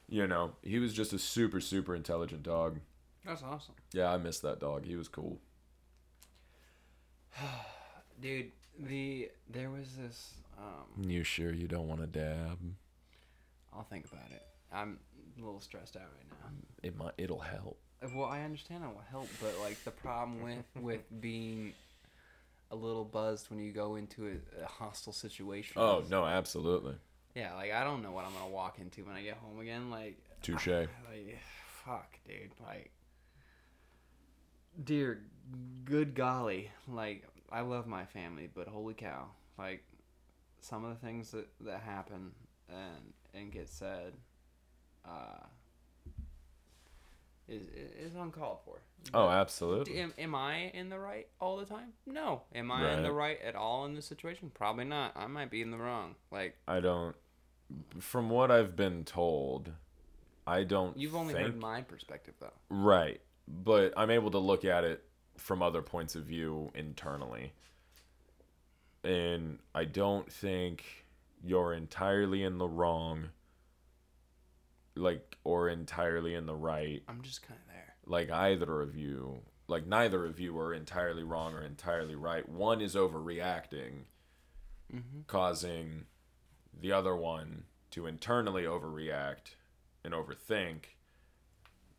you 0.09 0.27
know 0.27 0.53
he 0.63 0.79
was 0.79 0.93
just 0.93 1.13
a 1.13 1.19
super 1.19 1.61
super 1.61 1.95
intelligent 1.97 2.43
dog 2.43 2.79
That's 3.25 3.43
awesome, 3.43 3.75
yeah 3.93 4.13
i 4.13 4.17
miss 4.19 4.39
that 4.41 4.61
dog 4.61 4.85
he 4.85 4.95
was 4.97 5.09
cool 5.09 5.39
dude. 8.21 8.53
The 8.79 9.31
there 9.49 9.71
was 9.71 9.95
this. 9.97 10.35
Um, 10.59 11.09
you 11.11 11.23
sure 11.23 11.53
you 11.53 11.69
don't 11.69 11.87
want 11.89 12.01
to 12.01 12.07
dab 12.07 12.59
I'll 13.75 13.85
think 13.85 14.07
about 14.07 14.31
it. 14.31 14.43
I'm 14.73 14.99
a 15.39 15.45
little 15.45 15.61
stressed 15.61 15.97
out 15.97 16.03
right 16.17 16.27
now. 16.31 16.49
it 16.83 16.97
might 16.97 17.13
it'll 17.19 17.41
help 17.41 17.79
Well, 18.15 18.27
I 18.27 18.43
understand 18.43 18.83
it 18.85 18.89
will 18.89 19.05
help, 19.11 19.29
but 19.43 19.59
like 19.61 19.83
the 19.85 19.91
problem 19.91 20.43
with 20.43 20.65
with 20.83 21.03
being 21.21 21.75
a 22.71 22.77
little 22.77 23.05
buzzed 23.05 23.51
when 23.51 23.59
you 23.59 23.73
go 23.73 23.97
into 23.97 24.27
a, 24.27 24.63
a 24.63 24.67
hostile 24.67 25.13
situation. 25.13 25.75
oh 25.77 26.01
is- 26.01 26.11
no 26.11 26.25
absolutely 26.25 26.95
Yeah, 27.35 27.55
like 27.55 27.73
I 27.73 27.85
don't 27.85 28.03
know 28.03 28.13
what 28.13 28.25
I'm 28.25 28.33
gonna 28.33 28.49
walk 28.49 28.79
into 28.79 29.05
when 29.05 29.17
I 29.17 29.23
get 29.23 29.37
home 29.37 29.61
again. 29.61 29.91
Like, 29.91 30.17
touche 30.43 30.69
like 30.69 31.39
fuck, 31.85 32.19
dude. 32.27 32.53
Like, 32.65 32.91
dear, 34.83 35.23
good 35.85 36.15
golly, 36.15 36.71
like 36.89 37.27
I 37.53 37.61
love 37.63 37.87
my 37.87 38.05
family, 38.05 38.49
but 38.53 38.69
holy 38.69 38.95
cow, 38.95 39.27
like 39.59 39.85
some 40.61 40.85
of 40.85 40.91
the 40.91 41.07
things 41.07 41.31
that 41.33 41.49
that 41.61 41.81
happen 41.81 42.33
and 42.69 43.13
and 43.35 43.53
get 43.53 43.69
said, 43.69 44.15
uh, 45.05 45.45
is 47.51 47.63
is 47.99 48.15
uncalled 48.15 48.59
for. 48.65 48.81
oh 49.13 49.29
absolutely 49.29 49.99
Am, 49.99 50.13
am 50.19 50.35
I 50.35 50.71
in 50.75 50.89
the 50.89 50.99
right 50.99 51.27
all 51.41 51.57
the 51.57 51.65
time? 51.65 51.93
No. 52.07 52.43
Am 52.55 52.71
I 52.71 52.95
in 52.95 53.03
the 53.03 53.13
right 53.13 53.39
at 53.43 53.55
all 53.55 53.85
in 53.87 53.95
this 53.95 54.07
situation? 54.07 54.51
Probably 54.55 54.85
not. 54.85 55.13
I 55.17 55.27
might 55.27 55.51
be 55.51 55.63
in 55.63 55.71
the 55.71 55.79
wrong. 55.79 56.15
Like 56.31 56.57
I 56.69 56.81
don't. 56.81 57.17
From 57.99 58.31
what 58.31 58.51
I've 58.51 58.75
been 58.77 59.05
told, 59.05 59.71
I 60.47 60.65
don't. 60.65 60.97
you've 60.97 61.15
only 61.15 61.35
think, 61.35 61.47
heard 61.47 61.61
my 61.61 61.83
perspective 61.83 62.35
though. 62.41 62.53
right, 62.69 63.21
but 63.47 63.93
I'm 63.97 64.11
able 64.11 64.31
to 64.33 64.39
look 64.39 64.65
at 64.65 64.85
it 64.85 65.05
from 65.37 65.63
other 65.63 65.81
points 65.81 66.15
of 66.15 66.25
view 66.25 66.71
internally, 66.75 67.53
and 69.05 69.59
I 69.75 69.85
don't 69.85 70.31
think 70.31 70.85
you're 71.43 71.73
entirely 71.73 72.43
in 72.43 72.59
the 72.59 72.69
wrong. 72.69 73.31
Like 75.01 75.37
or 75.45 75.69
entirely 75.69 76.35
in 76.35 76.47
the 76.47 76.55
right. 76.55 77.03
I'm 77.09 77.23
just 77.23 77.43
kind 77.43 77.59
of 77.61 77.67
there. 77.73 77.95
Like 78.07 78.31
either 78.31 78.83
of 78.83 78.95
you, 78.97 79.41
like 79.69 79.87
neither 79.87 80.27
of 80.27 80.39
you 80.39 80.59
are 80.59 80.75
entirely 80.75 81.23
wrong 81.23 81.55
or 81.55 81.63
entirely 81.63 82.15
right. 82.15 82.47
One 82.49 82.81
is 82.81 82.95
overreacting, 82.95 84.05
Mm-hmm. 84.93 85.21
causing 85.29 86.07
the 86.79 86.91
other 86.93 87.15
one 87.15 87.65
to 87.93 88.07
internally 88.07 88.65
overreact 88.65 89.55
and 90.05 90.13
overthink, 90.13 90.97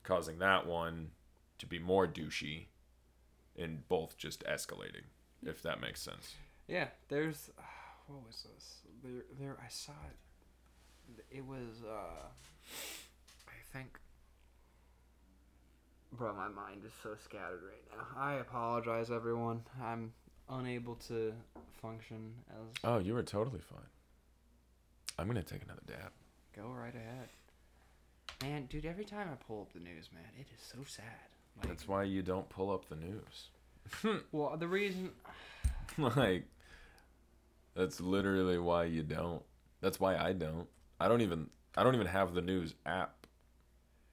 causing 0.03 0.39
that 0.39 0.67
one 0.67 1.11
to 1.59 1.65
be 1.65 1.79
more 1.79 2.05
douchey, 2.07 2.65
and 3.57 3.87
both 3.87 4.17
just 4.17 4.43
escalating, 4.43 5.05
if 5.45 5.61
that 5.63 5.79
makes 5.79 6.01
sense. 6.01 6.35
Yeah. 6.67 6.87
There's 7.07 7.49
what 8.07 8.25
was 8.27 8.45
this? 8.53 8.79
There, 9.03 9.23
there. 9.39 9.57
I 9.63 9.69
saw 9.69 9.93
it. 10.09 11.25
It 11.37 11.45
was. 11.45 11.83
uh 11.89 12.27
I 13.47 13.77
think. 13.77 13.99
Bro, 16.13 16.33
my 16.35 16.49
mind 16.49 16.81
is 16.85 16.91
so 17.01 17.15
scattered 17.23 17.61
right 17.63 17.97
now. 17.97 18.21
I 18.21 18.35
apologize, 18.35 19.09
everyone. 19.09 19.61
I'm 19.81 20.13
unable 20.49 20.95
to 21.07 21.33
function 21.81 22.33
as. 22.49 22.75
Oh, 22.83 22.99
you 22.99 23.13
were 23.13 23.23
totally 23.23 23.61
fine. 23.61 23.79
I'm 25.17 25.27
gonna 25.27 25.43
take 25.43 25.63
another 25.63 25.81
dab. 25.87 26.11
Go 26.55 26.67
right 26.69 26.93
ahead. 26.93 27.29
Man, 28.41 28.65
dude, 28.65 28.85
every 28.85 29.05
time 29.05 29.27
I 29.31 29.35
pull 29.35 29.61
up 29.61 29.73
the 29.73 29.79
news, 29.79 30.09
man, 30.13 30.23
it 30.37 30.47
is 30.53 30.61
so 30.61 30.79
sad. 30.85 31.05
Like, 31.57 31.67
That's 31.67 31.87
why 31.87 32.03
you 32.03 32.21
don't 32.21 32.49
pull 32.49 32.71
up 32.71 32.89
the 32.89 32.95
news. 32.95 34.21
well, 34.31 34.55
the 34.57 34.67
reason 34.67 35.11
like, 35.97 36.45
that's 37.75 38.01
literally 38.01 38.57
why 38.57 38.85
you 38.85 39.03
don't. 39.03 39.43
That's 39.81 39.99
why 39.99 40.17
I 40.17 40.33
don't. 40.33 40.67
I 40.99 41.07
don't 41.07 41.21
even. 41.21 41.49
I 41.75 41.83
don't 41.83 41.95
even 41.95 42.07
have 42.07 42.33
the 42.33 42.41
news 42.41 42.73
app. 42.85 43.25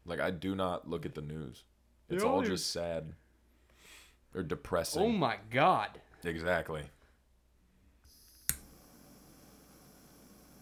Like 0.07 0.21
I 0.21 0.31
do 0.31 0.55
not 0.55 0.88
look 0.88 1.05
at 1.05 1.14
the 1.14 1.21
news. 1.23 1.64
It's 2.09 2.23
all 2.25 2.37
only- 2.37 2.49
just 2.49 2.73
sad 2.73 3.12
or 4.35 4.42
depressing. 4.42 5.03
Oh 5.03 5.09
my 5.09 5.37
god. 5.51 6.01
Exactly. 6.25 6.83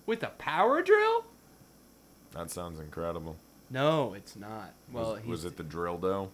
With 0.07 0.23
a 0.23 0.29
power 0.39 0.83
drill? 0.83 1.25
That 2.33 2.51
sounds 2.51 2.79
incredible. 2.79 3.37
No, 3.71 4.15
it's 4.15 4.37
not. 4.37 4.73
Well, 4.93 5.13
was, 5.13 5.21
he's 5.21 5.29
was 5.29 5.45
it 5.45 5.57
the 5.57 5.65
drill 5.65 5.99
dough? 5.99 6.31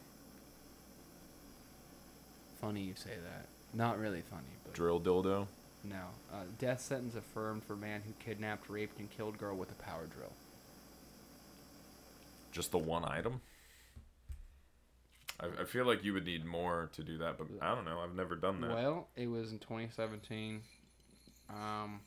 funny 2.61 2.83
you 2.83 2.95
say 2.95 3.11
that. 3.11 3.47
Not 3.75 3.99
really 3.99 4.21
funny, 4.21 4.43
but 4.63 4.73
Drill 4.75 5.01
dildo? 5.01 5.47
no. 5.83 6.05
Uh, 6.33 6.45
death 6.59 6.81
sentence 6.81 7.17
affirmed 7.17 7.65
for 7.65 7.75
man 7.75 8.03
who 8.07 8.13
kidnapped, 8.25 8.69
raped, 8.71 8.99
and 9.01 9.11
killed 9.11 9.37
girl 9.39 9.57
with 9.57 9.71
a 9.73 9.75
power 9.75 10.07
drill. 10.07 10.31
Just 12.53 12.71
the 12.71 12.79
one 12.79 13.05
item? 13.05 13.41
I, 15.41 15.63
I 15.63 15.65
feel 15.65 15.87
like 15.87 16.05
you 16.05 16.13
would 16.13 16.25
need 16.25 16.45
more 16.45 16.91
to 16.93 17.03
do 17.03 17.19
that, 17.19 17.39
but 17.39 17.49
I 17.61 17.75
don't 17.75 17.85
know. 17.85 17.99
I've 17.99 18.15
never 18.15 18.37
done 18.37 18.61
that. 18.61 18.71
Well, 18.71 19.09
it 19.17 19.27
was 19.27 19.53
in 19.53 19.59
2017. 19.59 20.61
Um. 21.51 22.01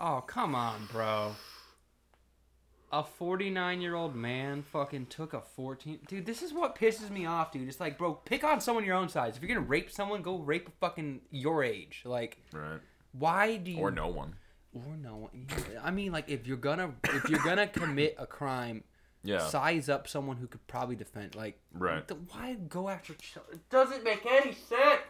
Oh 0.00 0.22
come 0.26 0.54
on, 0.54 0.88
bro. 0.92 1.34
A 2.92 3.04
49 3.04 3.80
year 3.80 3.94
old 3.94 4.16
man 4.16 4.62
fucking 4.62 5.06
took 5.06 5.32
a 5.32 5.40
14. 5.40 6.00
Dude, 6.08 6.26
this 6.26 6.42
is 6.42 6.52
what 6.52 6.76
pisses 6.76 7.10
me 7.10 7.24
off, 7.24 7.52
dude. 7.52 7.68
It's 7.68 7.80
like, 7.80 7.98
bro, 7.98 8.14
pick 8.14 8.42
on 8.42 8.60
someone 8.60 8.84
your 8.84 8.96
own 8.96 9.08
size. 9.08 9.36
If 9.36 9.42
you're 9.42 9.54
gonna 9.54 9.66
rape 9.66 9.90
someone, 9.90 10.22
go 10.22 10.38
rape 10.38 10.68
a 10.68 10.72
fucking 10.80 11.20
your 11.30 11.62
age. 11.62 12.02
Like, 12.04 12.38
right. 12.52 12.80
why 13.12 13.56
do 13.56 13.70
you. 13.70 13.78
Or 13.78 13.90
no 13.90 14.08
one. 14.08 14.34
Or 14.72 14.96
no 15.02 15.16
one. 15.16 15.46
I 15.82 15.90
mean, 15.90 16.12
like, 16.12 16.28
if 16.28 16.46
you're 16.46 16.56
gonna 16.56 16.94
if 17.04 17.28
you're 17.28 17.42
gonna 17.44 17.66
commit 17.66 18.14
a 18.18 18.26
crime, 18.26 18.84
Yeah. 19.24 19.46
size 19.48 19.88
up 19.88 20.06
someone 20.06 20.36
who 20.36 20.46
could 20.46 20.64
probably 20.68 20.94
defend. 20.96 21.34
Like, 21.34 21.58
Right. 21.72 22.06
the- 22.06 22.14
why 22.14 22.54
go 22.54 22.88
after? 22.88 23.14
chil- 23.14 23.44
It 23.52 23.68
doesn't 23.68 24.04
make 24.04 24.24
any 24.24 24.52
sense. 24.54 25.02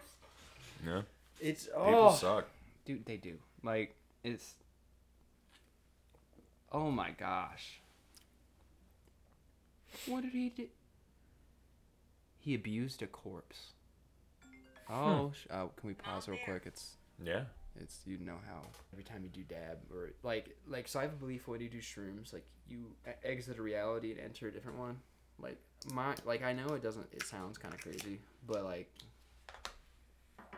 Yeah. 0.85 1.03
It's 1.40 1.66
People 1.66 1.83
oh, 2.09 2.14
suck. 2.14 2.49
dude, 2.87 3.05
they 3.05 3.16
do. 3.18 3.38
Like, 3.62 3.94
it's. 4.25 4.55
Oh 6.73 6.90
my 6.90 7.11
gosh. 7.11 7.81
What 10.07 10.23
did 10.23 10.33
he 10.33 10.49
do? 10.51 10.68
He 12.38 12.55
abused 12.55 13.03
a 13.03 13.07
corpse. 13.07 13.73
Hmm. 14.87 14.92
Oh, 14.94 15.33
sh- 15.35 15.46
oh, 15.51 15.70
can 15.77 15.88
we 15.88 15.94
pause 15.94 16.27
oh, 16.29 16.33
real 16.33 16.40
quick? 16.44 16.62
It's 16.64 16.96
Yeah. 17.23 17.44
It's 17.76 18.00
you 18.06 18.18
know 18.18 18.37
how 18.46 18.62
every 18.92 19.04
time 19.04 19.22
you 19.22 19.28
do 19.30 19.42
dab 19.42 19.78
or 19.94 20.11
like 20.22 20.56
like 20.68 20.88
so 20.88 20.98
I 20.98 21.02
have 21.02 21.12
a 21.12 21.16
belief 21.16 21.46
when 21.48 21.61
you 21.61 21.68
do 21.68 21.78
shrooms 21.78 22.33
like 22.33 22.44
you 22.68 22.87
e- 23.06 23.11
exit 23.24 23.59
a 23.59 23.62
reality 23.62 24.11
and 24.11 24.20
enter 24.20 24.48
a 24.48 24.52
different 24.52 24.78
one. 24.78 24.98
Like 25.38 25.56
my 25.94 26.14
like 26.24 26.42
I 26.42 26.52
know 26.52 26.68
it 26.74 26.83
doesn't 26.83 27.06
it 27.12 27.22
sounds 27.24 27.59
kind 27.59 27.72
of 27.72 27.80
crazy, 27.80 28.18
but 28.46 28.64
like 28.64 28.90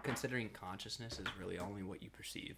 considering 0.03 0.48
consciousness 0.51 1.18
is 1.20 1.27
really 1.38 1.59
only 1.59 1.83
what 1.83 2.03
you 2.03 2.11
perceive. 2.11 2.57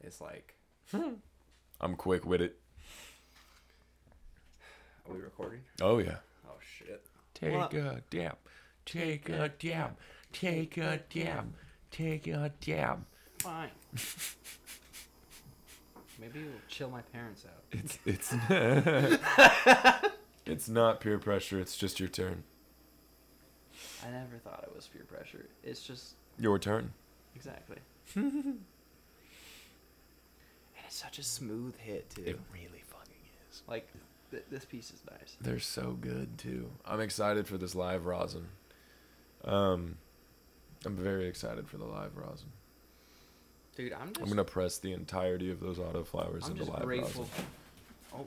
It's 0.00 0.20
like 0.20 0.54
I'm 1.80 1.94
quick 1.96 2.24
with 2.24 2.40
it. 2.40 2.56
are 5.08 5.14
we 5.14 5.20
recording? 5.20 5.60
Oh, 5.82 5.98
yeah. 5.98 6.16
Oh 6.46 6.56
shit. 6.60 7.04
Take 7.34 7.52
What? 7.54 7.72
a 7.74 8.02
dab. 8.10 8.36
Take 8.86 9.28
a 9.28 9.48
dab. 9.48 9.96
Take 10.32 10.76
a 10.78 10.98
dab. 11.12 11.54
Take 11.90 12.26
a 12.28 12.50
dab. 12.60 13.04
Fine. 13.44 13.70
Maybe 16.18 16.40
it'll 16.40 16.52
chill 16.68 16.90
my 16.90 17.02
parents 17.02 17.44
out. 17.44 17.64
It's 17.72 17.98
it's 18.06 18.32
it's 20.46 20.68
not 20.68 21.00
peer 21.00 21.18
pressure. 21.18 21.58
It's 21.60 21.76
just 21.76 22.00
your 22.00 22.08
turn. 22.08 22.44
I 24.06 24.10
never 24.10 24.38
thought 24.42 24.62
it 24.66 24.74
was 24.74 24.86
peer 24.86 25.04
pressure. 25.04 25.46
It's 25.62 25.82
just 25.82 26.14
Your 26.38 26.58
turn. 26.58 26.92
exactly. 27.36 27.78
and 28.14 28.60
it's 30.86 30.96
such 30.96 31.18
a 31.18 31.22
smooth 31.22 31.76
hit 31.76 32.08
too. 32.10 32.22
It 32.24 32.40
really 32.52 32.82
fucking 32.86 33.14
is. 33.50 33.62
like 33.68 33.88
th- 34.30 34.44
this 34.50 34.64
piece 34.64 34.90
is 34.90 35.00
nice. 35.10 35.36
They're 35.40 35.58
so 35.58 35.96
good 36.00 36.38
too. 36.38 36.70
I'm 36.86 37.00
excited 37.00 37.46
for 37.46 37.58
this 37.58 37.74
live 37.74 38.06
rosin. 38.06 38.46
Um, 39.44 39.96
I'm 40.86 40.96
very 40.96 41.26
excited 41.26 41.68
for 41.68 41.76
the 41.76 41.84
live 41.86 42.16
rosin. 42.16 42.48
Dude, 43.76 43.92
I'm 43.92 44.08
just 44.08 44.20
I'm 44.20 44.28
gonna 44.28 44.44
press 44.44 44.78
the 44.78 44.92
entirety 44.92 45.50
of 45.50 45.60
those 45.60 45.78
autoflowers 45.78 46.44
I'm 46.44 46.52
into 46.52 46.64
just 46.64 46.70
live 46.70 46.82
grateful. 46.82 47.22
rosin. 47.22 47.46
Oh 48.14 48.26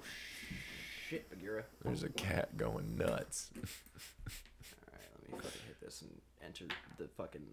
shit, 1.08 1.30
Bagheera. 1.30 1.64
There's 1.84 2.04
a 2.04 2.10
cat 2.10 2.58
going 2.58 2.98
nuts. 2.98 3.50
Alright, 3.56 5.08
let 5.22 5.32
me 5.32 5.38
fucking 5.38 5.62
hit 5.68 5.80
this 5.82 6.02
and 6.02 6.12
enter 6.46 6.66
the 6.98 7.08
fucking 7.16 7.46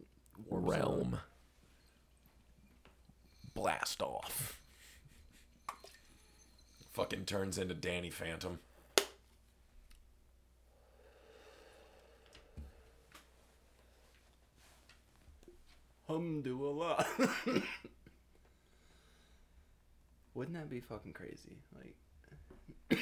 warp 0.48 0.64
zone. 0.64 0.70
Realm. 0.80 1.18
Blast 3.54 4.02
off. 4.02 4.58
Fucking 6.92 7.24
turns 7.26 7.58
into 7.58 7.74
Danny 7.74 8.10
Phantom. 8.10 8.58
Humdulillah. 16.06 17.04
Wouldn't 20.34 20.56
that 20.56 20.68
be 20.68 20.80
fucking 20.80 21.12
crazy? 21.12 21.58
Like, 21.74 21.94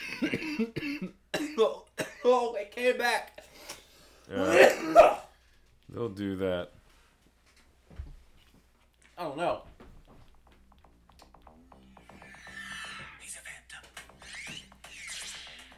oh, 1.58 1.84
oh, 2.24 2.54
it 2.54 2.70
came 2.70 2.96
back. 2.98 3.42
Yeah. 4.30 5.18
They'll 5.88 6.08
do 6.08 6.36
that. 6.36 6.70
Oh 9.18 9.34
no. 9.36 9.62
He's 13.20 13.36
a 13.36 13.40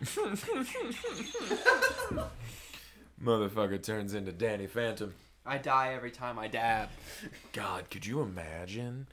Phantom 0.06 0.66
Motherfucker 3.22 3.82
turns 3.82 4.14
into 4.14 4.32
Danny 4.32 4.66
Phantom. 4.66 5.14
I 5.46 5.58
die 5.58 5.92
every 5.92 6.10
time 6.10 6.38
I 6.38 6.48
dab. 6.48 6.88
God, 7.52 7.90
could 7.90 8.06
you 8.06 8.22
imagine? 8.22 9.08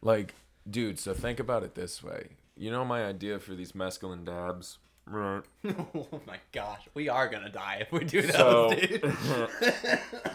Like, 0.00 0.34
dude, 0.68 0.98
so 0.98 1.12
think 1.12 1.38
about 1.38 1.62
it 1.64 1.74
this 1.74 2.02
way. 2.02 2.30
You 2.56 2.70
know 2.70 2.84
my 2.84 3.04
idea 3.04 3.38
for 3.38 3.54
these 3.54 3.72
mescaline 3.72 4.24
dabs? 4.24 4.78
Right. 5.04 5.42
oh 5.94 6.20
my 6.26 6.38
gosh, 6.52 6.88
we 6.94 7.08
are 7.08 7.28
gonna 7.28 7.50
die 7.50 7.78
if 7.82 7.92
we 7.92 8.04
do 8.04 8.22
those, 8.22 8.32
So, 8.32 8.74
dude. 8.74 9.14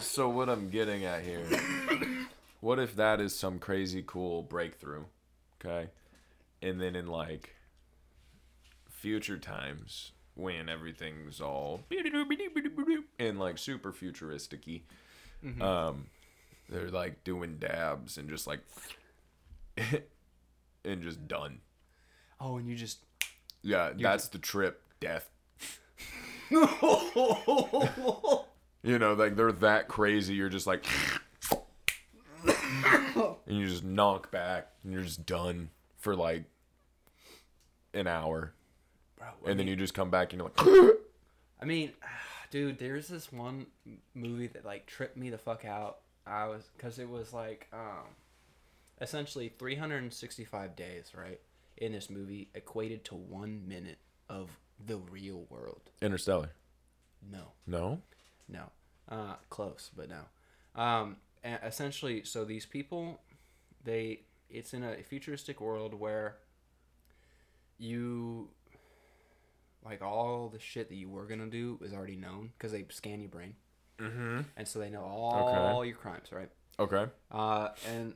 so 0.00 0.28
what 0.28 0.48
I'm 0.48 0.70
getting 0.70 1.04
at 1.04 1.22
here, 1.22 1.44
what 2.60 2.78
if 2.78 2.94
that 2.96 3.20
is 3.20 3.34
some 3.34 3.58
crazy 3.58 4.04
cool 4.06 4.42
breakthrough, 4.42 5.04
okay? 5.60 5.90
And 6.62 6.80
then 6.80 6.94
in 6.94 7.08
like 7.08 7.56
future 8.88 9.38
times 9.38 10.12
when 10.34 10.68
everything's 10.68 11.40
all 11.40 11.82
and 13.18 13.38
like 13.38 13.58
super 13.58 13.92
futuristic-y, 15.42 15.66
um, 15.66 16.06
they're 16.68 16.90
like 16.90 17.24
doing 17.24 17.58
dabs 17.58 18.16
and 18.18 18.28
just 18.28 18.46
like 18.46 18.60
and 20.84 21.02
just 21.02 21.26
done. 21.28 21.60
Oh, 22.40 22.56
and 22.56 22.68
you 22.68 22.74
just. 22.76 22.98
Yeah, 23.62 23.92
that's 23.96 24.28
the 24.28 24.38
trip. 24.38 24.82
Death. 25.00 25.28
You 28.84 28.98
know, 28.98 29.14
like 29.14 29.36
they're 29.36 29.52
that 29.52 29.86
crazy. 29.86 30.34
You're 30.34 30.48
just 30.48 30.66
like, 30.66 30.84
and 32.44 32.56
you 33.46 33.68
just 33.68 33.84
knock 33.84 34.32
back, 34.32 34.72
and 34.82 34.92
you're 34.92 35.02
just 35.02 35.24
done 35.24 35.70
for 35.98 36.16
like 36.16 36.44
an 37.94 38.08
hour, 38.08 38.54
Bro, 39.16 39.28
and 39.46 39.56
then 39.58 39.68
you 39.68 39.76
just 39.76 39.94
come 39.94 40.10
back, 40.10 40.32
and 40.32 40.42
you're 40.42 40.50
like, 40.56 40.96
I 41.60 41.64
mean, 41.64 41.92
dude, 42.52 42.78
there's 42.78 43.08
this 43.08 43.32
one 43.32 43.66
movie 44.14 44.46
that 44.46 44.64
like 44.64 44.86
tripped 44.86 45.16
me 45.16 45.30
the 45.30 45.38
fuck 45.38 45.64
out. 45.64 45.98
I 46.24 46.46
was 46.46 46.62
because 46.76 47.00
it 47.00 47.08
was 47.08 47.32
like 47.32 47.66
um, 47.72 48.06
essentially 49.00 49.52
365 49.58 50.76
days, 50.76 51.10
right? 51.16 51.40
In 51.78 51.90
this 51.92 52.08
movie, 52.08 52.48
equated 52.54 53.04
to 53.06 53.16
one 53.16 53.66
minute 53.66 53.98
of 54.28 54.50
the 54.86 54.98
real 54.98 55.46
world. 55.50 55.80
Interstellar. 56.00 56.50
No, 57.28 57.52
No. 57.66 58.02
no, 58.48 58.64
uh, 59.08 59.34
close, 59.48 59.90
but 59.96 60.08
no. 60.08 60.22
Um, 60.80 61.16
essentially, 61.44 62.22
so 62.24 62.44
these 62.44 62.66
people, 62.66 63.20
they, 63.84 64.20
it's 64.50 64.74
in 64.74 64.82
a 64.84 64.96
futuristic 65.02 65.60
world 65.60 65.94
where 65.94 66.36
you, 67.78 68.48
like 69.84 70.02
all 70.02 70.48
the 70.48 70.58
shit 70.58 70.88
that 70.88 70.94
you 70.96 71.08
were 71.08 71.26
gonna 71.26 71.46
do 71.48 71.78
is 71.82 71.92
already 71.92 72.16
known 72.16 72.50
because 72.56 72.72
they 72.72 72.84
scan 72.90 73.20
your 73.20 73.30
brain, 73.30 73.54
Mm-hmm. 73.98 74.40
and 74.56 74.66
so 74.68 74.78
they 74.78 74.90
know 74.90 75.02
all 75.02 75.84
your 75.84 75.96
crimes, 75.96 76.32
right? 76.32 76.50
Okay. 76.78 77.06
Uh, 77.30 77.68
and 77.88 78.14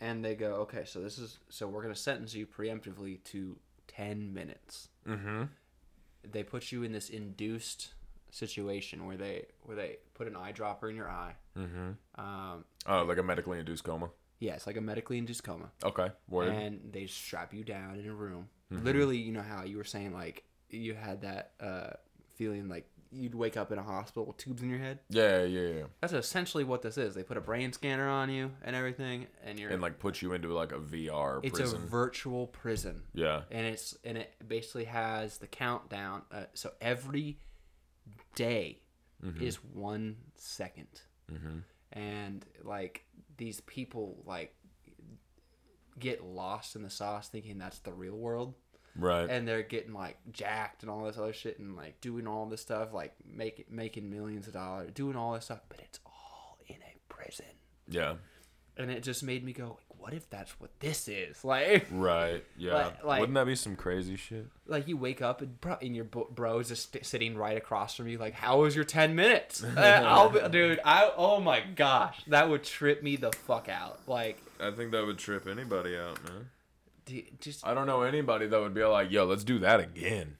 and 0.00 0.24
they 0.24 0.34
go, 0.34 0.54
okay, 0.62 0.84
so 0.86 1.00
this 1.00 1.18
is 1.18 1.38
so 1.48 1.66
we're 1.66 1.82
gonna 1.82 1.94
sentence 1.94 2.34
you 2.34 2.46
preemptively 2.46 3.22
to 3.24 3.56
ten 3.86 4.32
minutes. 4.32 4.88
Mm-hmm. 5.08 5.44
They 6.30 6.42
put 6.42 6.72
you 6.72 6.82
in 6.84 6.92
this 6.92 7.10
induced 7.10 7.92
situation 8.30 9.06
where 9.06 9.16
they 9.16 9.46
where 9.62 9.76
they 9.76 9.98
put 10.14 10.26
an 10.26 10.34
eyedropper 10.34 10.90
in 10.90 10.96
your 10.96 11.08
eye. 11.08 11.34
Mm-hmm. 11.58 12.20
Um, 12.20 12.64
Oh, 12.86 13.04
like 13.04 13.18
a 13.18 13.22
medically 13.22 13.58
induced 13.58 13.84
coma. 13.84 14.10
yeah, 14.40 14.54
it's 14.54 14.66
like 14.66 14.76
a 14.76 14.80
medically 14.80 15.16
induced 15.18 15.42
coma, 15.44 15.70
Okay. 15.84 16.08
Word. 16.28 16.48
and 16.48 16.80
they 16.92 17.06
strap 17.06 17.54
you 17.54 17.64
down 17.64 17.98
in 17.98 18.06
a 18.08 18.14
room. 18.14 18.48
Mm-hmm. 18.72 18.84
Literally, 18.84 19.16
you 19.18 19.32
know 19.32 19.42
how 19.42 19.64
you 19.64 19.76
were 19.76 19.84
saying 19.84 20.12
like 20.12 20.44
you 20.76 20.94
had 20.94 21.22
that 21.22 21.52
uh, 21.60 21.90
feeling 22.34 22.68
like 22.68 22.86
you'd 23.12 23.34
wake 23.34 23.56
up 23.56 23.70
in 23.70 23.78
a 23.78 23.82
hospital 23.82 24.24
with 24.26 24.36
tubes 24.38 24.60
in 24.62 24.68
your 24.68 24.78
head. 24.80 24.98
yeah, 25.08 25.44
yeah, 25.44 25.68
yeah. 25.68 25.82
That's 26.00 26.12
essentially 26.12 26.64
what 26.64 26.82
this 26.82 26.98
is. 26.98 27.14
They 27.14 27.22
put 27.22 27.36
a 27.36 27.40
brain 27.40 27.72
scanner 27.72 28.08
on 28.08 28.28
you 28.28 28.50
and 28.64 28.74
everything, 28.74 29.28
and 29.44 29.58
you're 29.58 29.70
And 29.70 29.80
like 29.80 30.00
put 30.00 30.20
you 30.20 30.32
into 30.32 30.52
like 30.52 30.72
a 30.72 30.78
VR 30.78 31.38
it's 31.44 31.58
prison. 31.58 31.82
a 31.82 31.86
virtual 31.86 32.48
prison. 32.48 33.02
yeah. 33.14 33.42
and 33.52 33.66
it's 33.66 33.96
and 34.04 34.18
it 34.18 34.34
basically 34.46 34.84
has 34.86 35.38
the 35.38 35.46
countdown. 35.46 36.22
Uh, 36.32 36.44
so 36.54 36.72
every 36.80 37.38
day 38.34 38.80
is 39.40 39.56
one 39.56 40.16
second, 40.34 40.88
Mm-hmm. 41.32 41.58
and 41.92 42.44
like 42.64 43.04
these 43.38 43.60
people 43.62 44.22
like 44.26 44.54
get 45.98 46.24
lost 46.24 46.74
in 46.76 46.82
the 46.82 46.90
sauce, 46.90 47.28
thinking 47.28 47.58
that's 47.58 47.78
the 47.78 47.92
real 47.92 48.16
world, 48.16 48.54
Right. 48.96 49.28
and 49.28 49.46
they're 49.46 49.62
getting 49.62 49.92
like 49.92 50.16
jacked 50.32 50.82
and 50.82 50.90
all 50.90 51.04
this 51.04 51.18
other 51.18 51.32
shit, 51.32 51.58
and 51.58 51.76
like 51.76 52.00
doing 52.00 52.26
all 52.26 52.46
this 52.46 52.60
stuff, 52.60 52.92
like 52.92 53.12
make, 53.26 53.70
making 53.70 54.08
millions 54.10 54.46
of 54.46 54.52
dollars, 54.54 54.90
doing 54.94 55.16
all 55.16 55.32
this 55.34 55.46
stuff, 55.46 55.60
but 55.68 55.80
it's 55.80 56.00
all 56.06 56.58
in 56.68 56.76
a 56.76 57.12
prison, 57.12 57.46
yeah. 57.88 58.14
and 58.76 58.90
it 58.90 59.02
just 59.02 59.22
made 59.22 59.44
me 59.44 59.52
go, 59.52 59.64
like, 59.78 59.98
what 59.98 60.12
if 60.14 60.28
that's 60.28 60.60
what 60.60 60.70
this 60.80 61.08
is, 61.08 61.42
like? 61.46 61.86
Right. 61.90 62.44
Yeah. 62.58 62.74
Like- 62.74 63.04
like- 63.04 63.20
Wouldn't 63.20 63.34
that 63.36 63.46
be 63.46 63.54
some 63.56 63.74
crazy 63.76 64.16
shit? 64.16 64.46
like 64.66 64.86
you 64.88 64.96
wake 64.96 65.20
up 65.22 65.40
and, 65.42 65.60
bro, 65.60 65.76
and 65.82 65.94
your 65.96 66.04
bro- 66.04 66.58
is 66.58 66.68
just 66.68 66.92
st- 66.92 67.04
sitting 67.06 67.36
right 67.36 67.56
across 67.56 67.94
from 67.96 68.08
you 68.08 68.16
like 68.16 68.32
how 68.32 68.60
was 68.62 68.74
your 68.74 68.84
10 68.84 69.14
minutes 69.14 69.62
Uh, 69.76 69.80
I'll 70.06 70.30
be, 70.30 70.40
dude 70.50 70.80
i 70.86 71.10
oh 71.18 71.38
my 71.38 71.60
gosh 71.60 72.22
that 72.28 72.48
would 72.48 72.64
trip 72.64 73.02
me 73.02 73.16
the 73.16 73.30
fuck 73.32 73.68
out 73.68 74.00
like 74.08 74.40
I 74.58 74.70
think 74.70 74.92
that 74.92 75.04
would 75.04 75.18
trip 75.18 75.46
anybody 75.46 75.98
out, 75.98 76.22
man. 76.24 76.48
D- 77.04 77.30
just 77.40 77.66
I 77.66 77.74
don't 77.74 77.86
know 77.86 78.02
anybody 78.02 78.46
that 78.46 78.60
would 78.60 78.74
be 78.74 78.84
like, 78.84 79.10
"Yo, 79.10 79.24
let's 79.24 79.44
do 79.44 79.58
that 79.60 79.80
again." 79.80 80.36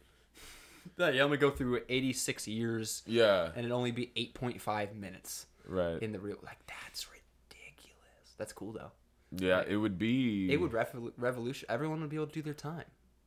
yeah, 0.99 1.11
you 1.11 1.21
only 1.23 1.37
go 1.39 1.51
through 1.51 1.81
86 1.89 2.47
years 2.49 3.03
Yeah. 3.07 3.51
and 3.57 3.65
it 3.67 3.71
only 3.73 3.91
be 3.91 4.13
8.5 4.17 4.95
minutes 4.95 5.47
Right. 5.67 6.01
in 6.03 6.13
the 6.13 6.19
real 6.21 6.37
like 6.43 6.59
that's 6.67 7.07
ridiculous 7.11 8.35
that's 8.37 8.53
cool 8.53 8.73
though 8.73 8.91
yeah, 9.37 9.63
it 9.67 9.77
would 9.77 9.99
be. 9.99 10.53
it 10.53 10.61
would 10.61 10.73
revol- 10.73 11.13
revolution 11.17 11.67
everyone 11.71 12.01
would 12.03 12.11
be 12.11 12.17
able 12.17 12.27
to 12.27 12.33
do 12.35 12.43
their 12.43 12.53
time 12.55 12.85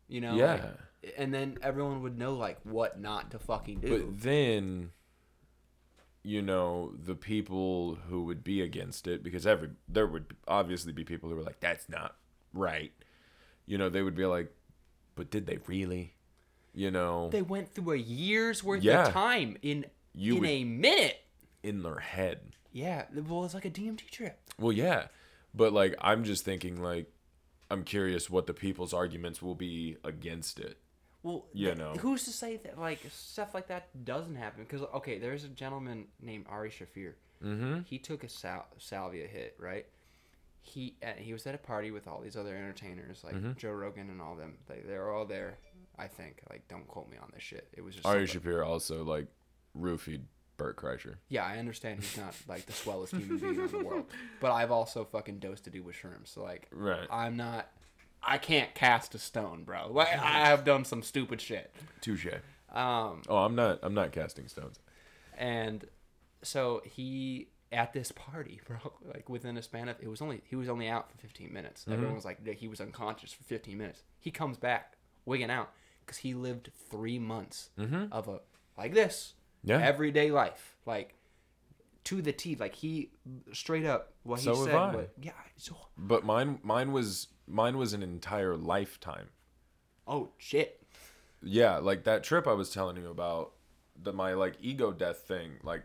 you 0.08 0.21
know 0.21 0.36
Yeah. 0.36 0.54
like, 0.54 1.13
and 1.17 1.34
then 1.34 1.58
everyone 1.63 2.04
would 2.04 2.17
know 2.17 2.36
like 2.36 2.60
what 2.63 3.00
not 3.02 3.32
to 3.32 3.39
fucking 3.39 3.80
do 3.80 3.89
But 4.06 4.21
then, 4.21 4.91
you 6.23 6.41
know, 6.41 6.93
the 6.97 7.15
people 7.15 7.95
who 8.08 8.23
would 8.26 8.43
be 8.43 8.62
against 8.62 9.08
it, 9.08 9.23
because 9.23 9.47
every 9.47 9.69
there 9.88 10.06
would 10.08 10.36
obviously 10.47 10.91
be 10.93 11.04
people 11.04 11.30
who 11.30 11.36
were 11.36 11.43
like, 11.43 11.60
"That's 11.60 11.88
not 11.89 12.15
right." 12.54 12.91
You 13.67 13.77
know, 13.77 13.89
they 13.89 14.01
would 14.01 14.15
be 14.15 14.25
like, 14.25 14.51
"But 15.15 15.30
did 15.30 15.45
they 15.45 15.60
really?" 15.67 16.13
You 16.73 16.89
know, 16.91 17.30
they 17.32 17.41
went 17.41 17.73
through 17.73 17.93
a 17.93 17.97
year's 17.97 18.63
worth 18.63 18.84
Yeah. 18.84 19.08
of 19.08 19.13
time 19.13 19.58
in 19.62 19.86
You 20.13 20.38
in 20.38 20.45
a 20.45 20.63
minute 20.63 21.19
in 21.63 21.84
their 21.84 21.99
head. 21.99 22.56
Yeah, 22.71 23.06
well, 23.13 23.45
it's 23.45 23.53
like 23.53 23.65
a 23.65 23.69
DMT 23.69 24.10
trip. 24.12 24.39
Well, 24.60 24.71
yeah, 24.71 25.08
but 25.53 25.73
like 25.73 25.95
I'm 25.99 26.23
just 26.23 26.45
thinking, 26.45 26.82
like 26.82 27.12
I'm 27.69 27.84
curious 27.84 28.30
what 28.30 28.47
the 28.47 28.53
people's 28.53 28.93
arguments 28.93 29.41
will 29.41 29.56
be 29.56 29.97
against 30.03 30.60
it. 30.60 30.77
Well, 31.23 31.47
You 31.51 31.67
th- 31.67 31.77
know. 31.77 31.93
who's 31.95 32.23
to 32.25 32.32
say 32.32 32.58
that 32.58 32.80
like 32.80 32.99
stuff 33.12 33.53
like 33.53 33.67
that 33.67 34.06
doesn't 34.06 34.36
happen? 34.36 34.63
Because 34.63 34.84
okay, 34.93 35.17
there's 35.17 35.43
a 35.43 35.49
gentleman 35.49 36.06
named 36.21 36.45
Ari 36.47 36.69
Shaffir. 36.69 37.13
Mm-hmm. 37.43 37.82
He 37.86 37.97
took 37.99 38.23
a 38.23 38.30
sal- 38.30 38.67
salvia 38.77 39.27
hit, 39.27 39.56
right? 39.60 39.86
He 40.67 40.95
at, 41.01 41.17
he 41.17 41.32
was 41.34 41.47
at 41.47 41.56
a 41.56 41.58
party 41.58 41.91
with 41.91 42.08
all 42.08 42.19
these 42.21 42.36
other 42.36 42.56
entertainers 42.56 43.23
like 43.23 43.36
Mm-hmm. 43.36 43.53
Joe 43.58 43.71
Rogan 43.71 44.10
and 44.10 44.21
all 44.21 44.36
them. 44.36 44.58
They 44.67 44.82
they 44.86 44.97
were 44.97 45.12
all 45.12 45.25
there. 45.25 45.58
I 45.97 46.08
think 46.08 46.41
like 46.49 46.67
don't 46.67 46.88
quote 46.88 47.10
me 47.10 47.17
on 47.17 47.30
this 47.34 47.41
shit. 47.43 47.67
It 47.73 47.82
was 47.84 47.95
just 47.95 48.06
Ari 48.06 48.27
Shapiro 48.27 48.67
also 48.67 49.03
like 49.03 49.27
roofied 49.77 50.21
Bert 50.58 50.75
Kreischer. 50.75 51.15
Yeah, 51.30 51.45
I 51.45 51.58
understand 51.58 51.99
he's 52.01 52.17
not 52.17 52.36
like 52.47 52.65
the 52.65 52.73
swellest 52.73 53.13
human 53.15 53.38
being 53.38 53.60
in 53.62 53.71
the 53.71 53.84
world, 53.84 54.06
but 54.41 54.51
I've 54.51 54.71
also 54.71 55.06
fucking 55.06 55.39
dosed 55.39 55.67
a 55.67 55.69
dude 55.69 55.86
with 55.86 55.95
shrooms. 55.95 56.27
So 56.34 56.43
like, 56.43 56.67
Right. 56.71 57.08
I'm 57.12 57.38
not. 57.38 57.69
I 58.23 58.39
can't 58.39 58.73
cast 58.73 59.13
a 59.15 59.19
stone, 59.19 59.63
bro. 59.63 59.91
Like, 59.91 60.08
I 60.10 60.13
have 60.47 60.63
done 60.65 60.84
some 60.84 61.03
stupid 61.03 61.39
shit. 61.39 61.71
Touche. 62.01 62.25
Um, 62.73 63.21
Oh, 63.30 63.38
I'm 63.38 63.56
not. 63.56 63.80
I'm 63.84 63.93
not 63.93 64.12
casting 64.12 64.47
stones. 64.47 64.80
and 65.38 65.86
so 66.43 66.82
he 66.84 67.47
at 67.71 67.93
this 67.93 68.12
party, 68.12 68.62
bro, 68.67 68.77
like 69.13 69.30
within 69.30 69.58
a 69.58 69.62
span 69.62 69.89
of 69.89 69.97
it 70.01 70.08
was 70.08 70.21
only 70.21 70.41
he 70.45 70.56
was 70.56 70.69
only 70.69 70.88
out 70.88 71.12
for 71.12 71.17
15 71.17 71.51
minutes. 71.51 71.82
Mm-hmm. 71.82 71.93
Everyone 71.93 72.15
was 72.15 72.25
like 72.25 72.45
he 72.56 72.67
was 72.67 72.80
unconscious 72.82 73.34
for 73.34 73.43
15 73.43 73.77
minutes. 73.77 74.03
He 74.19 74.32
comes 74.32 74.58
back 74.58 74.97
wigging 75.25 75.51
out 75.51 75.71
because 76.06 76.17
he 76.19 76.34
lived 76.34 76.71
three 76.89 77.19
months 77.19 77.69
mm-hmm. 77.77 78.06
of 78.12 78.27
a 78.27 78.39
like 78.77 78.93
this 78.93 79.34
Yeah. 79.63 79.80
everyday 79.82 80.32
life, 80.32 80.77
like 80.86 81.15
to 82.06 82.21
the 82.21 82.32
T. 82.32 82.56
Like 82.56 82.75
he 82.75 83.12
straight 83.51 83.86
up 83.86 84.13
what 84.23 84.39
So 84.39 84.53
he 84.53 84.58
have 84.60 84.65
said. 84.67 84.75
I. 84.75 84.95
was- 84.95 85.08
yeah. 85.21 85.32
So 85.58 85.75
But 85.97 86.23
mine, 86.23 86.60
mine 86.63 86.91
was, 86.93 87.27
mine 87.47 87.77
was 87.77 87.91
an 87.93 88.01
entire 88.03 88.56
lifetime. 88.56 89.30
oh 90.08 90.30
shit. 90.38 90.82
Yeah, 91.43 91.77
like 91.77 92.03
that 92.06 92.23
trip 92.23 92.47
I 92.47 92.53
was 92.53 92.69
telling 92.71 92.95
you 92.97 93.10
about, 93.10 93.51
the 94.01 94.13
my 94.13 94.34
like 94.34 94.56
ego 94.62 94.91
death 94.91 95.19
thing. 95.27 95.53
Like, 95.63 95.84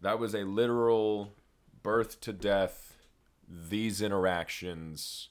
that 0.00 0.18
was 0.18 0.34
a 0.34 0.44
literal 0.44 1.34
birth 1.82 2.20
to 2.22 2.32
death. 2.32 2.96
These 3.48 4.02
interactions, 4.02 5.28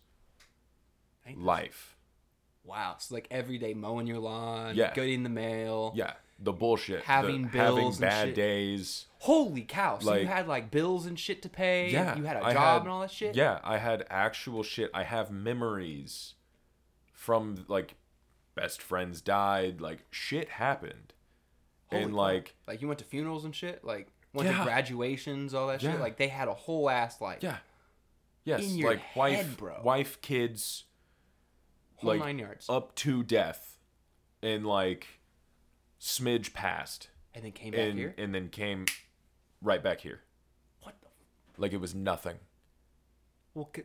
life. 1.36 1.95
Wow. 2.63 2.95
So 2.99 3.15
like 3.15 3.27
every 3.32 3.58
day 3.58 3.73
mowing 3.73 4.08
your 4.08 4.19
lawn, 4.19 4.75
Yeah. 4.75 4.93
getting 4.93 5.23
the 5.23 5.30
mail. 5.30 5.93
Yeah, 5.95 6.13
the 6.39 6.51
bullshit. 6.51 7.03
Having 7.03 7.43
the, 7.43 7.49
bills 7.49 7.77
having 7.77 7.88
and 7.93 7.99
bad 7.99 8.34
days. 8.34 9.06
Holy 9.19 9.62
cow! 9.62 9.99
So 9.99 10.15
you 10.15 10.27
had 10.27 10.47
like 10.47 10.69
bills 10.71 11.06
and 11.06 11.19
shit 11.19 11.41
to 11.43 11.49
pay. 11.49 11.91
Yeah, 11.91 12.15
You 12.17 12.23
had 12.23 12.38
a 12.38 12.43
I 12.43 12.53
job 12.53 12.63
had- 12.63 12.82
and 12.84 12.89
all 12.91 13.01
that 13.01 13.12
shit. 13.12 13.36
Yeah, 13.36 13.60
I 13.63 13.77
had 13.77 14.06
actual 14.10 14.63
shit. 14.63 14.89
I 14.93 15.03
have 15.03 15.32
memories 15.32 16.34
from 17.13 17.65
like 17.67 17.95
best 18.56 18.82
friends 18.82 19.21
died. 19.21 19.80
Like 19.82 20.06
shit 20.12 20.49
happened, 20.49 21.13
Holy 21.88 22.03
and 22.03 22.12
fuck. 22.12 22.17
like 22.17 22.56
like 22.67 22.82
you 22.82 22.88
went 22.88 22.99
to 22.99 23.06
funerals 23.06 23.45
and 23.45 23.56
shit. 23.56 23.84
Like 23.84 24.08
went 24.38 24.50
Yeah. 24.50 24.60
to 24.60 24.63
graduations, 24.63 25.54
all 25.54 25.67
that 25.67 25.82
shit. 25.82 26.00
Like 26.00 26.17
they 26.17 26.28
had 26.30 26.47
a 26.47 26.54
whole 26.54 26.89
ass 26.89 27.19
like 27.19 27.43
yeah, 27.43 27.58
yes, 28.45 28.63
In 28.63 28.78
your 28.78 28.91
like 28.91 29.02
wife, 29.15 29.58
bro. 29.58 29.82
wife, 29.84 30.21
kids, 30.21 30.86
whole 31.95 32.12
like 32.12 32.19
nine 32.21 32.39
yards, 32.39 32.69
up 32.69 32.95
to 32.95 33.23
death, 33.23 33.78
and 34.41 34.65
like 34.65 35.08
smidge 36.00 36.54
passed, 36.54 37.10
and 37.34 37.43
then 37.43 37.52
came 37.52 37.71
back 37.71 37.80
and 37.82 37.97
here. 38.00 38.13
and 38.17 38.34
then 38.34 38.50
came 38.50 38.86
right 39.62 39.84
back 39.84 40.00
here, 40.02 40.21
What 40.84 40.95
the? 41.02 41.08
like 41.62 41.73
it 41.73 41.82
was 41.82 41.93
nothing. 41.95 42.38
Well, 43.54 43.69
c- 43.76 43.82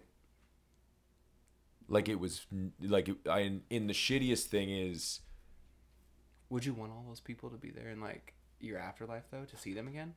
Like 1.89 2.09
it 2.09 2.21
was 2.21 2.47
like 2.81 3.09
it, 3.09 3.17
I 3.29 3.61
in 3.71 3.87
the 3.87 3.93
shittiest 3.95 4.45
thing 4.47 4.71
is 4.71 5.21
would 6.51 6.65
you 6.67 6.75
want 6.75 6.93
all 6.93 7.05
those 7.09 7.21
people 7.21 7.49
to 7.51 7.57
be 7.57 7.71
there 7.71 7.89
in 7.89 8.01
like 8.01 8.35
your 8.61 8.79
afterlife 8.79 9.25
though 9.31 9.45
to 9.47 9.57
see 9.57 9.73
them 9.75 9.89
again? 9.89 10.15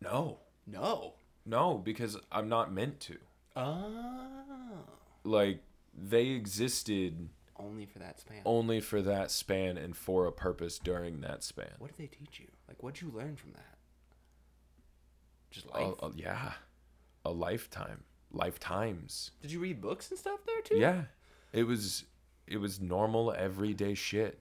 No, 0.00 0.38
No. 0.66 1.14
no, 1.44 1.78
because 1.78 2.16
I'm 2.30 2.48
not 2.48 2.72
meant 2.72 3.00
to. 3.00 3.18
Oh. 3.56 4.84
like 5.24 5.60
they 5.92 6.28
existed 6.28 7.28
Only 7.56 7.86
for 7.86 7.98
that 7.98 8.20
span. 8.20 8.42
only 8.44 8.80
for 8.80 9.02
that 9.02 9.30
span 9.32 9.76
and 9.76 9.96
for 9.96 10.26
a 10.26 10.32
purpose 10.32 10.78
during 10.78 11.20
that 11.22 11.42
span. 11.42 11.72
What 11.78 11.88
did 11.96 11.98
they 11.98 12.16
teach 12.16 12.38
you? 12.38 12.46
Like, 12.68 12.82
what'd 12.82 13.00
you 13.02 13.10
learn 13.10 13.34
from 13.36 13.52
that? 13.52 13.78
Just 15.50 15.66
A- 15.66 15.70
life. 15.88 15.94
a- 16.02 16.12
yeah, 16.14 16.52
a 17.24 17.30
lifetime, 17.30 18.04
lifetimes. 18.30 19.32
Did 19.40 19.50
you 19.50 19.58
read 19.60 19.80
books 19.80 20.10
and 20.10 20.18
stuff 20.18 20.40
there 20.46 20.60
too? 20.62 20.76
Yeah, 20.78 21.06
it 21.52 21.64
was 21.64 22.04
it 22.46 22.58
was 22.58 22.80
normal 22.80 23.32
everyday 23.32 23.94
shit. 23.94 24.40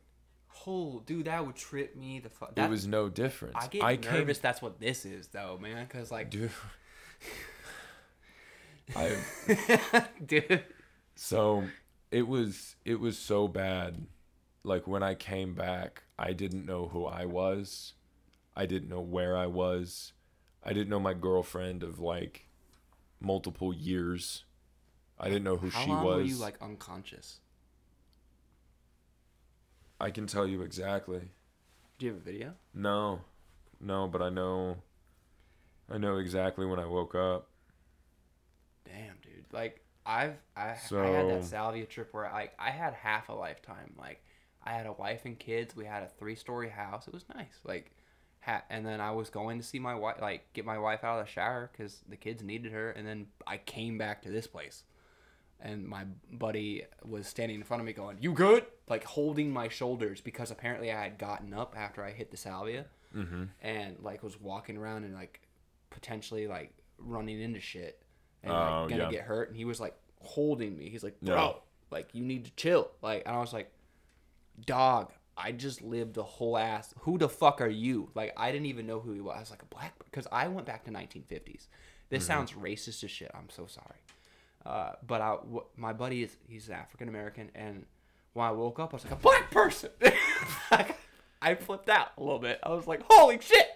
Oh, 0.65 1.01
dude, 1.05 1.25
that 1.25 1.45
would 1.45 1.55
trip 1.55 1.95
me 1.95 2.19
the 2.19 2.29
fuck. 2.29 2.53
it 2.55 2.69
was 2.69 2.87
no 2.87 3.09
different. 3.09 3.55
I 3.55 3.67
get 3.67 4.01
came- 4.01 4.13
nervous. 4.13 4.39
That's 4.39 4.61
what 4.61 4.79
this 4.79 5.05
is, 5.05 5.27
though, 5.27 5.57
man. 5.61 5.85
Cause 5.87 6.11
like, 6.11 6.29
dude. 6.29 6.51
I 8.95 9.17
dude. 10.25 10.63
so 11.15 11.65
it 12.11 12.27
was 12.27 12.75
it 12.85 12.99
was 12.99 13.17
so 13.17 13.47
bad. 13.47 14.05
Like 14.63 14.87
when 14.87 15.03
I 15.03 15.15
came 15.15 15.53
back, 15.53 16.03
I 16.17 16.33
didn't 16.33 16.65
know 16.65 16.87
who 16.87 17.05
I 17.05 17.25
was. 17.25 17.93
I 18.55 18.65
didn't 18.65 18.89
know 18.89 19.01
where 19.01 19.37
I 19.37 19.47
was. 19.47 20.13
I 20.63 20.73
didn't 20.73 20.89
know 20.89 20.99
my 20.99 21.13
girlfriend 21.13 21.83
of 21.83 21.99
like 21.99 22.47
multiple 23.19 23.73
years. 23.73 24.43
I 25.19 25.29
didn't 25.29 25.43
know 25.43 25.57
who 25.57 25.69
How 25.69 25.83
she 25.83 25.89
long 25.89 26.05
was. 26.05 26.15
were 26.17 26.21
you 26.23 26.35
like 26.37 26.55
unconscious? 26.61 27.39
I 29.99 30.11
can 30.11 30.27
tell 30.27 30.45
you 30.47 30.61
exactly. 30.61 31.31
Do 31.97 32.05
you 32.05 32.13
have 32.13 32.21
a 32.21 32.23
video? 32.23 32.53
No. 32.73 33.21
No, 33.79 34.07
but 34.07 34.21
I 34.21 34.29
know 34.29 34.77
I 35.89 35.97
know 35.97 36.17
exactly 36.17 36.65
when 36.65 36.79
I 36.79 36.85
woke 36.85 37.15
up. 37.15 37.49
Damn, 38.85 39.15
dude. 39.21 39.45
Like 39.51 39.81
I've 40.05 40.37
I, 40.55 40.75
I 40.91 41.07
had 41.07 41.29
that 41.29 41.43
salvia 41.45 41.85
trip 41.85 42.13
where 42.13 42.29
like 42.31 42.53
I 42.59 42.71
had 42.71 42.93
half 42.93 43.29
a 43.29 43.33
lifetime. 43.33 43.93
Like 43.97 44.23
I 44.63 44.71
had 44.73 44.85
a 44.85 44.93
wife 44.93 45.25
and 45.25 45.37
kids. 45.37 45.75
We 45.75 45.85
had 45.85 46.03
a 46.03 46.07
three 46.07 46.35
story 46.35 46.69
house. 46.69 47.07
It 47.07 47.13
was 47.13 47.25
nice. 47.35 47.59
Like. 47.63 47.91
Ha- 48.41 48.63
and 48.69 48.85
then 48.85 49.01
I 49.01 49.11
was 49.11 49.29
going 49.29 49.57
to 49.57 49.63
see 49.65 49.79
my 49.79 49.95
wife, 49.95 50.17
like 50.21 50.53
get 50.53 50.63
my 50.63 50.77
wife 50.77 51.03
out 51.03 51.19
of 51.19 51.25
the 51.25 51.31
shower 51.31 51.69
because 51.73 51.99
the 52.07 52.15
kids 52.15 52.43
needed 52.43 52.71
her. 52.71 52.91
And 52.91 53.05
then 53.05 53.27
I 53.45 53.57
came 53.57 53.97
back 53.97 54.21
to 54.21 54.29
this 54.29 54.47
place, 54.47 54.83
and 55.59 55.85
my 55.85 56.05
buddy 56.31 56.83
was 57.03 57.27
standing 57.27 57.57
in 57.57 57.63
front 57.63 57.81
of 57.81 57.87
me, 57.87 57.93
going, 57.93 58.19
"You 58.21 58.31
good?" 58.33 58.65
Like 58.89 59.03
holding 59.03 59.51
my 59.51 59.67
shoulders 59.67 60.21
because 60.21 60.49
apparently 60.51 60.91
I 60.91 61.03
had 61.03 61.17
gotten 61.17 61.53
up 61.53 61.75
after 61.77 62.03
I 62.03 62.11
hit 62.11 62.31
the 62.31 62.37
salvia, 62.37 62.85
Mm-hmm. 63.15 63.43
and 63.61 63.95
like 64.01 64.21
was 64.21 64.39
walking 64.39 64.77
around 64.77 65.03
and 65.05 65.13
like 65.15 65.39
potentially 65.89 66.45
like 66.47 66.71
running 66.97 67.39
into 67.41 67.59
shit 67.59 68.01
and 68.43 68.51
Oh, 68.51 68.81
like 68.81 68.89
gonna 68.89 69.03
yeah. 69.03 69.11
get 69.11 69.21
hurt. 69.21 69.47
And 69.49 69.57
he 69.57 69.65
was 69.65 69.79
like 69.79 69.95
holding 70.21 70.77
me. 70.77 70.89
He's 70.89 71.03
like, 71.03 71.19
bro, 71.21 71.61
like 71.89 72.09
you 72.13 72.23
need 72.23 72.45
to 72.45 72.51
chill. 72.55 72.91
Like, 73.01 73.23
and 73.25 73.35
I 73.35 73.39
was 73.39 73.53
like, 73.53 73.71
dog, 74.65 75.11
I 75.37 75.51
just 75.51 75.81
lived 75.81 76.17
a 76.17 76.23
whole 76.23 76.57
ass. 76.57 76.93
Who 77.01 77.17
the 77.17 77.29
fuck 77.29 77.61
are 77.61 77.67
you? 77.67 78.09
Like, 78.15 78.33
I 78.37 78.51
didn't 78.51 78.67
even 78.67 78.87
know 78.87 78.99
who 78.99 79.13
he 79.13 79.21
was. 79.21 79.35
I 79.35 79.39
was 79.39 79.51
like 79.51 79.61
a 79.61 79.65
black 79.65 79.93
because 80.03 80.27
I 80.31 80.47
went 80.47 80.65
back 80.65 80.83
to 80.85 80.91
1950s. 80.91 81.67
This 82.09 82.23
Mm-hmm. 82.23 82.27
sounds 82.27 82.51
racist 82.53 83.03
as 83.03 83.11
shit. 83.11 83.31
I'm 83.33 83.49
so 83.49 83.67
sorry. 83.67 83.99
Uh, 84.65 84.93
but 85.05 85.21
I, 85.21 85.35
w- 85.35 85.65
my 85.77 85.93
buddy 85.93 86.23
is 86.23 86.35
he's 86.47 86.69
African 86.69 87.07
American, 87.09 87.51
and 87.55 87.85
when 88.37 88.45
I 88.47 88.51
woke 88.51 88.79
up, 88.79 88.93
I 88.93 88.97
was 88.97 89.03
like 89.03 89.13
a 89.13 89.17
black 89.17 89.49
person. 89.49 89.89
I 91.41 91.55
flipped 91.55 91.89
out 91.89 92.09
a 92.17 92.23
little 92.23 92.39
bit. 92.39 92.59
I 92.61 92.69
was 92.69 92.85
like, 92.87 93.01
holy 93.09 93.39
shit. 93.39 93.67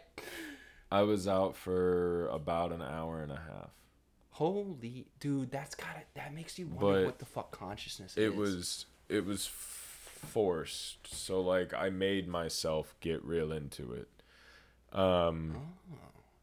I 0.91 1.01
was 1.01 1.27
out 1.27 1.55
for 1.55 2.27
about 2.27 2.71
an 2.71 2.81
hour 2.81 3.21
and 3.23 3.31
a 3.31 3.37
half. 3.37 3.69
Holy 4.31 5.07
dude, 5.19 5.51
that's 5.51 5.73
gotta 5.75 6.01
that 6.15 6.33
makes 6.33 6.57
you 6.59 6.67
wonder 6.67 6.99
But 7.01 7.05
what 7.05 7.19
the 7.19 7.25
fuck 7.25 7.51
consciousness 7.51 8.15
It 8.17 8.31
is. 8.31 8.35
was 8.35 8.85
it 9.09 9.25
was 9.25 9.45
forced. 9.47 11.07
So 11.13 11.41
like 11.41 11.73
I 11.73 11.89
made 11.89 12.27
myself 12.27 12.95
get 12.99 13.23
real 13.23 13.51
into 13.51 13.93
it. 13.93 14.09
Um 14.97 15.55
Oh. 15.91 15.97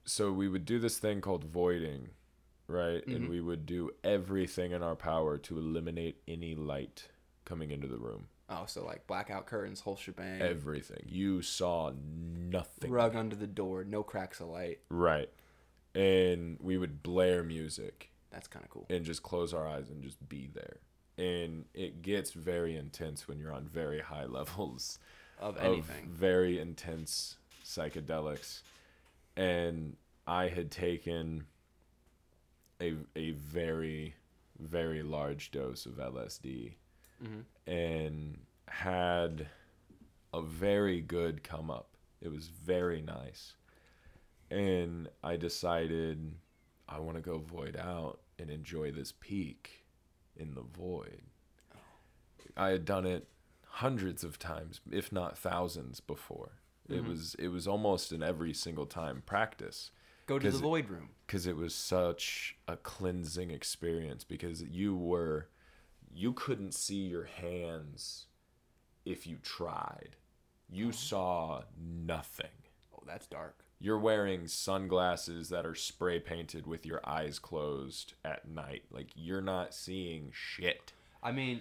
so 0.05 0.33
we 0.33 0.49
would 0.49 0.65
do 0.65 0.79
this 0.79 0.99
thing 0.99 1.21
called 1.21 1.45
voiding, 1.45 2.09
right? 2.67 3.03
Mm-hmm. 3.03 3.15
And 3.15 3.29
we 3.29 3.41
would 3.41 3.67
do 3.67 3.91
everything 4.03 4.73
in 4.73 4.83
our 4.83 4.97
power 4.97 5.37
to 5.39 5.59
eliminate 5.59 6.21
any 6.27 6.55
light 6.55 7.09
coming 7.49 7.71
into 7.71 7.87
the 7.87 7.97
room. 7.99 8.27
Oh, 8.51 8.65
so 8.67 8.85
like 8.85 9.07
blackout 9.07 9.47
curtains, 9.47 9.81
whole 9.81 9.97
shebang, 9.97 10.41
Everything. 10.43 11.03
You 11.07 11.43
saw 11.43 11.93
nothing. 12.51 12.91
rug 12.91 13.15
under 13.17 13.37
the 13.37 13.47
door, 13.47 13.85
no 13.85 14.03
cracks 14.03 14.41
of 14.41 14.49
light. 14.49 14.79
Right. 14.91 15.31
And 15.95 16.59
we 16.61 16.77
would 16.79 17.03
blare 17.03 17.43
music 17.43 18.11
That's 18.31 18.47
kind 18.49 18.65
of 18.65 18.71
cool. 18.71 18.87
and 18.91 19.05
just 19.05 19.23
close 19.23 19.53
our 19.55 19.67
eyes 19.67 19.89
and 19.91 20.03
just 20.03 20.27
be 20.29 20.49
there. 20.53 20.77
And 21.17 21.65
it 21.75 22.03
gets 22.03 22.31
very 22.33 22.77
intense 22.77 23.27
when 23.27 23.39
you're 23.39 23.53
on 23.53 23.67
very 23.67 24.01
high 24.01 24.25
levels 24.39 24.99
Of 25.41 25.57
of 25.57 25.63
anything. 25.65 26.09
very 26.11 26.59
intense 26.59 27.37
psychedelics. 27.65 28.63
And 29.37 29.97
I 30.27 30.49
had 30.49 30.71
taken 30.71 31.45
a 32.81 32.95
a 33.17 33.33
very 33.33 34.15
very 34.59 35.03
large 35.03 35.51
dose 35.51 35.87
of 35.87 35.95
LSD 35.95 36.75
Mhm. 37.23 37.45
and 37.67 38.39
had 38.69 39.49
a 40.33 40.43
very 40.43 41.01
good 41.01 41.43
come 41.43 41.71
up. 41.71 41.97
It 42.21 42.29
was 42.29 42.49
very 42.49 43.01
nice. 43.03 43.57
And 44.51 45.09
I 45.23 45.37
decided 45.37 46.35
I 46.89 46.99
want 47.01 47.17
to 47.17 47.23
go 47.23 47.39
void 47.39 47.77
out 47.77 48.21
and 48.39 48.51
enjoy 48.51 48.93
this 48.93 49.13
peak 49.13 49.85
in 50.37 50.55
the 50.55 50.63
void. 50.63 51.23
I 52.57 52.71
had 52.71 52.85
done 52.85 53.05
it 53.07 53.29
hundreds 53.67 54.25
of 54.25 54.39
times, 54.39 54.81
if 54.91 55.13
not 55.13 55.37
thousands 55.39 56.01
before. 56.01 56.53
It 56.89 57.05
was 57.05 57.35
it 57.35 57.49
was 57.49 57.69
almost 57.69 58.13
an 58.13 58.23
every 58.23 58.55
single 58.55 58.87
time 58.87 59.23
practice 59.27 59.91
Go 60.27 60.39
to 60.39 60.51
the 60.51 60.57
void 60.57 60.89
room. 60.89 61.11
because 61.27 61.47
it 61.47 61.55
was 61.57 61.75
such 61.75 62.57
a 62.67 62.79
cleansing 62.79 63.51
experience 63.51 64.25
because 64.25 64.63
you 64.63 64.97
were 64.97 65.49
you 66.13 66.33
couldn't 66.33 66.75
see 66.75 66.97
your 67.07 67.25
hands 67.25 68.27
if 69.05 69.27
you 69.27 69.37
tried. 69.43 70.17
You 70.71 70.93
saw 70.93 71.63
nothing. 71.81 72.47
Oh, 72.95 73.03
that's 73.07 73.27
dark. 73.27 73.65
you're 73.81 73.99
wearing 73.99 74.47
sunglasses 74.49 75.49
that 75.51 75.65
are 75.65 75.75
spray 75.75 76.19
painted 76.19 76.67
with 76.67 76.85
your 76.85 77.01
eyes 77.09 77.39
closed 77.39 78.15
at 78.25 78.49
night. 78.49 78.83
Like 78.91 79.09
you're 79.15 79.41
not 79.41 79.73
seeing 79.73 80.31
shit. 80.35 80.93
I 81.23 81.33
mean, 81.33 81.61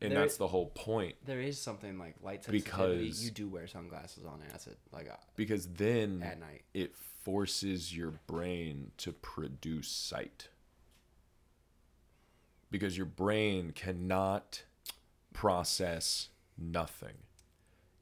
and 0.00 0.14
that's 0.14 0.36
the 0.36 0.48
whole 0.48 0.66
point. 0.74 1.14
There 1.24 1.40
is 1.40 1.60
something 1.60 1.98
like 1.98 2.16
light 2.22 2.44
sensitivity. 2.44 3.04
Because- 3.06 3.24
you 3.24 3.30
do 3.30 3.48
wear 3.48 3.66
sunglasses 3.68 4.24
on 4.26 4.40
acid, 4.52 4.76
like 4.92 5.08
uh, 5.08 5.16
because 5.36 5.66
then 5.68 6.22
at 6.24 6.40
night. 6.40 6.62
it 6.74 6.94
forces 7.24 7.96
your 7.96 8.12
brain 8.26 8.90
to 8.98 9.12
produce 9.12 9.88
sight 9.88 10.48
because 12.72 12.96
your 12.96 13.06
brain 13.06 13.70
cannot 13.72 14.64
process 15.32 16.28
nothing 16.58 17.14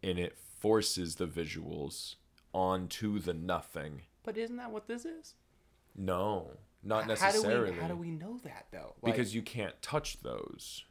and 0.02 0.18
it 0.18 0.36
forces 0.58 1.16
the 1.16 1.26
visuals 1.26 2.14
onto 2.54 3.18
the 3.18 3.34
nothing 3.34 4.02
But 4.22 4.36
isn't 4.38 4.56
that 4.56 4.70
what 4.70 4.86
this 4.88 5.04
is? 5.04 5.34
no 5.96 6.52
not 6.82 7.10
H- 7.10 7.18
how 7.18 7.30
do 7.32 7.42
we- 7.42 7.48
necessarily 7.48 7.72
How 7.78 7.88
do 7.88 7.96
we 7.96 8.10
know 8.10 8.38
that 8.44 8.66
though? 8.70 8.94
Like, 9.02 9.14
because 9.14 9.34
you 9.34 9.42
can't 9.42 9.80
touch 9.82 10.22
those 10.22 10.84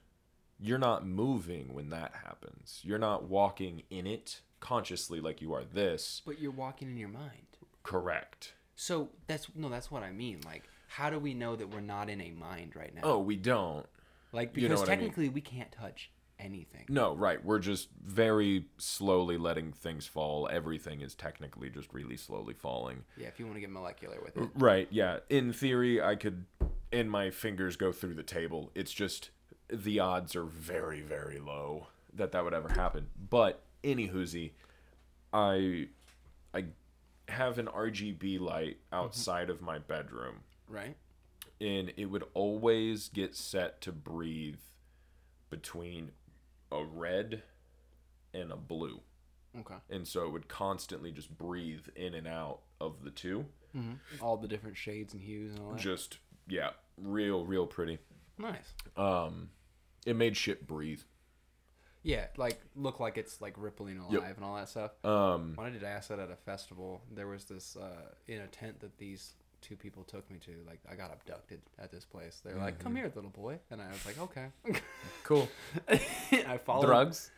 you're 0.59 0.77
not 0.77 1.05
moving 1.07 1.73
when 1.73 1.89
that 1.89 2.13
happens 2.25 2.81
you're 2.83 2.99
not 2.99 3.23
walking 3.23 3.83
in 3.89 4.05
it 4.05 4.41
consciously 4.59 5.19
like 5.21 5.41
you 5.41 5.53
are 5.53 5.63
this 5.63 6.21
but 6.25 6.39
you're 6.39 6.51
walking 6.51 6.89
in 6.89 6.97
your 6.97 7.09
mind. 7.09 7.57
correct 7.83 8.53
So 8.75 9.09
that's 9.27 9.47
no, 9.55 9.67
that's 9.69 9.91
what 9.91 10.03
I 10.03 10.11
mean. 10.11 10.39
Like, 10.45 10.63
how 10.89 11.09
do 11.09 11.19
we 11.19 11.33
know 11.33 11.55
that 11.55 11.73
we're 11.73 11.79
not 11.79 12.09
in 12.09 12.21
a 12.21 12.31
mind 12.31 12.75
right 12.75 12.93
now? 12.93 13.01
oh 13.03 13.19
we 13.19 13.35
don't 13.35 13.85
like 14.31 14.55
you 14.55 14.63
know 14.63 14.75
because 14.75 14.87
I 14.89 14.91
mean. 14.91 14.99
technically 14.99 15.29
we 15.29 15.41
can't 15.41 15.71
touch 15.71 16.11
anything. 16.39 16.85
No, 16.89 17.15
right. 17.15 17.43
We're 17.43 17.59
just 17.59 17.89
very 18.03 18.65
slowly 18.77 19.37
letting 19.37 19.73
things 19.73 20.07
fall. 20.07 20.47
Everything 20.51 21.01
is 21.01 21.13
technically 21.13 21.69
just 21.69 21.93
really 21.93 22.17
slowly 22.17 22.53
falling. 22.53 23.03
Yeah, 23.17 23.27
if 23.27 23.39
you 23.39 23.45
want 23.45 23.57
to 23.57 23.61
get 23.61 23.69
molecular 23.69 24.19
with 24.23 24.37
it. 24.37 24.49
Right, 24.55 24.87
yeah. 24.89 25.19
In 25.29 25.53
theory, 25.53 26.01
I 26.01 26.15
could, 26.15 26.45
and 26.91 27.11
my 27.11 27.29
fingers 27.29 27.75
go 27.75 27.91
through 27.91 28.15
the 28.15 28.23
table. 28.23 28.71
It's 28.73 28.93
just 28.93 29.29
the 29.71 29.99
odds 29.99 30.35
are 30.35 30.45
very, 30.45 31.01
very 31.01 31.39
low 31.39 31.87
that 32.13 32.31
that 32.31 32.43
would 32.43 32.53
ever 32.53 32.69
happen. 32.69 33.07
But, 33.29 33.61
anywhoozy, 33.83 34.51
I, 35.31 35.87
I 36.53 36.65
have 37.27 37.59
an 37.59 37.67
RGB 37.67 38.39
light 38.39 38.77
mm-hmm. 38.77 38.95
outside 38.95 39.49
of 39.49 39.61
my 39.61 39.77
bedroom. 39.79 40.41
Right? 40.69 40.95
and 41.61 41.91
it 41.97 42.05
would 42.05 42.23
always 42.33 43.09
get 43.09 43.35
set 43.35 43.81
to 43.81 43.91
breathe 43.91 44.59
between 45.49 46.11
a 46.71 46.83
red 46.83 47.43
and 48.33 48.51
a 48.51 48.55
blue. 48.55 49.01
Okay. 49.59 49.75
And 49.89 50.07
so 50.07 50.25
it 50.25 50.31
would 50.31 50.47
constantly 50.47 51.11
just 51.11 51.35
breathe 51.37 51.85
in 51.97 52.13
and 52.13 52.27
out 52.27 52.59
of 52.79 53.03
the 53.03 53.11
two. 53.11 53.45
All 54.21 54.37
the 54.37 54.47
different 54.47 54.77
shades 54.77 55.13
and 55.13 55.21
hues 55.21 55.51
and 55.51 55.59
all 55.61 55.71
that. 55.71 55.79
Just 55.79 56.19
yeah, 56.47 56.69
real 56.97 57.45
real 57.45 57.67
pretty. 57.67 57.99
nice. 58.37 58.73
Um 58.95 59.49
it 60.05 60.15
made 60.15 60.37
shit 60.37 60.65
breathe. 60.65 61.01
Yeah, 62.03 62.27
like 62.37 62.61
look 62.75 62.99
like 63.01 63.17
it's 63.17 63.41
like 63.41 63.55
rippling 63.57 63.97
alive 63.97 64.13
Yep. 64.13 64.35
and 64.37 64.45
all 64.45 64.55
that 64.55 64.69
stuff. 64.69 64.91
Um 65.03 65.53
When 65.55 65.67
I 65.67 65.69
did 65.71 65.83
acid 65.83 66.19
at 66.19 66.31
a 66.31 66.35
festival, 66.37 67.01
there 67.11 67.27
was 67.27 67.45
this 67.45 67.75
uh, 67.75 68.13
in 68.27 68.39
a 68.39 68.47
tent 68.47 68.79
that 68.79 68.97
these 68.97 69.33
two 69.61 69.75
people 69.75 70.03
took 70.03 70.29
me 70.31 70.37
to. 70.45 70.51
Like 70.67 70.79
I 70.91 70.95
got 70.95 71.11
abducted 71.13 71.61
at 71.77 71.91
this 71.91 72.05
place. 72.05 72.41
They're 72.43 72.55
like, 72.57 72.75
Mm-hmm. 72.75 72.83
"Come 72.83 72.95
here, 72.95 73.11
little 73.15 73.29
boy," 73.29 73.59
and 73.71 73.81
I 73.81 73.87
was 73.89 74.05
like, 74.05 74.19
"Okay." 74.19 74.47
cool. 75.23 75.47
I 75.87 76.57
followed. 76.57 76.85
Drugs? 76.85 77.31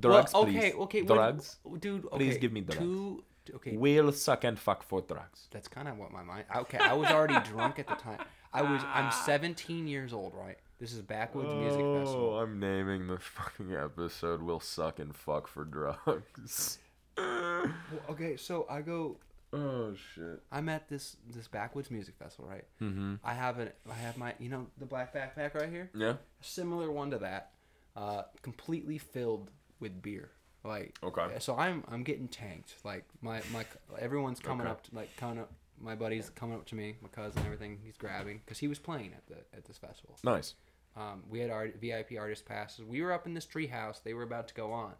Well, 0.00 0.12
Drugs, 0.12 0.34
okay, 0.34 0.52
please. 0.70 0.74
okay, 0.74 1.02
what- 1.02 1.14
Drugs? 1.14 1.56
dude. 1.80 2.04
Okay, 2.06 2.16
Please 2.16 2.38
give 2.38 2.52
me 2.52 2.60
drugs. 2.60 2.78
two. 2.78 3.24
Okay, 3.54 3.76
We'll 3.76 4.12
suck 4.12 4.44
and 4.44 4.58
fuck 4.58 4.82
for 4.82 5.00
drugs. 5.00 5.48
that's 5.50 5.68
kind 5.68 5.88
of 5.88 5.96
what 5.96 6.12
my 6.12 6.22
mind. 6.22 6.44
Okay, 6.54 6.76
I 6.78 6.92
was 6.92 7.08
already 7.08 7.38
drunk 7.50 7.78
at 7.78 7.88
the 7.88 7.94
time. 7.94 8.18
I 8.52 8.60
was. 8.62 8.82
I'm 8.92 9.10
17 9.10 9.86
years 9.88 10.12
old, 10.12 10.34
right? 10.34 10.58
This 10.78 10.92
is 10.92 11.00
Backwoods 11.02 11.52
Music 11.54 11.80
Festival. 11.80 12.34
Oh, 12.34 12.38
I'm 12.42 12.60
naming 12.60 13.06
the 13.08 13.18
fucking 13.18 13.74
episode 13.74 14.42
"We'll 14.42 14.60
suck 14.60 14.98
and 14.98 15.14
fuck 15.16 15.48
for 15.48 15.64
drugs." 15.64 16.78
Well, 17.16 17.70
okay, 18.10 18.36
so 18.36 18.66
I 18.70 18.80
go. 18.82 19.16
Oh 19.52 19.94
shit. 20.14 20.42
I'm 20.52 20.68
at 20.68 20.88
this 20.88 21.16
this 21.34 21.48
Backwoods 21.48 21.90
Music 21.90 22.14
Festival, 22.18 22.48
right? 22.50 22.64
Mm-hmm. 22.82 23.14
I 23.24 23.34
have 23.34 23.58
an. 23.58 23.70
I 23.90 23.94
have 23.94 24.16
my. 24.16 24.34
You 24.38 24.48
know 24.50 24.66
the 24.78 24.86
black 24.86 25.14
backpack 25.14 25.54
right 25.54 25.68
here. 25.70 25.90
Yeah. 25.94 26.14
similar 26.40 26.90
one 26.90 27.10
to 27.10 27.18
that, 27.18 27.52
uh, 27.96 28.22
completely 28.42 28.98
filled 28.98 29.50
with 29.80 30.02
beer. 30.02 30.30
Like 30.64 30.96
Okay. 31.02 31.26
so 31.38 31.56
I'm 31.56 31.84
I'm 31.88 32.02
getting 32.02 32.28
tanked. 32.28 32.74
Like 32.84 33.04
my 33.22 33.40
my 33.52 33.64
everyone's 33.98 34.40
coming 34.40 34.62
Okay. 34.66 34.70
up 34.72 34.82
to, 34.84 34.94
like 34.94 35.16
coming 35.16 35.38
up. 35.38 35.52
My 35.80 35.94
buddy's 35.94 36.28
coming 36.30 36.56
up 36.56 36.66
to 36.66 36.74
me, 36.74 36.96
my 37.00 37.08
cousin, 37.08 37.40
everything. 37.46 37.78
He's 37.84 37.96
grabbing 37.96 38.40
because 38.44 38.58
he 38.58 38.66
was 38.66 38.80
playing 38.80 39.12
at 39.16 39.24
the 39.28 39.36
at 39.56 39.64
this 39.64 39.78
festival. 39.78 40.18
Nice. 40.24 40.54
Um, 40.96 41.22
we 41.30 41.38
had 41.38 41.50
our 41.50 41.68
VIP 41.80 42.14
artist 42.18 42.44
passes. 42.44 42.84
We 42.84 43.00
were 43.02 43.12
up 43.12 43.26
in 43.26 43.34
this 43.34 43.46
tree 43.46 43.68
house. 43.68 44.00
They 44.00 44.12
were 44.14 44.24
about 44.24 44.48
to 44.48 44.54
go 44.54 44.72
on, 44.72 44.94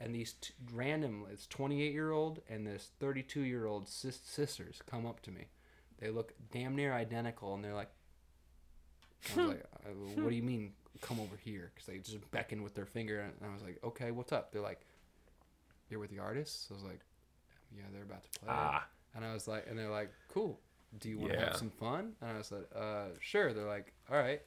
and 0.00 0.14
these 0.14 0.34
t- 0.34 0.52
random 0.72 1.26
it's 1.30 1.46
28 1.46 1.92
year 1.92 2.10
old 2.12 2.40
and 2.48 2.66
this 2.66 2.90
32 3.00 3.40
year 3.42 3.66
old 3.66 3.88
sis- 3.88 4.20
sisters 4.24 4.80
come 4.86 5.06
up 5.06 5.20
to 5.22 5.30
me. 5.30 5.46
They 5.98 6.10
look 6.10 6.32
damn 6.52 6.74
near 6.76 6.92
identical, 6.92 7.54
and 7.54 7.64
they're 7.64 7.74
like, 7.74 7.90
I 9.34 9.38
was 9.38 9.48
like, 9.48 9.64
uh, 9.86 9.90
"What 10.20 10.28
do 10.30 10.34
you 10.36 10.42
mean? 10.42 10.72
Come 11.00 11.18
over 11.20 11.36
here?" 11.36 11.70
Because 11.74 11.86
they 11.86 11.98
just 11.98 12.30
beckon 12.30 12.62
with 12.62 12.74
their 12.74 12.84
finger, 12.86 13.20
and 13.20 13.32
I 13.48 13.52
was 13.54 13.62
like, 13.62 13.78
"Okay, 13.82 14.10
what's 14.10 14.32
up?" 14.32 14.52
They're 14.52 14.60
like, 14.60 14.80
"You're 15.88 16.00
with 16.00 16.10
the 16.10 16.18
artists." 16.18 16.66
I 16.70 16.74
was 16.74 16.82
like, 16.82 17.00
"Yeah, 17.74 17.84
they're 17.92 18.02
about 18.02 18.22
to 18.24 18.40
play." 18.40 18.48
Ah. 18.50 18.86
And 19.14 19.24
I 19.24 19.32
was 19.32 19.46
like, 19.48 19.66
and 19.68 19.78
they're 19.78 19.88
like, 19.90 20.10
"Cool. 20.28 20.60
Do 20.98 21.08
you 21.08 21.18
want 21.18 21.32
to 21.32 21.38
Yeah. 21.38 21.44
have 21.46 21.56
some 21.56 21.70
fun?" 21.70 22.14
And 22.20 22.30
I 22.30 22.36
was 22.38 22.50
like, 22.52 22.68
"Uh, 22.74 23.06
sure." 23.20 23.54
They're 23.54 23.64
like, 23.66 23.92
"All 24.10 24.18
right." 24.18 24.42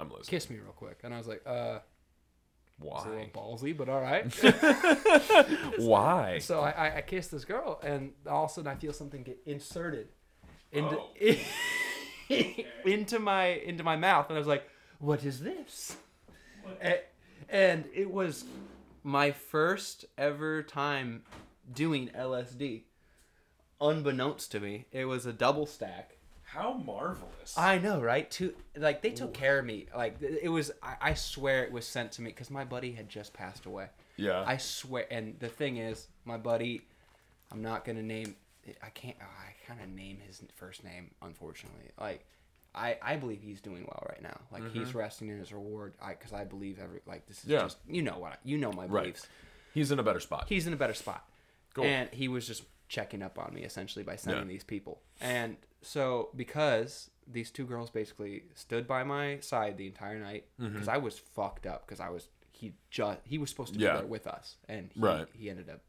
I'm 0.00 0.08
listening. 0.08 0.24
kiss 0.30 0.50
me 0.50 0.56
real 0.56 0.72
quick. 0.72 1.00
And 1.04 1.14
I 1.14 1.18
was 1.18 1.28
like, 1.28 1.42
uh, 1.46 1.78
it's 2.84 3.04
a 3.04 3.08
little 3.08 3.24
Why? 3.24 3.30
ballsy, 3.32 3.76
but 3.76 3.88
all 3.88 4.00
right. 4.00 4.24
Why? 5.78 6.38
so 6.38 6.60
I, 6.60 6.70
I, 6.70 6.96
I 6.98 7.00
kissed 7.02 7.30
this 7.30 7.44
girl, 7.44 7.80
and 7.82 8.12
all 8.26 8.44
of 8.44 8.50
a 8.50 8.54
sudden 8.54 8.70
I 8.70 8.74
feel 8.76 8.92
something 8.92 9.22
get 9.22 9.38
inserted 9.46 10.08
into 10.70 10.98
Oh. 10.98 11.36
into 12.84 13.18
my 13.18 13.46
into 13.46 13.82
my 13.84 13.96
mouth, 13.96 14.28
and 14.28 14.36
I 14.36 14.38
was 14.38 14.48
like, 14.48 14.68
"What 14.98 15.24
is 15.24 15.40
this?" 15.40 15.96
And, 16.80 16.98
and 17.48 17.84
it 17.92 18.10
was 18.10 18.44
my 19.02 19.30
first 19.32 20.04
ever 20.16 20.62
time 20.62 21.22
doing 21.72 22.08
LSD. 22.16 22.84
Unbeknownst 23.80 24.52
to 24.52 24.60
me, 24.60 24.86
it 24.92 25.06
was 25.06 25.26
a 25.26 25.32
double 25.32 25.66
stack. 25.66 26.11
How 26.54 26.74
marvelous. 26.74 27.56
I 27.56 27.78
know, 27.78 28.00
right? 28.00 28.30
To 28.32 28.52
like 28.76 29.00
they 29.00 29.10
took 29.10 29.32
care 29.32 29.58
of 29.58 29.64
me. 29.64 29.86
Like 29.96 30.20
it 30.20 30.50
was. 30.50 30.70
I, 30.82 30.96
I 31.00 31.14
swear 31.14 31.64
it 31.64 31.72
was 31.72 31.86
sent 31.86 32.12
to 32.12 32.22
me 32.22 32.28
because 32.30 32.50
my 32.50 32.64
buddy 32.64 32.92
had 32.92 33.08
just 33.08 33.32
passed 33.32 33.64
away. 33.64 33.86
yeah. 34.16 34.44
I 34.46 34.58
swear. 34.58 35.06
And 35.10 35.38
the 35.38 35.48
thing 35.48 35.78
is, 35.78 36.08
my 36.26 36.36
buddy, 36.36 36.82
I'm 37.50 37.62
not 37.62 37.86
gonna 37.86 38.02
name. 38.02 38.36
I 38.82 38.90
can't. 38.90 39.16
oh, 39.22 39.24
I 39.24 39.66
kind 39.66 39.80
of 39.80 39.88
name 39.88 40.18
his 40.26 40.42
first 40.54 40.84
name, 40.84 41.12
unfortunately. 41.22 41.90
Like, 41.98 42.26
I 42.74 42.98
I 43.00 43.16
believe 43.16 43.40
he's 43.42 43.62
doing 43.62 43.84
well 43.84 44.04
right 44.10 44.22
now. 44.22 44.38
Like 44.50 44.70
he's 44.72 44.88
mm-hmm. 44.88 44.98
resting 44.98 45.28
in 45.28 45.38
his 45.38 45.52
reward. 45.54 45.94
I 46.02 46.10
because 46.10 46.34
I 46.34 46.44
believe 46.44 46.78
every 46.78 47.00
like 47.06 47.26
this 47.26 47.38
is 47.44 47.46
Yeah. 47.46 47.62
just 47.62 47.78
you 47.88 48.02
know 48.02 48.18
what 48.18 48.32
I, 48.32 48.36
you 48.44 48.58
know 48.58 48.72
my 48.72 48.84
Right. 48.86 49.04
beliefs. 49.04 49.26
He's 49.72 49.90
in 49.90 49.98
a 49.98 50.02
better 50.02 50.20
spot. 50.20 50.46
He's 50.50 50.66
in 50.66 50.74
a 50.74 50.76
better 50.76 50.92
spot. 50.92 51.26
Cool. 51.72 51.84
And 51.84 52.10
he 52.12 52.28
was 52.28 52.46
just 52.46 52.62
checking 52.96 53.22
up 53.22 53.38
on 53.38 53.54
me 53.54 53.62
essentially 53.70 54.04
by 54.10 54.16
sending 54.16 54.44
Yeah. 54.44 54.48
these 54.54 54.64
people. 54.64 55.00
And 55.20 55.56
so 55.80 56.28
because 56.36 57.10
these 57.26 57.50
two 57.50 57.64
girls 57.72 57.88
basically 57.90 58.34
stood 58.54 58.86
by 58.86 59.02
my 59.04 59.38
side 59.40 59.78
the 59.78 59.86
entire 59.86 60.18
night 60.18 60.44
Mm-hmm. 60.60 60.72
because 60.74 60.88
I 60.88 60.98
was 60.98 61.18
fucked 61.18 61.66
up 61.66 61.80
because 61.86 62.00
I 62.00 62.10
was 62.10 62.28
he 62.52 62.66
just 62.90 63.18
he 63.24 63.38
was 63.38 63.48
supposed 63.50 63.72
to 63.74 63.80
Yeah. 63.80 63.92
be 63.92 63.98
there 64.00 64.06
with 64.16 64.26
us 64.26 64.56
and 64.68 64.90
he, 64.92 65.00
Right. 65.00 65.26
he 65.32 65.48
ended 65.48 65.68
up 65.70 65.80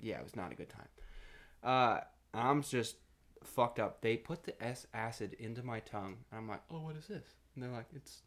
yeah 0.00 0.18
it 0.20 0.24
was 0.24 0.36
not 0.36 0.52
a 0.52 0.54
good 0.54 0.68
time. 0.70 0.88
Uh, 1.72 2.00
I'm 2.32 2.62
just 2.62 2.96
fucked 3.42 3.80
up. 3.80 4.00
They 4.00 4.16
put 4.16 4.44
the 4.44 4.54
S 4.62 4.86
acid 4.94 5.34
into 5.40 5.62
my 5.64 5.80
tongue. 5.80 6.16
And 6.30 6.38
I'm 6.38 6.48
like, 6.48 6.62
oh, 6.70 6.80
what 6.82 6.94
is 6.96 7.06
this? 7.08 7.26
And 7.54 7.64
they're 7.64 7.72
like, 7.80 7.86
it's 7.96 8.22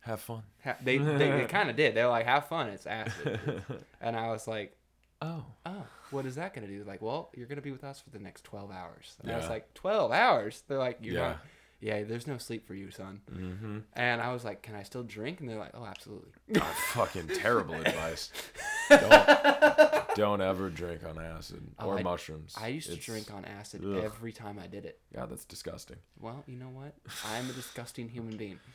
Have 0.00 0.20
fun. 0.20 0.42
Ha- 0.64 0.78
they 0.82 0.98
they, 0.98 1.16
they 1.38 1.44
kind 1.58 1.70
of 1.70 1.76
did. 1.76 1.94
They 1.94 2.02
were 2.02 2.10
like, 2.18 2.26
"Have 2.26 2.46
fun, 2.48 2.68
it's 2.70 2.86
acid." 2.86 3.38
and 4.00 4.16
I 4.16 4.26
was 4.34 4.48
like, 4.48 4.76
Oh. 5.22 5.44
"Oh, 5.64 5.86
what 6.10 6.26
is 6.26 6.34
that 6.36 6.54
gonna 6.54 6.66
do?" 6.66 6.84
Like, 6.84 7.00
well, 7.02 7.30
you're 7.34 7.46
gonna 7.46 7.62
be 7.62 7.72
with 7.72 7.84
us 7.84 8.00
for 8.00 8.10
the 8.10 8.18
next 8.18 8.44
twelve 8.44 8.70
hours. 8.70 9.16
And 9.22 9.32
I 9.32 9.36
was 9.38 9.48
like, 9.48 9.72
12 9.74 10.12
hours?" 10.12 10.62
They're 10.68 10.78
like, 10.78 10.98
"You're 11.00 11.14
Yeah. 11.14 11.28
not." 11.28 11.38
Yeah, 11.78 12.04
there's 12.04 12.26
no 12.26 12.38
sleep 12.38 12.66
for 12.66 12.74
you, 12.74 12.90
son. 12.90 13.20
Mm-hmm. 13.30 13.78
And 13.92 14.22
I 14.22 14.32
was 14.32 14.44
like, 14.44 14.62
"Can 14.62 14.74
I 14.74 14.82
still 14.82 15.02
drink?" 15.02 15.40
And 15.40 15.48
they're 15.48 15.58
like, 15.58 15.72
"Oh, 15.74 15.84
absolutely." 15.84 16.30
God 16.52 16.62
fucking 16.92 17.28
terrible 17.28 17.74
advice. 17.74 18.30
Don't, 18.88 20.14
don't 20.14 20.40
ever 20.40 20.70
drink 20.70 21.00
on 21.04 21.18
acid 21.18 21.60
Oh, 21.78 21.88
or 21.88 21.98
I- 21.98 22.02
mushrooms. 22.02 22.54
I 22.56 22.68
used 22.68 22.88
to 22.88 22.94
drink 22.96 23.32
on 23.34 23.44
acid 23.44 23.82
ugh. 23.84 24.00
every 24.04 24.32
time 24.32 24.60
I 24.62 24.68
did 24.68 24.84
it. 24.86 25.00
God, 25.14 25.28
that's 25.30 25.44
disgusting. 25.44 25.96
Well, 26.20 26.44
you 26.46 26.56
know 26.56 26.68
what? 26.68 26.94
I'm 27.26 27.50
a 27.50 27.52
disgusting 27.52 28.08
human 28.08 28.36
being. 28.36 28.60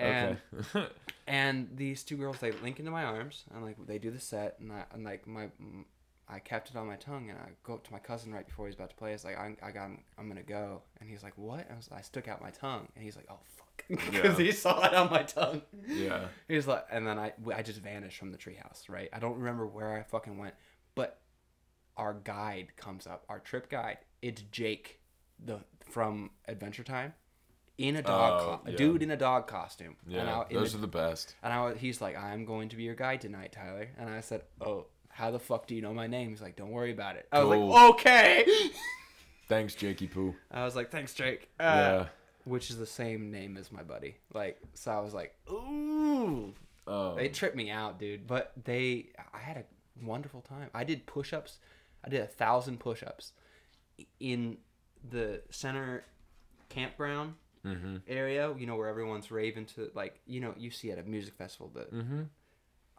And 0.00 0.36
okay. 0.74 0.86
And 1.28 1.68
these 1.74 2.02
two 2.02 2.16
girls 2.16 2.38
they 2.38 2.50
link 2.52 2.78
into 2.78 2.90
my 2.90 3.04
arms 3.04 3.44
and 3.54 3.64
like 3.64 3.76
they 3.86 3.98
do 3.98 4.10
the 4.10 4.20
set 4.20 4.56
and 4.60 4.72
I 4.72 4.84
and 4.92 5.04
like 5.04 5.26
my 5.26 5.48
I 6.30 6.40
kept 6.40 6.68
it 6.70 6.76
on 6.76 6.86
my 6.86 6.96
tongue 6.96 7.30
and 7.30 7.38
I 7.38 7.50
go 7.62 7.74
up 7.74 7.84
to 7.86 7.92
my 7.92 7.98
cousin 7.98 8.32
right 8.34 8.46
before 8.46 8.66
he's 8.66 8.74
about 8.74 8.90
to 8.90 8.96
play. 8.96 9.12
It's 9.14 9.24
like 9.24 9.38
I, 9.38 9.56
I 9.62 9.70
got 9.70 9.90
I'm 10.18 10.28
gonna 10.28 10.42
go 10.42 10.82
and 11.00 11.08
he's 11.08 11.22
like 11.22 11.32
what? 11.36 11.66
I 11.70 11.74
was 11.76 11.88
I 11.92 12.00
stuck 12.02 12.28
out 12.28 12.42
my 12.42 12.50
tongue 12.50 12.88
and 12.94 13.04
he's 13.04 13.16
like 13.16 13.26
oh 13.30 13.38
fuck 13.56 13.84
because 13.88 14.38
Yeah. 14.38 14.44
he 14.44 14.52
saw 14.52 14.84
it 14.84 14.94
on 14.94 15.10
my 15.10 15.22
tongue. 15.22 15.62
yeah. 15.86 16.26
He's 16.48 16.66
like 16.66 16.84
and 16.90 17.06
then 17.06 17.18
I 17.18 17.32
I 17.54 17.62
just 17.62 17.80
vanished 17.80 18.18
from 18.18 18.32
the 18.32 18.38
treehouse 18.38 18.88
right. 18.88 19.08
I 19.12 19.18
don't 19.18 19.36
remember 19.38 19.66
where 19.66 19.96
I 19.96 20.02
fucking 20.02 20.36
went, 20.36 20.54
but 20.94 21.20
our 21.96 22.14
guide 22.14 22.76
comes 22.76 23.06
up, 23.06 23.24
our 23.28 23.40
trip 23.40 23.68
guide. 23.70 23.98
It's 24.22 24.42
Jake, 24.52 25.00
the 25.44 25.60
from 25.90 26.30
Adventure 26.46 26.84
Time. 26.84 27.14
In 27.78 27.94
a 27.96 28.02
dog, 28.02 28.40
Oh, 28.42 28.44
co- 28.64 28.68
a 28.68 28.70
yeah. 28.72 28.76
dude 28.76 29.02
in 29.04 29.10
a 29.12 29.16
dog 29.16 29.46
costume. 29.46 29.96
And 30.04 30.12
Yeah. 30.14 30.40
I- 30.40 30.52
Those 30.52 30.72
the- 30.72 30.78
are 30.78 30.80
the 30.80 30.88
best. 30.88 31.34
and 31.44 31.52
I, 31.52 31.74
he's 31.74 32.00
like, 32.00 32.16
I'm 32.16 32.44
going 32.44 32.68
to 32.70 32.76
be 32.76 32.82
your 32.82 32.96
guide 32.96 33.20
tonight, 33.20 33.52
Tyler. 33.52 33.88
And 33.96 34.10
I 34.10 34.20
said, 34.20 34.42
Oh, 34.60 34.86
how 35.10 35.30
the 35.30 35.38
fuck 35.38 35.66
do 35.68 35.74
you 35.76 35.82
know 35.82 35.94
my 35.94 36.08
name? 36.08 36.30
He's 36.30 36.42
like, 36.42 36.56
Don't 36.56 36.70
worry 36.72 36.90
about 36.90 37.14
it. 37.16 37.28
I 37.30 37.42
was 37.44 37.54
Cool. 37.56 37.68
like, 37.68 37.90
Okay. 37.90 38.46
Thanks, 39.48 39.74
Jakey 39.76 40.08
Poo. 40.08 40.34
I 40.50 40.64
was 40.64 40.74
like, 40.76 40.90
Thanks, 40.90 41.14
Jake. 41.14 41.48
Uh, 41.60 41.62
yeah. 41.62 42.06
Which 42.44 42.68
is 42.70 42.78
the 42.78 42.86
same 42.86 43.30
name 43.30 43.56
as 43.56 43.70
my 43.70 43.82
buddy. 43.84 44.16
Like, 44.34 44.58
so 44.74 44.90
I 44.90 44.98
was 45.00 45.14
like, 45.14 45.36
Ooh. 45.50 46.52
Um, 46.88 47.14
They 47.16 47.28
tripped 47.28 47.54
me 47.56 47.70
out, 47.70 47.98
dude. 48.00 48.26
But 48.26 48.52
they, 48.64 49.10
I 49.32 49.38
had 49.38 49.56
a 49.56 49.64
wonderful 50.04 50.40
time. 50.40 50.68
I 50.74 50.82
did 50.82 51.06
push 51.06 51.32
ups. 51.32 51.58
I 52.04 52.08
did 52.08 52.22
a 52.22 52.26
thousand 52.26 52.80
push 52.80 53.02
ups 53.04 53.32
in 54.18 54.56
the 55.08 55.42
center 55.50 56.04
campground 56.70 57.34
mm-hmm. 57.68 57.96
area, 58.08 58.54
you 58.58 58.66
know, 58.66 58.76
where 58.76 58.88
everyone's 58.88 59.30
raving 59.30 59.66
to, 59.66 59.90
like, 59.94 60.20
you 60.26 60.40
know, 60.40 60.54
you 60.56 60.70
see 60.70 60.90
at 60.90 60.98
a 60.98 61.02
music 61.02 61.34
festival 61.34 61.70
that 61.74 61.92
Mm-hmm. 61.92 62.22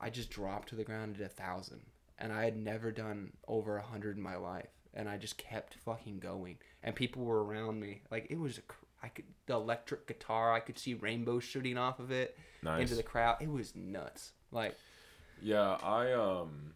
I 0.01 0.09
just 0.09 0.29
dropped 0.29 0.69
to 0.69 0.75
the 0.75 0.83
ground 0.85 1.17
at 1.19 1.25
a 1.25 1.29
thousand, 1.29 1.81
and 2.17 2.31
I 2.31 2.45
had 2.45 2.55
never 2.57 2.91
done 2.91 3.33
over 3.47 3.77
a 3.77 3.81
hundred 3.81 4.15
in 4.15 4.23
my 4.23 4.37
life, 4.37 4.69
and 4.93 5.09
I 5.09 5.17
just 5.17 5.37
kept 5.37 5.73
fucking 5.85 6.19
going, 6.19 6.57
and 6.83 6.95
people 6.95 7.23
were 7.25 7.43
around 7.43 7.79
me, 7.81 8.01
like 8.09 8.27
it 8.29 8.39
was 8.39 8.57
a, 8.57 8.61
cr- 8.61 8.85
I 9.03 9.07
could 9.09 9.25
the 9.45 9.55
electric 9.55 10.07
guitar, 10.07 10.53
I 10.53 10.59
could 10.61 10.79
see 10.79 10.93
rainbows 10.93 11.43
shooting 11.43 11.77
off 11.77 11.99
of 11.99 12.11
it 12.11 12.37
Nice. 12.63 12.81
into 12.83 12.95
the 12.95 13.03
crowd, 13.03 13.37
it 13.41 13.49
was 13.51 13.75
nuts, 13.75 14.31
like 14.51 14.75
Yeah, 15.41 15.77
I 15.83 16.13
um 16.13 16.73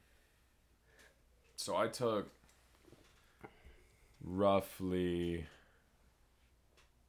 so 1.55 1.75
I 1.77 1.87
took 1.87 2.29
roughly 4.23 5.45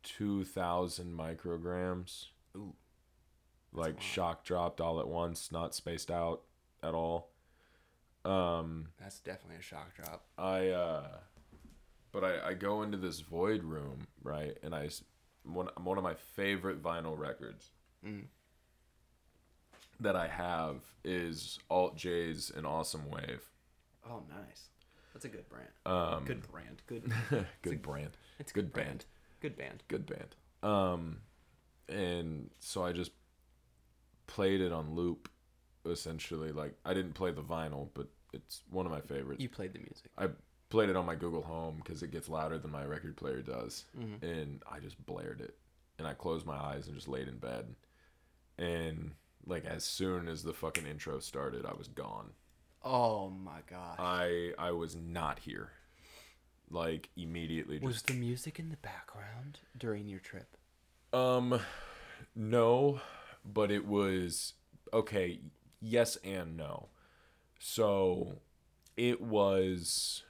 2000 0.05 1.17
micrograms. 1.19 2.27
Ooh. 2.57 2.75
Like 3.73 4.01
shock 4.01 4.45
dropped 4.45 4.81
all 4.81 5.01
at 5.01 5.09
once, 5.09 5.51
not 5.51 5.75
spaced 5.75 6.11
out 6.11 6.43
at 6.83 6.95
all. 6.95 7.31
Um 8.25 8.89
that's 9.01 9.19
definitely 9.19 9.57
a 9.59 9.63
shock 9.63 9.95
drop. 9.97 10.25
I 10.39 10.69
uh 10.69 11.09
but 12.13 12.23
I 12.25 12.49
I 12.51 12.55
go 12.55 12.83
into 12.83 12.97
this 12.97 13.21
void 13.21 13.65
room, 13.65 14.07
right? 14.23 14.57
And 14.63 14.75
I, 14.75 14.89
one, 15.43 15.69
one 15.83 15.99
of 15.99 16.05
my 16.05 16.15
favorite 16.15 16.81
vinyl 16.83 17.19
records 17.19 17.71
Mm. 18.07 18.25
that 20.01 20.15
I 20.15 20.29
have 20.29 20.77
is 21.05 21.59
Alt 21.71 21.97
J's 21.97 22.51
An 22.55 22.65
Awesome 22.67 23.11
Wave. 23.11 23.43
Oh, 24.09 24.23
nice, 24.29 24.69
that's 25.13 25.25
a 25.25 25.29
good 25.29 25.49
brand. 25.49 25.69
Um 25.87 26.25
Good 26.25 26.43
brand. 26.51 26.83
Good. 26.87 27.13
good 27.63 27.83
brand. 27.83 28.17
It's 28.39 28.53
a 28.53 28.55
good 28.55 28.73
brand. 28.73 29.05
Good 29.45 29.57
band. 29.59 29.83
Good 29.89 30.07
band. 30.07 30.35
Um 30.63 31.19
and 31.87 32.49
so 32.61 32.83
I 32.83 32.93
just 32.93 33.11
played 34.27 34.63
it 34.63 34.73
on 34.73 34.95
loop 34.95 35.29
essentially 35.85 36.51
like 36.51 36.75
I 36.87 36.95
didn't 36.95 37.13
play 37.13 37.31
the 37.31 37.43
vinyl, 37.43 37.89
but 37.93 38.09
it's 38.33 38.63
one 38.71 38.87
of 38.87 38.93
my 38.93 39.03
favorites. 39.03 39.43
You 39.43 39.51
played 39.51 39.75
the 39.75 39.81
music. 39.81 40.11
I 40.17 40.29
played 40.71 40.89
it 40.89 40.97
on 40.97 41.05
my 41.05 41.15
Google 41.15 41.43
Home 41.43 41.77
because 41.77 42.03
it 42.03 42.11
gets 42.11 42.31
louder 42.31 42.59
than 42.59 42.71
my 42.71 42.87
record 42.87 43.19
player 43.19 43.43
does, 43.43 43.85
Mhm. 43.99 44.23
and 44.23 44.63
I 44.67 44.81
just 44.81 45.05
blared 45.05 45.43
it, 45.43 45.59
and 45.99 46.09
I 46.09 46.15
closed 46.15 46.47
my 46.47 46.57
eyes 46.57 46.87
and 46.87 46.97
just 46.97 47.07
laid 47.07 47.29
in 47.29 47.37
bed, 47.39 47.77
and 48.57 49.15
like 49.45 49.67
as 49.67 49.85
soon 49.85 50.27
as 50.27 50.43
the 50.43 50.55
fucking 50.55 50.87
intro 50.87 51.19
started, 51.21 51.67
I 51.67 51.75
was 51.75 51.89
gone. 51.89 52.33
Oh 52.83 53.29
my 53.29 53.61
god. 53.69 53.97
I 53.99 54.55
I 54.59 54.71
was 54.71 54.97
not 54.97 55.41
here, 55.41 55.71
like 56.71 57.09
immediately. 57.17 57.79
was 57.79 58.03
the 58.03 58.15
music 58.15 58.59
in 58.59 58.71
the 58.71 58.77
background 58.77 59.61
during 59.77 60.09
your 60.09 60.21
trip? 60.21 60.57
um, 61.13 61.61
no, 62.35 63.01
but 63.45 63.71
it 63.71 63.87
was 63.87 64.55
okay. 64.93 65.41
Yes 65.81 66.17
and 66.25 66.57
no. 66.57 66.89
So, 67.59 68.41
it 68.97 69.21
was. 69.21 70.23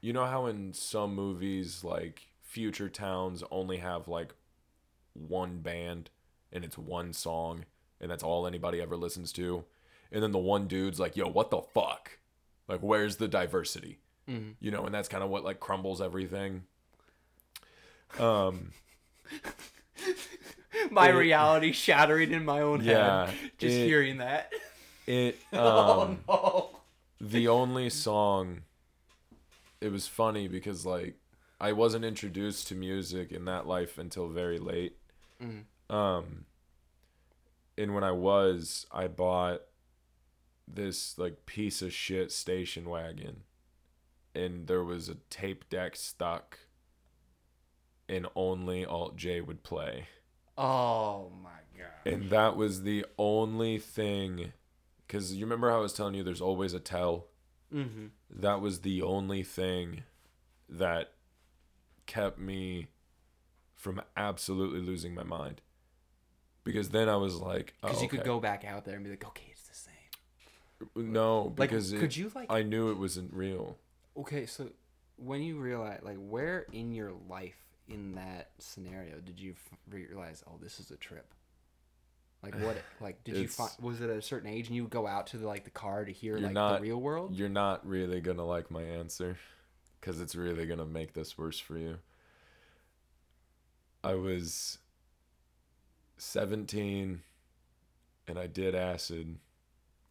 You 0.00 0.12
know 0.12 0.26
how 0.26 0.46
in 0.46 0.72
some 0.72 1.14
movies 1.14 1.82
like 1.82 2.28
future 2.42 2.88
towns 2.88 3.42
only 3.50 3.78
have 3.78 4.08
like 4.08 4.34
one 5.12 5.58
band 5.58 6.10
and 6.52 6.64
it's 6.64 6.78
one 6.78 7.12
song 7.12 7.64
and 8.00 8.10
that's 8.10 8.22
all 8.22 8.46
anybody 8.46 8.80
ever 8.80 8.96
listens 8.96 9.32
to 9.32 9.64
and 10.12 10.22
then 10.22 10.32
the 10.32 10.38
one 10.38 10.66
dude's 10.66 11.00
like 11.00 11.16
yo 11.16 11.26
what 11.26 11.50
the 11.50 11.60
fuck 11.74 12.18
like 12.68 12.80
where's 12.80 13.16
the 13.16 13.28
diversity 13.28 13.98
Mhm. 14.28 14.54
you 14.60 14.70
know 14.70 14.84
and 14.86 14.94
that's 14.94 15.08
kind 15.08 15.22
of 15.22 15.30
what 15.30 15.44
like 15.44 15.60
crumbles 15.60 16.00
everything 16.00 16.64
um 18.18 18.72
my 20.90 21.08
It- 21.10 21.14
reality 21.14 21.72
shattering 21.72 22.32
in 22.32 22.44
my 22.44 22.60
own 22.60 22.82
Yeah, 22.82 23.26
head. 23.26 23.34
Just 23.58 23.76
it- 23.76 23.86
hearing 23.86 24.18
that. 24.18 24.52
it 25.06 25.38
oh 25.52 26.02
um 26.02 26.18
no. 26.28 26.70
the 27.20 27.48
only 27.48 27.88
song 27.90 28.62
it 29.80 29.90
was 29.92 30.06
funny 30.08 30.48
because 30.48 30.84
like 30.86 31.14
I 31.60 31.72
wasn't 31.72 32.04
introduced 32.04 32.68
to 32.68 32.74
music 32.74 33.32
in 33.32 33.44
that 33.46 33.66
life 33.66 33.96
until 33.98 34.28
very 34.28 34.58
late. 34.58 34.96
Mhm. 35.42 35.64
Um 35.94 36.44
and 37.78 37.94
when 37.94 38.04
I 38.04 38.10
was, 38.12 38.86
I 38.90 39.06
bought 39.06 39.60
this 40.66 41.18
like 41.18 41.44
piece 41.46 41.82
of 41.82 41.92
shit 41.92 42.32
station 42.32 42.88
wagon 42.88 43.42
and 44.36 44.66
there 44.66 44.84
was 44.84 45.08
a 45.08 45.16
tape 45.30 45.68
deck 45.70 45.96
stuck 45.96 46.58
and 48.08 48.26
only 48.36 48.84
Alt 48.84 49.16
J 49.16 49.40
would 49.40 49.62
play. 49.62 50.06
Oh 50.58 51.30
my 51.42 51.50
god. 51.76 52.12
And 52.12 52.30
that 52.30 52.56
was 52.56 52.82
the 52.82 53.04
only 53.18 53.78
thing 53.78 54.52
cuz 55.08 55.34
you 55.34 55.44
remember 55.44 55.70
how 55.70 55.78
I 55.78 55.80
was 55.80 55.92
telling 55.92 56.14
you 56.14 56.22
there's 56.22 56.40
always 56.40 56.72
a 56.74 56.80
tell 56.80 57.26
Mm-hmm. 57.74 58.06
that 58.30 58.60
was 58.60 58.82
the 58.82 59.02
only 59.02 59.42
thing 59.42 60.04
that 60.68 61.12
kept 62.06 62.38
me 62.38 62.86
from 63.74 64.00
absolutely 64.16 64.80
losing 64.80 65.14
my 65.14 65.24
mind. 65.24 65.60
Because 66.62 66.90
then 66.90 67.08
I 67.08 67.16
was 67.16 67.36
like, 67.36 67.74
oh, 67.82 67.88
Because 67.88 68.02
you 68.02 68.08
could 68.08 68.22
go 68.24 68.38
back 68.38 68.64
out 68.64 68.84
there 68.84 68.94
and 68.94 69.02
be 69.04 69.10
like, 69.10 69.26
okay, 69.26 69.48
it's 69.50 69.62
the 69.68 69.74
same. 69.74 71.12
No, 71.12 71.42
Like, 71.44 71.56
because 71.56 71.92
it- 71.92 71.98
could 71.98 72.16
you 72.16 72.30
like? 72.36 72.46
I 72.50 72.62
knew 72.62 72.90
it 72.90 72.98
wasn't 72.98 73.32
real. 73.34 73.78
Okay, 74.18 74.46
so 74.46 74.68
when 75.16 75.42
you 75.42 75.58
realize, 75.58 76.00
like, 76.02 76.16
where 76.18 76.66
in 76.72 76.92
your 76.92 77.12
life 77.28 77.56
in 77.88 78.14
that 78.16 78.50
scenario 78.58 79.20
did 79.20 79.38
you 79.40 79.52
f- 79.52 79.78
realize, 79.88 80.42
oh, 80.46 80.58
this 80.60 80.80
is 80.80 80.90
a 80.90 80.96
trip? 80.96 81.32
Like 82.42 82.54
what? 82.60 82.76
Like, 83.00 83.24
did 83.24 83.36
you 83.36 83.42
It's- 83.44 83.56
find? 83.56 83.70
Was 83.80 84.00
it 84.00 84.10
at 84.10 84.16
a 84.16 84.22
certain 84.22 84.48
age 84.50 84.66
and 84.66 84.76
you 84.76 84.82
would 84.82 84.90
go 84.90 85.06
out 85.06 85.28
to 85.28 85.38
the, 85.38 85.46
like 85.46 85.64
the 85.64 85.70
car 85.70 86.04
to 86.04 86.12
hear 86.12 86.34
You're 86.36 86.46
like 86.48 86.52
not- 86.54 86.76
the 86.80 86.82
real 86.82 87.00
world? 87.00 87.34
You're 87.34 87.48
not 87.48 87.86
really 87.86 88.20
gonna 88.20 88.44
like 88.44 88.70
my 88.70 88.82
answer, 88.82 89.38
because 90.00 90.20
it's 90.20 90.34
really 90.34 90.66
gonna 90.66 90.84
make 90.86 91.14
this 91.14 91.38
worse 91.38 91.58
for 91.58 91.78
you. 91.78 91.98
I 94.04 94.14
was 94.14 94.78
17, 96.18 97.22
and 98.28 98.38
I 98.38 98.46
did 98.46 98.74
acid, 98.74 99.38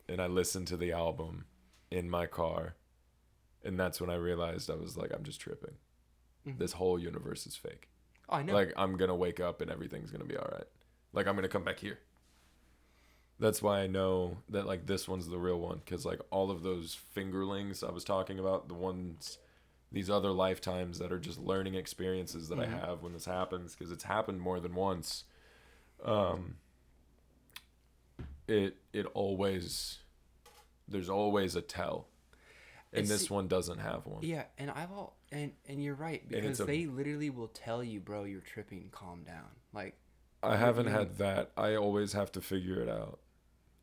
and 0.08 0.22
I 0.22 0.28
listened 0.28 0.68
to 0.68 0.78
the 0.78 0.92
album 0.92 1.46
in 1.92 2.10
my 2.10 2.26
car, 2.26 2.76
and 3.66 3.80
that's 3.80 4.00
when 4.00 4.10
I 4.10 4.16
realized 4.16 4.70
I 4.70 4.76
was 4.76 4.96
like, 4.96 5.12
I'm 5.14 5.24
just 5.24 5.42
tripping. 5.42 5.76
Mhm. 6.48 6.58
This 6.60 6.74
whole 6.74 6.98
universe 7.00 7.46
is 7.48 7.56
fake. 7.56 7.90
Oh, 8.30 8.38
I 8.38 8.44
know. 8.44 8.54
Like 8.54 8.72
I'm 8.78 8.96
gonna 8.98 9.16
wake 9.16 9.40
up 9.40 9.62
and 9.62 9.70
everything's 9.72 10.12
gonna 10.12 10.26
be 10.26 10.38
all 10.38 10.48
right. 10.52 10.68
Like 11.14 11.28
I'm 11.28 11.36
gonna 11.36 11.48
come 11.48 11.64
back 11.64 11.80
here. 11.80 12.00
That's 13.38 13.62
why 13.62 13.82
I 13.82 13.88
know 13.88 14.38
that 14.50 14.66
like 14.66 14.86
this 14.86 15.08
one's 15.08 15.28
the 15.28 15.38
real 15.38 15.60
one 15.60 15.82
because 15.84 16.06
like 16.06 16.22
all 16.32 16.50
of 16.52 16.64
those 16.64 16.98
fingerlings 17.16 17.86
I 17.88 17.92
was 17.92 18.04
talking 18.06 18.40
about, 18.40 18.70
the 18.70 18.74
ones, 18.74 19.40
these 19.92 20.10
other 20.10 20.32
lifetimes 20.32 21.00
that 21.00 21.12
are 21.12 21.20
just 21.20 21.40
learning 21.40 21.76
experiences 21.76 22.48
that 22.50 22.60
I 22.60 22.66
have 22.66 23.02
when 23.04 23.12
this 23.14 23.26
happens 23.26 23.76
because 23.76 23.92
it's 23.92 24.06
happened 24.06 24.40
more 24.40 24.60
than 24.60 24.74
once. 24.76 25.26
Um. 26.04 26.58
It 28.48 28.78
it 28.94 29.08
always, 29.16 29.98
there's 30.88 31.10
always 31.10 31.56
a 31.56 31.62
tell, 31.62 32.08
and 32.96 33.06
It's- 33.06 33.10
this 33.22 33.30
one 33.30 33.48
doesn't 33.48 33.80
have 33.80 34.06
one. 34.06 34.24
Yeah, 34.24 34.46
and 34.58 34.72
I've 34.72 34.92
all 34.92 35.18
and 35.32 35.54
and 35.68 35.84
you're 35.84 35.96
right 35.96 36.28
because 36.28 36.60
a- 36.60 36.66
they 36.66 36.86
literally 36.86 37.30
will 37.30 37.48
tell 37.50 37.84
you, 37.84 38.00
bro, 38.00 38.24
you're 38.24 38.42
tripping. 38.42 38.90
Calm 38.92 39.24
down. 39.24 39.50
Like 39.74 39.98
I 40.44 40.56
haven't 40.58 40.88
had 40.88 41.18
that. 41.18 41.52
I 41.58 41.76
always 41.76 42.14
have 42.14 42.32
to 42.34 42.42
figure 42.42 42.80
it 42.82 42.90
out. 42.90 43.20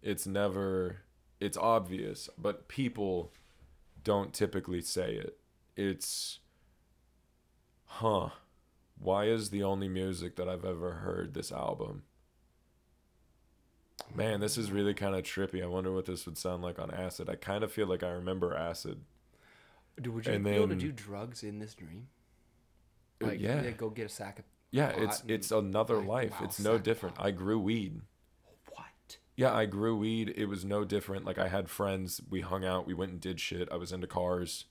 It's 0.02 0.26
never 0.26 0.98
it's 1.40 1.56
obvious, 1.56 2.28
but 2.38 2.68
people 2.68 3.32
don't 4.04 4.32
typically 4.32 4.80
say 4.80 5.14
it. 5.14 5.38
It's 5.76 6.38
huh. 7.84 8.30
Why 8.98 9.24
is 9.24 9.50
the 9.50 9.62
only 9.64 9.88
music 9.88 10.36
that 10.36 10.48
I've 10.48 10.64
ever 10.64 10.92
heard 10.92 11.34
this 11.34 11.50
album? 11.50 12.04
Man, 14.14 14.40
this 14.40 14.58
is 14.58 14.70
really 14.70 14.94
kind 14.94 15.14
of 15.14 15.22
trippy. 15.22 15.62
I 15.62 15.66
wonder 15.66 15.92
what 15.92 16.06
this 16.06 16.26
would 16.26 16.36
sound 16.38 16.62
like 16.62 16.78
on 16.78 16.90
acid. 16.90 17.28
I 17.30 17.36
kind 17.36 17.64
of 17.64 17.72
feel 17.72 17.86
like 17.86 18.02
I 18.02 18.10
remember 18.10 18.54
acid. 18.54 19.00
Dude, 20.00 20.14
would 20.14 20.26
you 20.26 20.32
And 20.32 20.44
be 20.44 20.50
able 20.50 20.64
to 20.68 20.68
then- 20.70 20.78
do 20.78 20.92
drugs 20.92 21.42
in 21.42 21.58
this 21.58 21.74
dream? 21.74 22.08
Uh, 23.22 23.26
Like, 23.28 23.40
yeah. 23.40 23.70
go 23.72 23.90
get 23.90 24.06
a 24.06 24.08
sack 24.08 24.38
of 24.40 24.44
Yeah, 24.70 24.92
pot 24.92 25.02
it's 25.02 25.20
and- 25.20 25.30
it's 25.30 25.50
another 25.50 25.96
like, 25.98 26.06
life. 26.08 26.30
wow, 26.40 26.46
it's 26.46 26.58
no 26.60 26.74
sack 26.76 26.84
different. 26.84 27.14
pot. 27.16 27.26
I 27.26 27.30
grew 27.30 27.58
weed. 27.58 28.00
what? 28.74 29.18
Yeah, 29.36 29.54
I 29.54 29.66
grew 29.66 29.96
weed. 29.96 30.32
It 30.36 30.46
was 30.46 30.64
no 30.64 30.84
different. 30.84 31.24
Like 31.24 31.38
I 31.38 31.48
had 31.48 31.68
friends, 31.70 32.20
we 32.28 32.40
hung 32.40 32.64
out, 32.64 32.86
we 32.86 32.94
went 32.94 33.12
and 33.12 33.20
did 33.20 33.38
shit. 33.40 33.70
I 33.70 33.76
was 33.76 33.92
into 33.92 34.06
cars. 34.06 34.64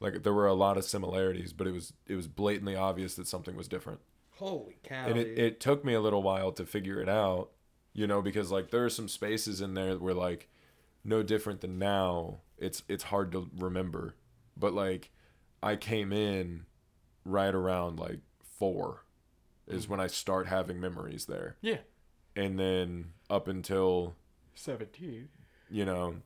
Like 0.00 0.22
there 0.24 0.32
were 0.34 0.46
a 0.48 0.54
lot 0.54 0.76
of 0.76 0.84
similarities, 0.84 1.52
but 1.52 1.66
it 1.66 1.70
was 1.72 1.92
it 2.06 2.16
was 2.16 2.26
blatantly 2.26 2.74
obvious 2.74 3.14
that 3.14 3.28
something 3.28 3.56
was 3.56 3.68
different. 3.68 4.00
Holy 4.36 4.78
cow! 4.82 5.06
And 5.06 5.16
it, 5.16 5.38
it 5.38 5.60
took 5.60 5.84
me 5.84 5.94
a 5.94 6.00
little 6.00 6.22
while 6.24 6.50
to 6.52 6.66
figure 6.66 7.00
it 7.00 7.08
out, 7.08 7.51
you 7.92 8.06
know, 8.06 8.22
because 8.22 8.50
like 8.50 8.70
there 8.70 8.84
are 8.84 8.90
some 8.90 9.08
spaces 9.08 9.60
in 9.60 9.74
there 9.74 9.96
where 9.96 10.14
like 10.14 10.48
no 11.04 11.22
different 11.22 11.60
than 11.60 11.78
now. 11.78 12.40
It's 12.58 12.82
it's 12.88 13.04
hard 13.04 13.32
to 13.32 13.48
remember. 13.58 14.14
But 14.56 14.72
like 14.74 15.10
I 15.62 15.76
came 15.76 16.12
in 16.12 16.66
right 17.24 17.54
around 17.54 17.98
like 17.98 18.20
4 18.58 19.04
is 19.68 19.88
when 19.88 20.00
I 20.00 20.06
start 20.08 20.46
having 20.48 20.80
memories 20.80 21.26
there. 21.26 21.56
yeah, 21.60 21.78
And 22.36 22.58
then 22.58 23.12
up 23.30 23.46
until, 23.48 24.16
seventeen. 24.54 25.28
you 25.70 25.84
know, 25.84 26.16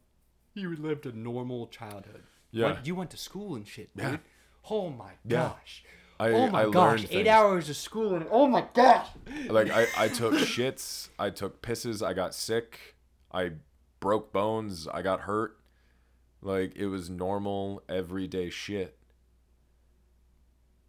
You 0.54 0.74
lived 0.74 1.04
a 1.06 1.12
normal 1.12 1.66
childhood. 1.68 2.22
Yeah. 2.50 2.72
Went- 2.72 2.86
you 2.86 2.94
went 2.94 3.10
to 3.10 3.16
school 3.18 3.54
and 3.54 3.66
shit, 3.68 3.94
dude. 3.96 4.04
Yeah. 4.06 4.16
Oh 4.70 4.88
my 4.90 5.12
Yeah. 5.24 5.52
I, 6.18 6.30
oh 6.30 6.48
my 6.48 6.64
I 6.64 6.70
gosh, 6.70 7.00
learned 7.00 7.04
eight 7.10 7.24
things. 7.24 7.28
hours 7.28 7.68
of 7.68 7.76
school 7.76 8.14
and 8.14 8.26
oh 8.30 8.46
my 8.46 8.64
gosh. 8.74 9.08
Like 9.48 9.70
I, 9.70 9.86
I 9.96 10.08
took 10.08 10.34
shits, 10.38 11.08
I 11.18 11.30
took 11.30 11.62
pisses, 11.62 12.04
I 12.06 12.12
got 12.14 12.34
sick, 12.34 12.96
I 13.32 13.52
broke 14.00 14.32
bones, 14.32 14.88
I 14.88 15.02
got 15.02 15.22
hurt. 15.22 15.58
Like 16.42 16.74
it 16.76 16.86
was 16.86 17.10
normal 17.10 17.82
everyday 17.88 18.50
shit. 18.50 18.96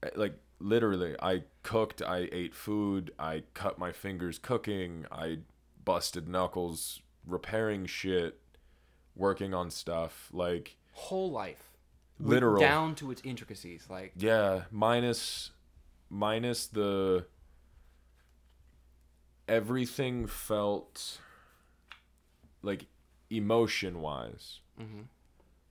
Eh, 0.04 0.10
Like 0.16 0.36
literally, 0.60 1.16
I 1.22 1.44
cooked, 1.64 2.02
I 2.02 2.30
ate 2.32 2.56
food, 2.56 3.12
I 3.20 3.44
cut 3.54 3.78
my 3.78 3.92
fingers 3.92 4.40
cooking, 4.40 5.06
I 5.12 5.40
busted 5.84 6.28
knuckles 6.28 7.02
repairing 7.26 7.86
shit, 7.86 8.40
working 9.16 9.54
on 9.54 9.70
stuff. 9.72 10.30
Like 10.32 10.78
Whole 10.94 11.32
life. 11.32 11.77
Literal. 12.20 12.60
Down 12.60 12.96
to 12.96 13.12
its 13.12 13.22
intricacies. 13.24 13.86
Like 13.90 14.14
Yeah, 14.16 14.64
minus 14.72 15.52
minus 16.10 16.68
the 16.68 17.26
everything 19.48 20.28
felt 20.28 21.20
like 22.62 22.86
emotion 23.30 24.02
wise. 24.02 24.60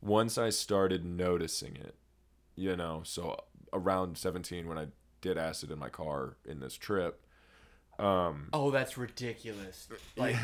Once 0.01 0.36
I 0.38 0.51
started 0.51 1.05
noticing 1.05 1.76
it, 1.76 1.94
you 2.55 2.76
know, 2.76 3.03
so 3.05 3.36
around 3.72 4.18
17 4.18 4.68
when 4.68 4.78
I 4.78 4.86
did 5.20 5.38
acid 5.38 5.70
in 5.70 5.78
my 5.78 5.88
car 5.88 6.36
in 6.44 6.61
this 6.61 6.74
trip, 6.74 7.24
um 7.99 8.49
Oh, 8.53 8.70
that's 8.70 8.97
ridiculous. 8.99 9.88
Like 10.16 10.36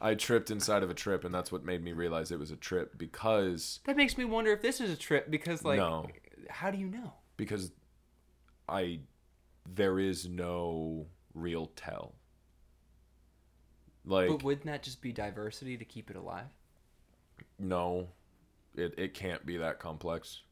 I 0.00 0.14
tripped 0.14 0.50
inside 0.50 0.82
of 0.82 0.90
a 0.90 0.94
trip 0.94 1.24
and 1.24 1.34
that's 1.34 1.50
what 1.52 1.64
made 1.64 1.82
me 1.82 1.92
realize 1.92 2.30
it 2.30 2.38
was 2.38 2.50
a 2.50 2.56
trip 2.56 2.98
because 2.98 3.80
that 3.84 3.96
makes 3.96 4.18
me 4.18 4.24
wonder 4.24 4.52
if 4.52 4.60
this 4.60 4.80
is 4.80 4.90
a 4.90 4.96
trip 4.96 5.30
because 5.30 5.64
like 5.64 5.78
No. 5.78 6.08
how 6.50 6.70
do 6.70 6.78
you 6.78 6.88
know? 6.88 7.14
because 7.36 7.72
I 8.68 9.00
there 9.72 9.98
is 9.98 10.28
no 10.28 11.06
real 11.34 11.66
tell. 11.76 12.14
Like 14.04 14.28
But 14.28 14.42
wouldn't 14.42 14.66
that 14.66 14.82
just 14.82 15.00
be 15.00 15.12
diversity 15.12 15.76
to 15.76 15.84
keep 15.84 16.10
it 16.10 16.16
alive? 16.16 16.46
no, 17.58 18.08
it 18.76 18.94
it 18.98 19.14
can't 19.14 19.44
be 19.46 19.56
that 19.58 19.78
complex. 19.78 20.42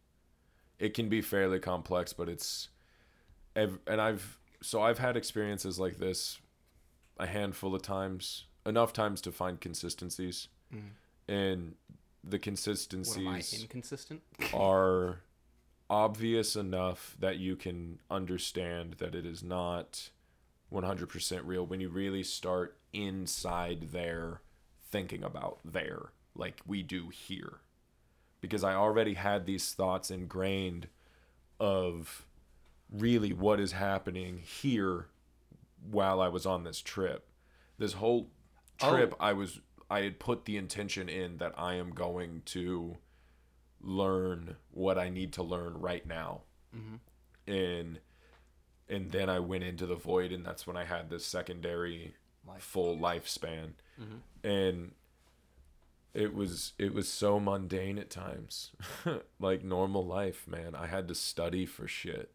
It 0.78 0.94
can 0.94 1.08
be 1.08 1.20
fairly 1.20 1.58
complex, 1.60 2.12
but 2.12 2.28
it's 2.28 2.68
ev- 3.54 3.78
and 3.86 4.00
I've 4.00 4.38
so 4.62 4.80
I've 4.82 4.98
had 4.98 5.16
experiences 5.16 5.78
like 5.78 5.98
this 5.98 6.38
a 7.18 7.26
handful 7.26 7.74
of 7.74 7.82
times, 7.82 8.44
enough 8.64 8.92
times 8.92 9.20
to 9.22 9.32
find 9.32 9.60
consistencies. 9.60 10.48
Mm. 10.74 10.80
And 11.28 11.74
the 12.24 12.36
am 12.36 12.40
I 12.40 12.42
consistencies 12.42 13.60
inconsistent? 13.62 14.22
are 14.54 15.20
obvious 15.90 16.56
enough 16.56 17.16
that 17.18 17.38
you 17.38 17.56
can 17.56 17.98
understand 18.10 18.94
that 18.94 19.14
it 19.14 19.26
is 19.26 19.42
not 19.42 20.10
100% 20.72 21.42
real 21.44 21.66
when 21.66 21.80
you 21.80 21.88
really 21.88 22.22
start 22.22 22.76
inside 22.92 23.88
there 23.92 24.40
thinking 24.90 25.22
about 25.22 25.58
there 25.64 26.12
like 26.34 26.60
we 26.66 26.82
do 26.82 27.08
here 27.08 27.60
because 28.40 28.62
i 28.62 28.74
already 28.74 29.14
had 29.14 29.46
these 29.46 29.72
thoughts 29.72 30.10
ingrained 30.10 30.86
of 31.58 32.26
really 32.90 33.32
what 33.32 33.58
is 33.58 33.72
happening 33.72 34.38
here 34.38 35.06
while 35.90 36.20
i 36.20 36.28
was 36.28 36.44
on 36.44 36.64
this 36.64 36.80
trip 36.80 37.26
this 37.78 37.94
whole 37.94 38.28
Oh. 38.82 38.90
trip 38.90 39.14
i 39.20 39.32
was 39.32 39.60
i 39.90 40.00
had 40.00 40.18
put 40.18 40.44
the 40.44 40.56
intention 40.56 41.08
in 41.08 41.38
that 41.38 41.52
i 41.56 41.74
am 41.74 41.90
going 41.90 42.42
to 42.46 42.96
learn 43.82 44.56
what 44.70 44.98
I 44.98 45.10
need 45.10 45.32
to 45.34 45.42
learn 45.42 45.80
right 45.80 46.06
now. 46.06 46.42
Mm-hmm. 46.76 47.52
And 47.52 47.98
and 48.88 49.10
then 49.10 49.28
I 49.28 49.40
went 49.40 49.64
into 49.64 49.86
the 49.86 49.94
void 49.94 50.32
and 50.32 50.44
that's 50.44 50.66
when 50.66 50.76
I 50.76 50.84
had 50.84 51.10
this 51.10 51.24
secondary 51.24 52.14
Life. 52.46 52.62
full 52.62 52.96
lifespan. 52.96 53.72
Mm-hmm. 54.00 54.46
And 54.48 54.92
it 56.14 56.34
was 56.34 56.72
it 56.78 56.94
was 56.94 57.08
so 57.08 57.40
mundane 57.40 57.98
at 57.98 58.10
times. 58.10 58.70
like 59.40 59.64
normal 59.64 60.06
life, 60.06 60.46
man. 60.46 60.74
I 60.74 60.86
had 60.86 61.08
to 61.08 61.14
study 61.14 61.66
for 61.66 61.88
shit. 61.88 62.30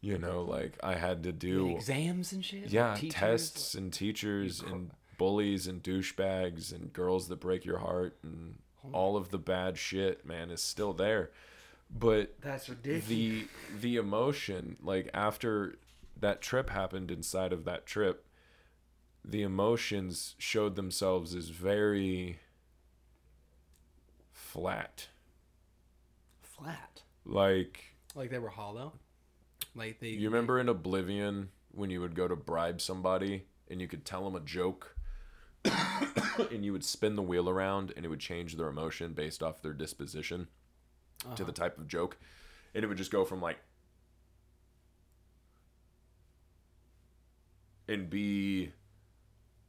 You 0.00 0.18
know, 0.18 0.42
like 0.42 0.78
I 0.82 0.94
had 0.94 1.22
to 1.24 1.32
do 1.32 1.70
Exams 1.70 2.32
and 2.32 2.44
shit. 2.44 2.70
yeah, 2.70 2.94
Teachers? 2.94 3.14
tests 3.14 3.74
and 3.74 3.92
teachers 3.92 4.60
and 4.60 4.90
bullies 5.16 5.66
and 5.66 5.82
douchebags 5.82 6.72
and 6.72 6.92
girls 6.92 7.28
that 7.28 7.40
break 7.40 7.64
your 7.64 7.78
heart 7.78 8.16
and 8.22 8.56
hmm. 8.82 8.94
all 8.94 9.16
of 9.16 9.30
the 9.30 9.38
bad 9.38 9.78
shit, 9.78 10.26
man, 10.26 10.50
is 10.50 10.62
still 10.62 10.92
there. 10.92 11.30
But 11.90 12.34
That's 12.40 12.68
ridiculous. 12.68 13.06
the 13.06 13.46
the 13.80 13.96
emotion, 13.96 14.76
like 14.82 15.08
after 15.14 15.76
that 16.18 16.40
trip 16.40 16.70
happened 16.70 17.10
inside 17.10 17.52
of 17.52 17.64
that 17.64 17.86
trip, 17.86 18.26
the 19.24 19.42
emotions 19.42 20.34
showed 20.38 20.74
themselves 20.76 21.34
as 21.34 21.50
very 21.50 22.38
flat. 24.32 25.08
Flat. 26.42 27.02
Like 27.24 27.96
Like 28.14 28.30
they 28.30 28.38
were 28.38 28.48
hollow. 28.48 28.94
Like 29.74 30.00
they. 30.00 30.08
You 30.08 30.28
remember 30.28 30.58
in 30.58 30.68
Oblivion 30.68 31.50
when 31.70 31.90
you 31.90 32.00
would 32.00 32.14
go 32.14 32.26
to 32.26 32.34
bribe 32.34 32.80
somebody 32.80 33.44
and 33.70 33.80
you 33.80 33.86
could 33.86 34.04
tell 34.04 34.24
them 34.24 34.34
a 34.34 34.40
joke 34.40 34.95
and 36.50 36.64
you 36.64 36.72
would 36.72 36.84
spin 36.84 37.16
the 37.16 37.22
wheel 37.22 37.48
around 37.48 37.92
and 37.96 38.04
it 38.04 38.08
would 38.08 38.20
change 38.20 38.56
their 38.56 38.68
emotion 38.68 39.12
based 39.12 39.42
off 39.42 39.62
their 39.62 39.72
disposition 39.72 40.48
to 41.34 41.42
the 41.42 41.50
uh-huh. 41.50 41.52
type 41.52 41.78
of 41.78 41.88
joke 41.88 42.16
and 42.74 42.84
it 42.84 42.88
would 42.88 42.98
just 42.98 43.10
go 43.10 43.24
from 43.24 43.40
like 43.40 43.58
and 47.88 48.10
be 48.10 48.72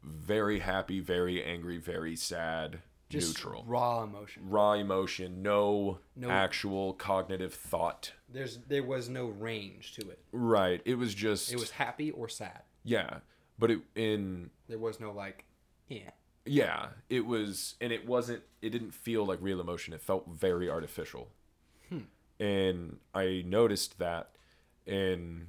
very 0.04 0.60
happy, 0.60 1.00
very 1.00 1.43
angry, 1.43 1.78
very 1.78 2.16
sad, 2.16 2.80
just 3.10 3.38
neutral. 3.38 3.64
raw 3.66 4.04
emotion. 4.04 4.50
Raw 4.50 4.74
emotion, 4.74 5.41
no, 5.41 6.00
No- 6.16 6.30
actual 6.30 6.93
cognitive 6.93 7.54
thought. 7.54 8.14
There's 8.30 8.60
there 8.68 8.84
was 8.84 9.08
no 9.10 9.28
range 9.28 9.93
to 9.93 10.10
it. 10.10 10.20
Right. 10.32 10.82
It 10.86 10.95
was 10.95 11.14
just 11.14 11.52
It 11.52 11.60
was 11.60 11.72
happy 11.72 12.12
or 12.12 12.28
sad. 12.28 12.64
Yeah. 12.84 13.20
but 13.60 13.72
it 13.72 13.80
in 13.95 14.50
There 14.68 14.80
was 14.80 15.00
no 15.00 15.12
like, 15.12 15.45
yeah. 15.88 16.12
yeah, 16.46 16.88
it 17.10 17.26
was, 17.26 17.76
and 17.82 17.92
it 17.92 18.08
wasn't. 18.08 18.44
It 18.62 18.70
didn't 18.70 18.94
feel 18.94 19.26
like 19.26 19.40
real 19.42 19.62
emotion. 19.62 19.94
It 19.94 20.02
felt 20.02 20.28
very 20.28 20.70
artificial, 20.70 21.30
hmm. 21.90 22.00
and 22.40 22.98
I 23.14 23.44
noticed 23.46 24.00
that, 24.00 24.32
and 24.86 25.48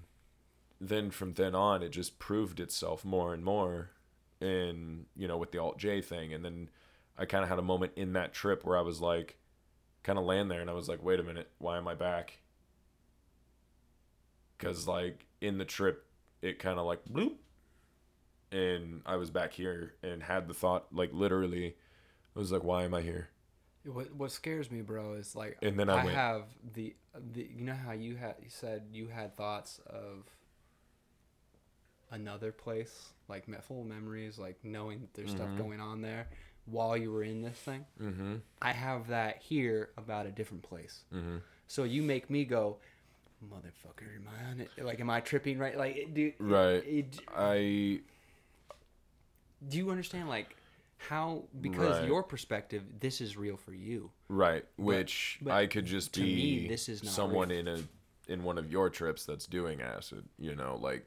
then 0.81 1.11
from 1.11 1.35
then 1.35 1.55
on, 1.55 1.83
it 1.83 1.91
just 1.91 2.19
proved 2.19 2.61
itself 2.61 3.05
more 3.05 3.35
and 3.35 3.45
more, 3.45 3.91
and 4.41 5.07
you 5.17 5.29
know, 5.29 5.37
with 5.37 5.53
the 5.53 5.59
alt 5.59 5.79
J 5.79 6.01
thing, 6.01 6.33
and 6.33 6.45
then 6.45 6.69
I 7.19 7.25
kind 7.25 7.43
of 7.43 7.49
had 7.49 7.59
a 7.59 7.63
moment 7.63 7.93
in 7.97 8.13
that 8.13 8.33
trip 8.33 8.65
where 8.65 8.79
I 8.79 8.83
was 8.83 9.01
like, 9.01 9.37
kind 10.03 10.19
of 10.19 10.25
land 10.25 10.51
there, 10.51 10.61
and 10.61 10.71
I 10.71 10.75
was 10.75 10.89
like, 10.89 11.03
wait 11.03 11.21
a 11.21 11.25
minute, 11.25 11.51
why 11.59 11.79
am 11.79 11.89
I 11.89 11.95
back? 11.95 12.41
Because 14.57 14.87
like 14.87 15.27
in 15.41 15.59
the 15.59 15.65
trip, 15.65 16.07
it 16.43 16.59
kind 16.59 16.79
of 16.79 16.87
like 16.87 17.05
bloop 17.05 17.35
and 18.53 19.03
I 19.07 19.17
was 19.17 19.31
back 19.31 19.53
here 19.53 19.95
and 20.03 20.23
had 20.23 20.49
the 20.49 20.55
thought 20.55 20.87
like 20.93 21.11
literally 21.13 21.77
I 22.35 22.39
was 22.39 22.51
like 22.53 22.65
why 22.65 22.85
am 22.85 22.95
I 22.95 23.03
here 23.03 23.29
What 23.85 24.15
what 24.15 24.31
scares 24.33 24.71
me, 24.71 24.83
bro, 24.83 25.15
is 25.15 25.35
like 25.35 25.59
And 25.63 25.79
then 25.79 25.89
I 25.91 26.05
went- 26.05 26.17
have 26.17 26.45
the 26.75 26.95
the 27.35 27.49
you 27.55 27.65
know 27.65 27.75
how 27.75 27.93
you 27.93 28.17
had 28.17 28.37
you 28.43 28.51
said 28.51 28.85
you 28.93 29.09
had 29.09 29.37
thoughts 29.37 29.81
of 29.87 30.25
another 32.11 32.53
place, 32.53 33.11
like 33.29 33.47
full 33.63 33.85
memories, 33.85 34.39
like 34.39 34.57
knowing 34.65 35.01
that 35.01 35.15
there's 35.15 35.31
stuff 35.31 35.51
going 35.59 35.81
on 35.81 36.01
there 36.01 36.27
while 36.67 36.97
you 36.97 37.11
were 37.13 37.23
in 37.23 37.43
this 37.43 37.57
thing. 37.59 37.85
mm-hmm 38.01 38.37
I 38.61 38.73
have 38.73 39.09
that 39.09 39.39
here 39.43 39.91
about 39.97 40.27
a 40.27 40.31
different 40.31 40.63
place. 40.63 41.05
mm-hmm 41.15 41.39
So 41.67 41.85
you 41.85 42.03
make 42.03 42.29
me 42.31 42.45
go, 42.45 42.79
motherfucker, 43.45 44.15
am 44.17 44.29
I 44.29 44.51
on 44.51 44.61
it? 44.61 44.71
Like, 44.83 45.01
am 45.01 45.11
I 45.11 45.21
tripping 45.21 45.59
right? 45.59 45.77
Like, 45.77 46.13
dude, 46.15 46.35
Right. 46.39 46.85
It, 46.87 47.21
I 47.37 48.01
do 49.67 49.77
you 49.79 49.91
understand 49.91 50.29
like 50.29 50.55
how 50.99 51.45
because 51.61 51.99
Right. 52.01 52.09
your 52.09 52.23
perspective, 52.23 52.83
this 53.01 53.21
is 53.21 53.37
real 53.37 53.57
for 53.57 53.73
you. 53.73 54.11
right 54.29 54.65
which 54.77 55.39
but 55.43 55.53
I 55.53 55.67
could 55.67 55.87
just 55.87 56.13
be 56.15 56.23
me, 56.63 56.69
this 56.69 56.89
is 56.89 57.03
not 57.05 57.13
someone 57.13 57.49
real. 57.51 57.61
in 57.61 57.69
a 57.69 57.79
in 58.33 58.43
one 58.43 58.59
of 58.59 58.71
your 58.71 58.91
trips 58.91 59.25
that's 59.25 59.47
doing 59.47 59.81
acid 59.81 60.25
you 60.39 60.55
know 60.55 60.77
like 60.81 61.07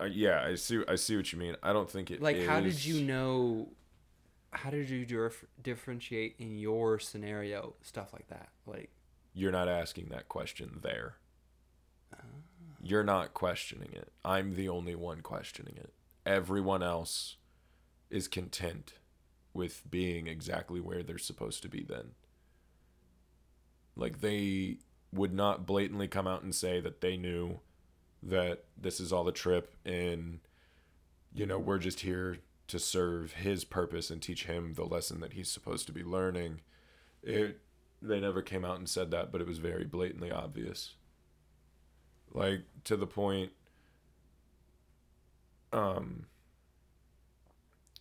uh, 0.00 0.04
yeah 0.06 0.42
I 0.44 0.56
see 0.56 0.82
I 0.88 0.96
see 0.96 1.16
what 1.16 1.32
you 1.32 1.38
mean 1.38 1.56
I 1.62 1.72
don't 1.72 1.88
think 1.90 2.10
it 2.10 2.20
Like, 2.20 2.42
how 2.44 2.60
did 2.60 2.84
you 2.84 3.02
know? 3.04 3.68
How 4.50 4.70
did 4.70 4.88
you 4.88 5.04
dif- 5.04 5.44
differentiate 5.62 6.36
in 6.38 6.58
your 6.58 6.98
scenario 7.00 7.74
stuff 7.82 8.12
like 8.12 8.28
that? 8.28 8.48
Like, 8.66 8.90
you're 9.34 9.50
not 9.52 9.68
asking 9.68 10.06
that 10.10 10.28
question 10.28 10.78
there 10.82 11.16
Ah. 12.12 12.18
you're 12.82 13.02
not 13.04 13.34
questioning 13.34 13.90
it 13.92 14.12
I'm 14.24 14.54
the 14.54 14.68
only 14.68 14.94
one 14.94 15.20
questioning 15.22 15.76
it 15.76 15.92
everyone 16.26 16.82
else 16.82 17.36
is 18.10 18.28
content 18.28 18.94
with 19.52 19.82
being 19.90 20.26
exactly 20.26 20.80
where 20.80 21.02
they're 21.02 21.18
supposed 21.18 21.62
to 21.62 21.68
be 21.68 21.82
then. 21.82 22.12
Like 23.96 24.20
they 24.20 24.78
would 25.12 25.32
not 25.32 25.66
blatantly 25.66 26.08
come 26.08 26.26
out 26.26 26.42
and 26.42 26.54
say 26.54 26.80
that 26.80 27.00
they 27.00 27.16
knew 27.16 27.60
that 28.22 28.64
this 28.76 28.98
is 28.98 29.12
all 29.12 29.22
the 29.22 29.30
trip 29.30 29.74
and 29.84 30.40
you 31.32 31.46
know 31.46 31.58
we're 31.58 31.78
just 31.78 32.00
here 32.00 32.38
to 32.66 32.78
serve 32.78 33.34
his 33.34 33.64
purpose 33.64 34.10
and 34.10 34.22
teach 34.22 34.46
him 34.46 34.74
the 34.74 34.84
lesson 34.84 35.20
that 35.20 35.34
he's 35.34 35.50
supposed 35.50 35.86
to 35.86 35.92
be 35.92 36.02
learning. 36.02 36.60
It 37.22 37.60
they 38.02 38.20
never 38.20 38.42
came 38.42 38.64
out 38.64 38.78
and 38.78 38.88
said 38.88 39.10
that 39.12 39.30
but 39.30 39.40
it 39.40 39.46
was 39.46 39.58
very 39.58 39.84
blatantly 39.84 40.32
obvious. 40.32 40.94
Like 42.32 42.62
to 42.84 42.96
the 42.96 43.06
point 43.06 43.52
um 45.74 46.26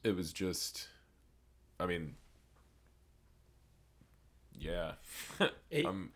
it 0.03 0.15
was 0.15 0.31
just 0.31 0.87
i 1.79 1.85
mean 1.85 2.15
yeah. 4.57 4.93
It- 5.69 5.85
i'm 5.85 6.11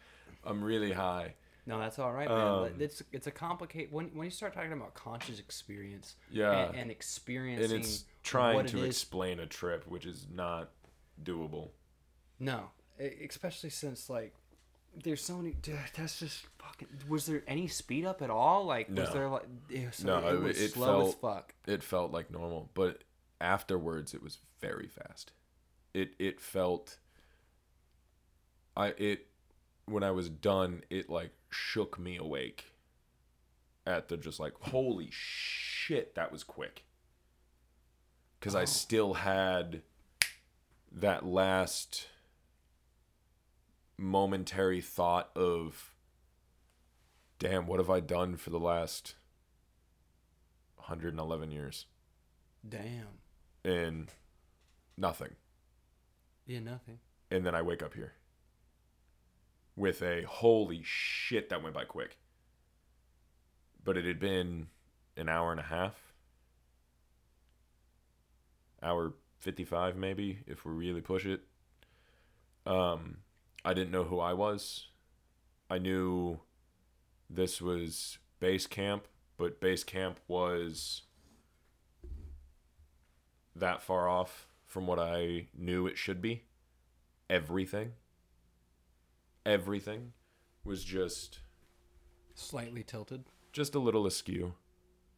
i'm 0.46 0.64
really 0.64 0.92
high. 0.92 1.34
No, 1.66 1.80
that's 1.80 2.00
all 2.00 2.14
right, 2.14 2.30
man. 2.30 2.48
Um, 2.48 2.70
it's 2.80 3.04
it's 3.12 3.28
a 3.28 3.32
complicated 3.32 3.92
when 3.92 4.06
when 4.14 4.24
you 4.24 4.32
start 4.32 4.54
talking 4.54 4.72
about 4.72 4.94
conscious 4.94 5.38
experience 5.38 6.16
yeah. 6.32 6.68
and, 6.70 6.76
and 6.78 6.92
experiencing 6.92 7.76
and 7.76 7.84
it's 7.84 8.06
trying 8.24 8.66
to 8.68 8.78
it 8.78 8.84
is 8.84 8.88
explain 8.88 9.42
a 9.42 9.46
trip 9.46 9.86
which 9.86 10.06
is 10.06 10.28
not 10.34 10.70
doable. 11.22 11.72
No, 12.40 12.70
especially 13.00 13.70
since 13.70 14.10
like 14.10 14.34
there's 15.04 15.24
so 15.24 15.38
many. 15.38 15.52
dude, 15.54 15.78
That's 15.96 16.20
just 16.20 16.46
fucking. 16.60 16.88
Was 17.08 17.26
there 17.26 17.44
any 17.48 17.68
speed 17.68 18.06
up 18.06 18.22
at 18.22 18.30
all? 18.30 18.66
Like, 18.66 18.88
was 18.90 18.98
No. 19.10 19.14
there 19.14 19.28
like? 19.30 19.46
Was, 19.70 20.04
No, 20.04 20.28
it 20.28 20.42
was 20.42 20.60
it 20.60 20.72
slow 20.72 21.08
as 21.08 21.14
felt- 21.16 21.22
fuck. 21.22 21.54
it 21.68 21.84
felt 21.84 22.12
like 22.12 22.32
normal 22.32 22.70
but 22.74 23.04
afterwards 23.40 24.14
it 24.16 24.24
was 24.24 24.40
very 24.60 24.88
fast 24.88 25.32
it 25.94 26.16
it 26.18 26.42
felt 26.42 26.98
i 28.76 28.88
it 28.98 29.28
when 29.86 30.02
i 30.02 30.10
was 30.10 30.28
done 30.28 30.82
it 30.90 31.08
like 31.08 31.30
shook 31.52 32.00
me 32.00 32.18
awake 32.18 32.66
at 33.86 34.08
the 34.08 34.18
just 34.18 34.40
like 34.40 34.54
holy 34.62 35.08
shit 35.12 36.16
that 36.16 36.32
was 36.32 36.44
quick 36.44 36.84
because 38.40 38.56
i 38.56 38.64
Oh. 38.64 38.66
still 38.66 39.14
had 39.14 39.84
that 40.92 41.24
last 41.24 42.08
momentary 43.98 44.82
thought 44.82 45.30
of 45.36 45.94
damn 47.40 47.66
what 47.66 47.80
have 47.80 47.90
i 47.90 48.00
done 48.00 48.38
for 48.38 48.52
the 48.52 48.60
last 48.60 49.16
111 50.88 51.52
years 51.52 51.86
Damn. 52.68 53.20
and 53.64 54.08
nothing. 54.98 55.36
Yeah, 56.46 56.60
nothing. 56.60 57.00
And 57.30 57.46
then 57.46 57.56
I 57.56 57.62
wake 57.62 57.84
up 57.84 57.94
here 57.94 58.14
with 59.76 60.02
a 60.02 60.24
holy 60.24 60.82
shit 60.84 61.50
that 61.50 61.62
went 61.62 61.76
by 61.76 61.84
quick. 61.84 62.18
But 63.84 63.98
it 63.98 64.06
had 64.06 64.20
been 64.20 64.68
an 65.16 65.30
hour 65.30 65.52
and 65.52 65.60
a 65.60 65.64
half, 65.64 65.96
hour 68.82 69.14
55 69.40 69.96
maybe, 69.96 70.40
if 70.48 70.66
we 70.66 70.72
really 70.72 71.02
push 71.02 71.26
it. 71.26 71.42
Um, 72.66 73.18
I 73.68 73.74
didn't 73.74 73.92
know 73.92 74.06
who 74.06 74.18
I 74.22 74.32
was. 74.32 74.86
I 75.70 75.78
knew 75.78 76.40
this 77.30 77.62
was 77.62 78.18
base 78.40 78.66
camp, 78.66 79.10
but 79.36 79.60
base 79.60 79.84
camp 79.84 80.22
was 80.26 81.02
that 83.54 83.82
far 83.82 84.08
off 84.08 84.48
from 84.66 84.88
what 84.88 85.00
I 85.00 85.48
knew 85.54 85.86
it 85.86 85.98
should 85.98 86.22
be. 86.22 86.44
Everything. 87.30 87.92
Everything 89.46 90.14
was 90.64 90.86
just 90.86 91.40
Slightly 92.36 92.84
tilted. 92.84 93.26
just 93.52 93.76
a 93.76 93.80
little 93.80 94.06
askew. 94.08 94.54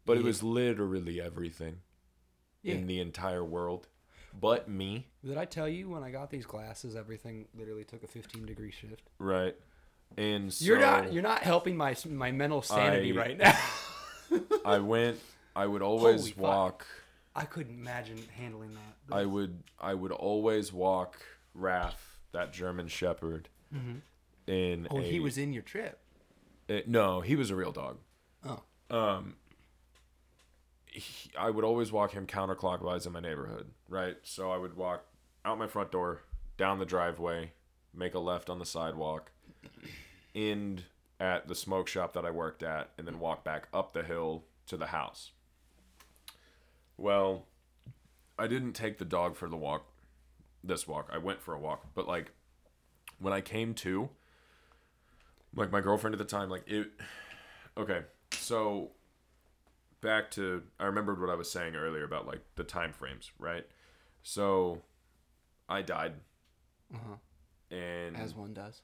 But 0.08 0.18
it 0.18 0.24
was 0.24 0.42
literally 0.42 1.22
everything 1.22 1.82
Yeah. 2.64 2.74
in 2.76 2.88
the 2.88 3.00
entire 3.00 3.44
world. 3.46 3.90
But 4.40 4.70
me, 4.70 5.08
Did 5.26 5.38
I 5.38 5.46
tell 5.46 5.68
you 5.68 5.90
when 5.90 6.04
I 6.04 6.12
got 6.12 6.30
these 6.30 6.46
glasses, 6.46 6.96
everything 6.96 7.48
literally 7.58 7.84
took 7.84 8.04
a 8.04 8.08
15 8.08 8.46
degree 8.46 8.72
shift? 8.72 9.10
right? 9.20 9.56
And 10.18 10.52
so 10.52 10.66
you're 10.66 10.80
not. 10.80 11.14
You're 11.14 11.22
not 11.24 11.44
helping 11.44 11.78
my 11.78 11.96
my 12.08 12.32
mental 12.32 12.62
sanity 12.62 13.12
I- 13.14 13.16
right 13.16 13.38
now. 13.38 13.60
I 14.66 14.80
went 14.80 15.20
I 15.56 15.66
would 15.68 15.82
always 15.82 16.22
Holy 16.22 16.32
fuck. 16.32 16.42
walk 16.44 16.88
I 17.36 17.46
couldn't 17.46 17.76
imagine 17.76 18.18
handling 18.36 18.74
that. 18.74 19.16
I 19.16 19.26
would 19.26 19.62
I 19.80 19.94
would 19.94 20.12
always 20.12 20.72
walk 20.74 21.18
Raph, 21.58 21.94
that 22.32 22.52
German 22.54 22.88
shepherd, 22.88 23.50
Mhm. 23.74 24.02
in 24.48 24.88
Oh, 24.92 24.98
a, 25.00 25.02
he 25.02 25.20
was 25.20 25.38
in 25.38 25.52
your 25.54 25.64
trip. 25.64 26.00
eh, 26.70 26.82
no, 26.88 27.22
he 27.22 27.36
was 27.36 27.50
a 27.52 27.56
real 27.56 27.72
dog. 27.72 27.98
Oh. 28.44 28.62
um 28.90 29.36
he, 30.92 31.32
I 31.38 31.50
would 31.50 31.64
always 31.64 31.92
walk 31.92 32.12
him 32.12 32.26
counterclockwise 32.26 33.06
in 33.06 33.14
my 33.14 33.20
neighborhood, 33.20 33.68
right? 33.88 34.18
So 34.24 34.52
I 34.52 34.58
would 34.58 34.76
walk 34.76 35.06
out 35.46 35.58
my 35.58 35.68
front 35.68 35.92
door, 35.92 36.24
down 36.58 36.80
the 36.80 36.86
driveway, 36.86 37.52
make 37.94 38.14
a 38.14 38.20
left 38.20 38.50
on 38.50 38.60
the 38.60 38.66
sidewalk, 38.66 39.32
end 40.36 40.84
at 41.20 41.48
the 41.48 41.56
smoke 41.56 41.88
shop 41.88 42.14
that 42.14 42.26
I 42.26 42.32
worked 42.32 42.64
at, 42.64 42.90
and 42.98 43.08
then 43.08 43.20
walk 43.20 43.44
back 43.44 43.68
up 43.74 43.94
the 43.94 44.04
hill 44.04 44.44
to 44.68 44.78
the 44.78 44.88
house. 44.88 45.32
Well, 46.98 47.46
I 48.38 48.48
didn't 48.48 48.74
take 48.74 48.98
the 48.98 49.06
dog 49.06 49.36
for 49.36 49.50
the 49.50 49.58
walk, 49.58 49.86
this 50.64 50.88
walk. 50.88 51.10
I 51.12 51.18
went 51.18 51.42
for 51.42 51.54
a 51.54 51.60
walk, 51.60 51.88
but 51.94 52.08
like 52.08 52.32
when 53.20 53.34
I 53.34 53.42
came 53.42 53.74
to, 53.76 54.10
like 55.56 55.72
my 55.72 55.82
girlfriend 55.82 56.14
at 56.14 56.20
the 56.20 56.26
time, 56.26 56.50
like 56.50 56.68
it. 56.68 56.88
Okay, 57.78 58.02
so 58.32 58.92
back 60.02 60.32
to 60.32 60.64
I 60.80 60.86
remembered 60.86 61.20
what 61.20 61.30
I 61.30 61.36
was 61.36 61.52
saying 61.52 61.76
earlier 61.76 62.04
about 62.04 62.28
like 62.28 62.42
the 62.56 62.64
time 62.64 62.94
frames, 62.94 63.32
right? 63.40 63.66
So 64.24 64.82
I 65.68 65.82
died, 65.82 66.14
Uh-huh. 66.94 67.16
and 67.76 68.16
As 68.18 68.36
one 68.36 68.54
does. 68.54 68.82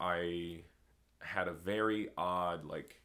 I 0.00 0.62
had 1.20 1.48
a 1.48 1.52
very 1.52 2.08
odd 2.16 2.64
like 2.64 3.00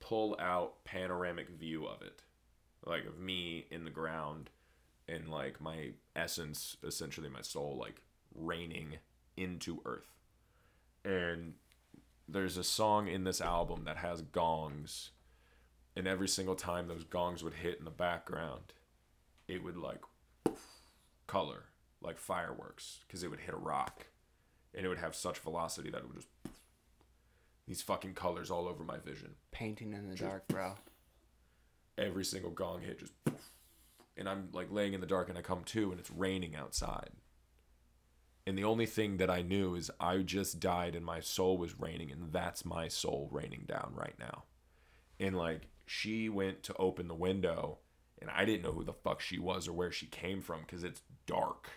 pull 0.00 0.36
out 0.40 0.84
panoramic 0.84 1.48
view 1.50 1.86
of 1.86 2.02
it. 2.02 2.22
like 2.86 3.04
of 3.06 3.18
me 3.18 3.66
in 3.70 3.84
the 3.84 3.90
ground 3.90 4.48
and 5.08 5.28
like 5.28 5.60
my 5.60 5.90
essence 6.14 6.76
essentially 6.84 7.28
my 7.28 7.42
soul 7.42 7.76
like 7.78 8.00
raining 8.34 8.98
into 9.36 9.82
earth 9.84 10.14
and 11.04 11.54
there's 12.28 12.56
a 12.56 12.62
song 12.64 13.08
in 13.08 13.24
this 13.24 13.40
album 13.40 13.84
that 13.84 13.96
has 13.96 14.22
gongs 14.22 15.10
and 15.98 16.06
every 16.06 16.28
single 16.28 16.54
time 16.54 16.86
those 16.86 17.02
gongs 17.02 17.42
would 17.42 17.54
hit 17.54 17.78
in 17.78 17.84
the 17.84 17.90
background 17.90 18.72
it 19.48 19.62
would 19.64 19.76
like 19.76 20.00
color 21.26 21.64
like 22.00 22.18
fireworks 22.18 23.00
because 23.06 23.24
it 23.24 23.28
would 23.28 23.40
hit 23.40 23.54
a 23.54 23.58
rock 23.58 24.06
and 24.74 24.86
it 24.86 24.88
would 24.88 24.98
have 24.98 25.14
such 25.14 25.40
velocity 25.40 25.90
that 25.90 25.98
it 25.98 26.06
would 26.06 26.16
just 26.16 26.28
these 27.66 27.82
fucking 27.82 28.14
colors 28.14 28.50
all 28.50 28.66
over 28.66 28.82
my 28.82 28.96
vision. 28.96 29.34
Painting 29.50 29.92
in 29.92 30.08
the 30.08 30.14
dark, 30.14 30.48
bro. 30.48 30.76
every 31.98 32.24
single 32.24 32.50
gong 32.50 32.80
hit 32.80 33.00
just 33.00 33.12
and 34.16 34.28
i'm 34.28 34.48
like 34.52 34.70
laying 34.70 34.94
in 34.94 35.00
the 35.00 35.06
dark 35.06 35.28
and 35.28 35.36
i 35.36 35.42
come 35.42 35.64
to 35.64 35.90
and 35.90 35.98
it's 35.98 36.10
raining 36.10 36.54
outside. 36.54 37.10
And 38.46 38.56
the 38.56 38.64
only 38.64 38.86
thing 38.86 39.16
that 39.16 39.30
i 39.30 39.42
knew 39.42 39.74
is 39.74 39.90
i 39.98 40.18
just 40.18 40.60
died 40.60 40.94
and 40.94 41.04
my 41.04 41.18
soul 41.18 41.58
was 41.58 41.78
raining 41.78 42.12
and 42.12 42.32
that's 42.32 42.64
my 42.64 42.86
soul 42.86 43.28
raining 43.32 43.64
down 43.66 43.92
right 43.96 44.14
now. 44.20 44.44
And 45.18 45.36
like 45.36 45.66
she 45.88 46.28
went 46.28 46.62
to 46.62 46.74
open 46.76 47.08
the 47.08 47.14
window 47.14 47.78
and 48.20 48.30
i 48.30 48.44
didn't 48.44 48.62
know 48.62 48.72
who 48.72 48.84
the 48.84 48.92
fuck 48.92 49.20
she 49.20 49.38
was 49.38 49.66
or 49.68 49.72
where 49.72 49.92
she 49.92 50.06
came 50.06 50.40
from 50.40 50.60
because 50.60 50.84
it's 50.84 51.02
dark 51.26 51.68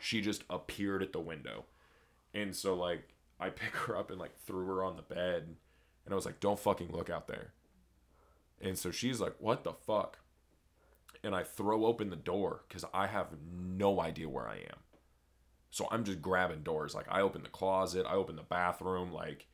she 0.00 0.20
just 0.20 0.44
appeared 0.48 1.02
at 1.02 1.12
the 1.12 1.20
window 1.20 1.64
and 2.34 2.54
so 2.54 2.74
like 2.74 3.08
i 3.38 3.48
pick 3.50 3.74
her 3.74 3.96
up 3.96 4.10
and 4.10 4.18
like 4.18 4.36
threw 4.46 4.66
her 4.66 4.82
on 4.82 4.96
the 4.96 5.02
bed 5.02 5.54
and 6.04 6.12
i 6.12 6.14
was 6.14 6.26
like 6.26 6.40
don't 6.40 6.60
fucking 6.60 6.90
look 6.92 7.10
out 7.10 7.26
there 7.26 7.52
and 8.60 8.78
so 8.78 8.90
she's 8.90 9.20
like, 9.20 9.34
What 9.38 9.64
the 9.64 9.72
fuck? 9.72 10.18
And 11.22 11.34
I 11.34 11.42
throw 11.42 11.86
open 11.86 12.10
the 12.10 12.16
door 12.16 12.62
because 12.68 12.84
I 12.94 13.06
have 13.08 13.28
no 13.42 14.00
idea 14.00 14.28
where 14.28 14.48
I 14.48 14.56
am. 14.56 14.78
So 15.70 15.88
I'm 15.90 16.04
just 16.04 16.22
grabbing 16.22 16.62
doors. 16.62 16.94
Like, 16.94 17.06
I 17.10 17.20
open 17.20 17.42
the 17.42 17.48
closet, 17.48 18.06
I 18.08 18.14
open 18.14 18.36
the 18.36 18.42
bathroom. 18.42 19.12
Like, 19.12 19.46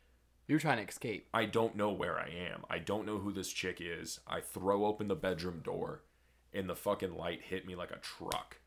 You 0.47 0.57
were 0.57 0.61
trying 0.61 0.79
to 0.79 0.91
escape. 0.91 1.29
I 1.33 1.47
don't 1.47 1.77
know 1.77 1.91
where 1.91 2.19
I 2.19 2.29
am. 2.29 2.65
I 2.69 2.79
don't 2.79 3.07
know 3.07 3.19
who 3.19 3.33
this 3.33 3.51
chick 3.51 3.79
is. 3.81 4.21
I 4.27 4.41
throw 4.41 4.85
open 4.85 5.09
the 5.09 5.15
bedroom 5.15 5.61
door, 5.65 6.03
and 6.53 6.69
the 6.69 6.77
fucking 6.77 7.17
light 7.17 7.43
hit 7.43 7.67
me 7.67 7.75
like 7.75 7.91
a 7.91 7.99
truck. 7.99 8.59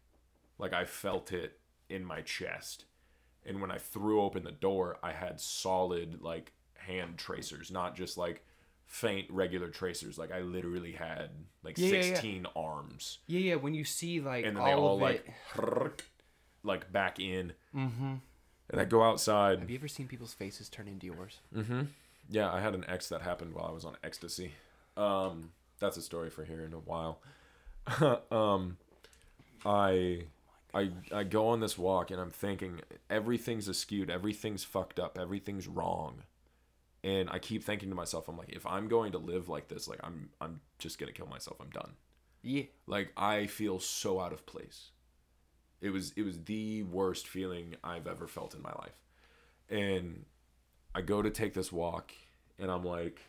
Like, 0.58 0.74
I 0.74 0.86
felt 0.86 1.32
it 1.32 1.60
in 1.90 2.04
my 2.04 2.22
chest. 2.22 2.86
And 3.46 3.62
when 3.62 3.72
I 3.72 3.78
threw 3.78 4.22
open 4.22 4.44
the 4.44 4.52
door, 4.52 4.98
I 5.04 5.12
had 5.12 5.40
solid, 5.40 6.22
like, 6.22 6.52
hand 6.74 7.18
tracers, 7.18 7.70
not 7.70 7.96
just 7.96 8.18
like 8.18 8.44
faint 8.86 9.30
regular 9.30 9.70
tracers. 9.70 10.18
Like, 10.18 10.32
I 10.32 10.40
literally 10.40 10.94
had 10.94 11.30
like 11.64 11.78
Yeah, 11.78 11.88
yeah, 11.90 11.96
yeah. 11.96 12.02
16 12.02 12.48
arms. 12.56 13.20
Yeah, 13.28 13.40
yeah. 13.40 13.56
When 13.56 13.74
you 13.74 13.84
see 13.84 14.22
like 14.22 14.46
And 14.46 14.56
then 14.56 14.64
all, 14.64 14.68
they 14.68 14.74
all 14.74 14.96
of 14.96 15.02
like, 15.02 15.34
it. 15.58 16.04
like 16.64 16.92
back 16.92 17.20
in. 17.20 17.54
Mm-hmm. 17.76 18.16
And 18.70 18.82
I 18.82 18.86
go 18.86 19.04
outside. 19.04 19.60
Have 19.60 19.70
you 19.70 19.78
ever 19.78 19.88
seen 19.88 20.08
people's 20.08 20.34
faces 20.34 20.70
turn 20.70 20.88
into 20.88 21.06
yours? 21.08 21.40
Mm-hmm. 21.56 21.84
Yeah, 22.30 22.52
I 22.52 22.60
had 22.60 22.74
an 22.74 22.86
ex 22.88 23.08
that 23.10 23.22
happened 23.22 23.54
while 23.54 23.68
I 23.68 23.72
was 23.72 23.86
on 23.86 23.96
ecstasy. 24.04 24.52
Um, 24.98 25.52
that's 25.80 25.98
a 25.98 26.02
story 26.02 26.30
for 26.30 26.44
here 26.44 26.66
in 26.66 26.74
a 26.74 26.80
while. 26.80 27.20
um, 28.32 28.78
I, 29.66 30.24
I, 30.74 30.90
I 31.14 31.24
go 31.24 31.48
on 31.48 31.62
this 31.62 31.78
walk 31.78 32.12
and 32.12 32.20
I'm 32.20 32.32
thinking 32.32 32.82
everything's 33.10 33.70
askewed, 33.70 34.10
everything's 34.10 34.64
fucked 34.64 35.00
up, 35.00 35.18
everything's 35.18 35.68
wrong, 35.68 36.24
and 37.04 37.30
I 37.30 37.40
keep 37.40 37.64
thinking 37.64 37.90
to 37.90 37.96
myself, 37.96 38.28
I'm 38.28 38.38
like, 38.38 38.50
if 38.50 38.66
I'm 38.66 38.88
going 38.88 39.14
to 39.14 39.18
live 39.18 39.48
like 39.48 39.70
this, 39.70 39.88
like 39.88 40.00
I'm, 40.04 40.30
I'm 40.42 40.60
just 40.80 41.00
gonna 41.00 41.14
kill 41.14 41.28
myself. 41.28 41.58
I'm 41.62 41.70
done. 41.70 41.94
Yeah. 42.42 42.64
Like 42.86 43.14
I 43.16 43.48
feel 43.48 43.80
so 43.80 44.20
out 44.20 44.34
of 44.34 44.46
place. 44.46 44.92
It 45.82 45.92
was 45.92 46.12
it 46.16 46.24
was 46.24 46.44
the 46.44 46.84
worst 46.84 47.28
feeling 47.28 47.76
I've 47.84 48.08
ever 48.08 48.28
felt 48.28 48.56
in 48.56 48.62
my 48.62 48.72
life. 48.72 48.98
And 49.70 50.26
I 50.96 51.02
go 51.02 51.22
to 51.22 51.30
take 51.30 51.54
this 51.54 51.72
walk 51.72 52.12
and 52.58 52.72
I'm 52.72 52.84
like 52.84 53.22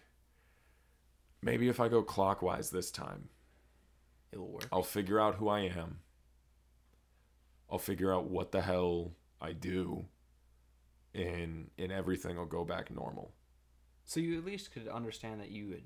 maybe 1.42 1.68
if 1.68 1.80
I 1.80 1.88
go 1.88 2.02
clockwise 2.02 2.70
this 2.70 2.90
time, 2.90 3.28
It'll 4.32 4.48
work. 4.48 4.68
I'll 4.72 4.82
figure 4.82 5.18
out 5.20 5.36
who 5.36 5.48
I 5.48 5.60
am. 5.60 6.00
I'll 7.70 7.78
figure 7.78 8.12
out 8.12 8.24
what 8.30 8.52
the 8.52 8.60
hell 8.62 9.12
I 9.40 9.52
do 9.52 10.06
and 11.14 11.70
and 11.78 11.92
everything 11.92 12.36
will 12.36 12.46
go 12.46 12.64
back 12.64 12.90
normal. 12.90 13.32
So 14.04 14.20
you 14.20 14.38
at 14.38 14.44
least 14.44 14.72
could 14.72 14.88
understand 14.88 15.40
that 15.40 15.50
you 15.50 15.70
had 15.70 15.82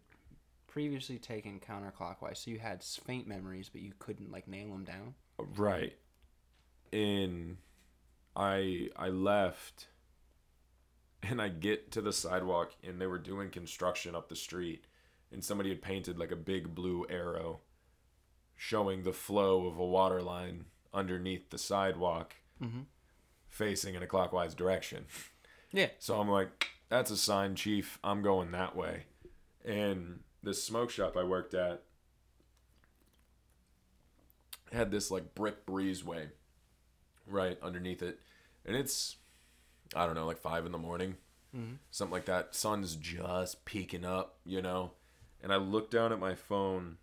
previously 0.68 1.18
taken 1.18 1.60
counterclockwise, 1.60 2.38
so 2.38 2.50
you 2.50 2.58
had 2.58 2.82
faint 2.82 3.26
memories, 3.26 3.68
but 3.68 3.82
you 3.82 3.92
couldn't 3.98 4.30
like 4.30 4.46
nail 4.46 4.68
them 4.68 4.84
down. 4.84 5.14
Right. 5.56 5.94
And 6.92 7.56
I 8.36 8.88
I 8.96 9.08
left 9.08 9.88
and 11.22 11.40
I 11.40 11.48
get 11.48 11.90
to 11.92 12.00
the 12.02 12.12
sidewalk 12.12 12.72
and 12.82 13.00
they 13.00 13.06
were 13.06 13.18
doing 13.18 13.50
construction 13.50 14.14
up 14.14 14.28
the 14.28 14.36
street 14.36 14.86
and 15.30 15.42
somebody 15.44 15.70
had 15.70 15.80
painted 15.82 16.18
like 16.18 16.32
a 16.32 16.36
big 16.36 16.74
blue 16.74 17.06
arrow 17.08 17.60
showing 18.56 19.02
the 19.02 19.12
flow 19.12 19.66
of 19.66 19.78
a 19.78 19.86
water 19.86 20.20
line 20.22 20.66
underneath 20.92 21.50
the 21.50 21.58
sidewalk 21.58 22.34
Mhm. 22.60 22.86
facing 23.48 23.94
in 23.94 24.02
a 24.02 24.06
clockwise 24.06 24.54
direction. 24.54 25.06
Yeah. 25.72 25.90
So 25.98 26.20
I'm 26.20 26.28
like, 26.28 26.68
that's 26.90 27.10
a 27.10 27.16
sign, 27.16 27.54
chief. 27.56 27.98
I'm 28.04 28.20
going 28.22 28.50
that 28.52 28.76
way. 28.76 29.04
And 29.64 30.22
this 30.42 30.62
smoke 30.62 30.90
shop 30.90 31.16
I 31.16 31.22
worked 31.24 31.54
at 31.54 31.82
had 34.72 34.90
this 34.90 35.10
like 35.10 35.34
brick 35.34 35.66
breezeway 35.66 36.30
right 37.26 37.58
underneath 37.62 38.02
it. 38.02 38.20
And 38.64 38.76
it's, 38.76 39.16
I 39.94 40.06
don't 40.06 40.14
know, 40.14 40.26
like 40.26 40.38
five 40.38 40.66
in 40.66 40.72
the 40.72 40.78
morning, 40.78 41.16
Mhm. 41.54 41.78
something 41.90 42.12
like 42.12 42.26
that. 42.26 42.54
Sun's 42.54 42.96
just 42.96 43.64
peeking 43.64 44.04
up, 44.04 44.38
you 44.44 44.62
know? 44.62 44.92
And 45.42 45.52
I 45.52 45.56
look 45.56 45.90
down 45.90 46.12
at 46.12 46.18
my 46.20 46.34
phone 46.34 46.98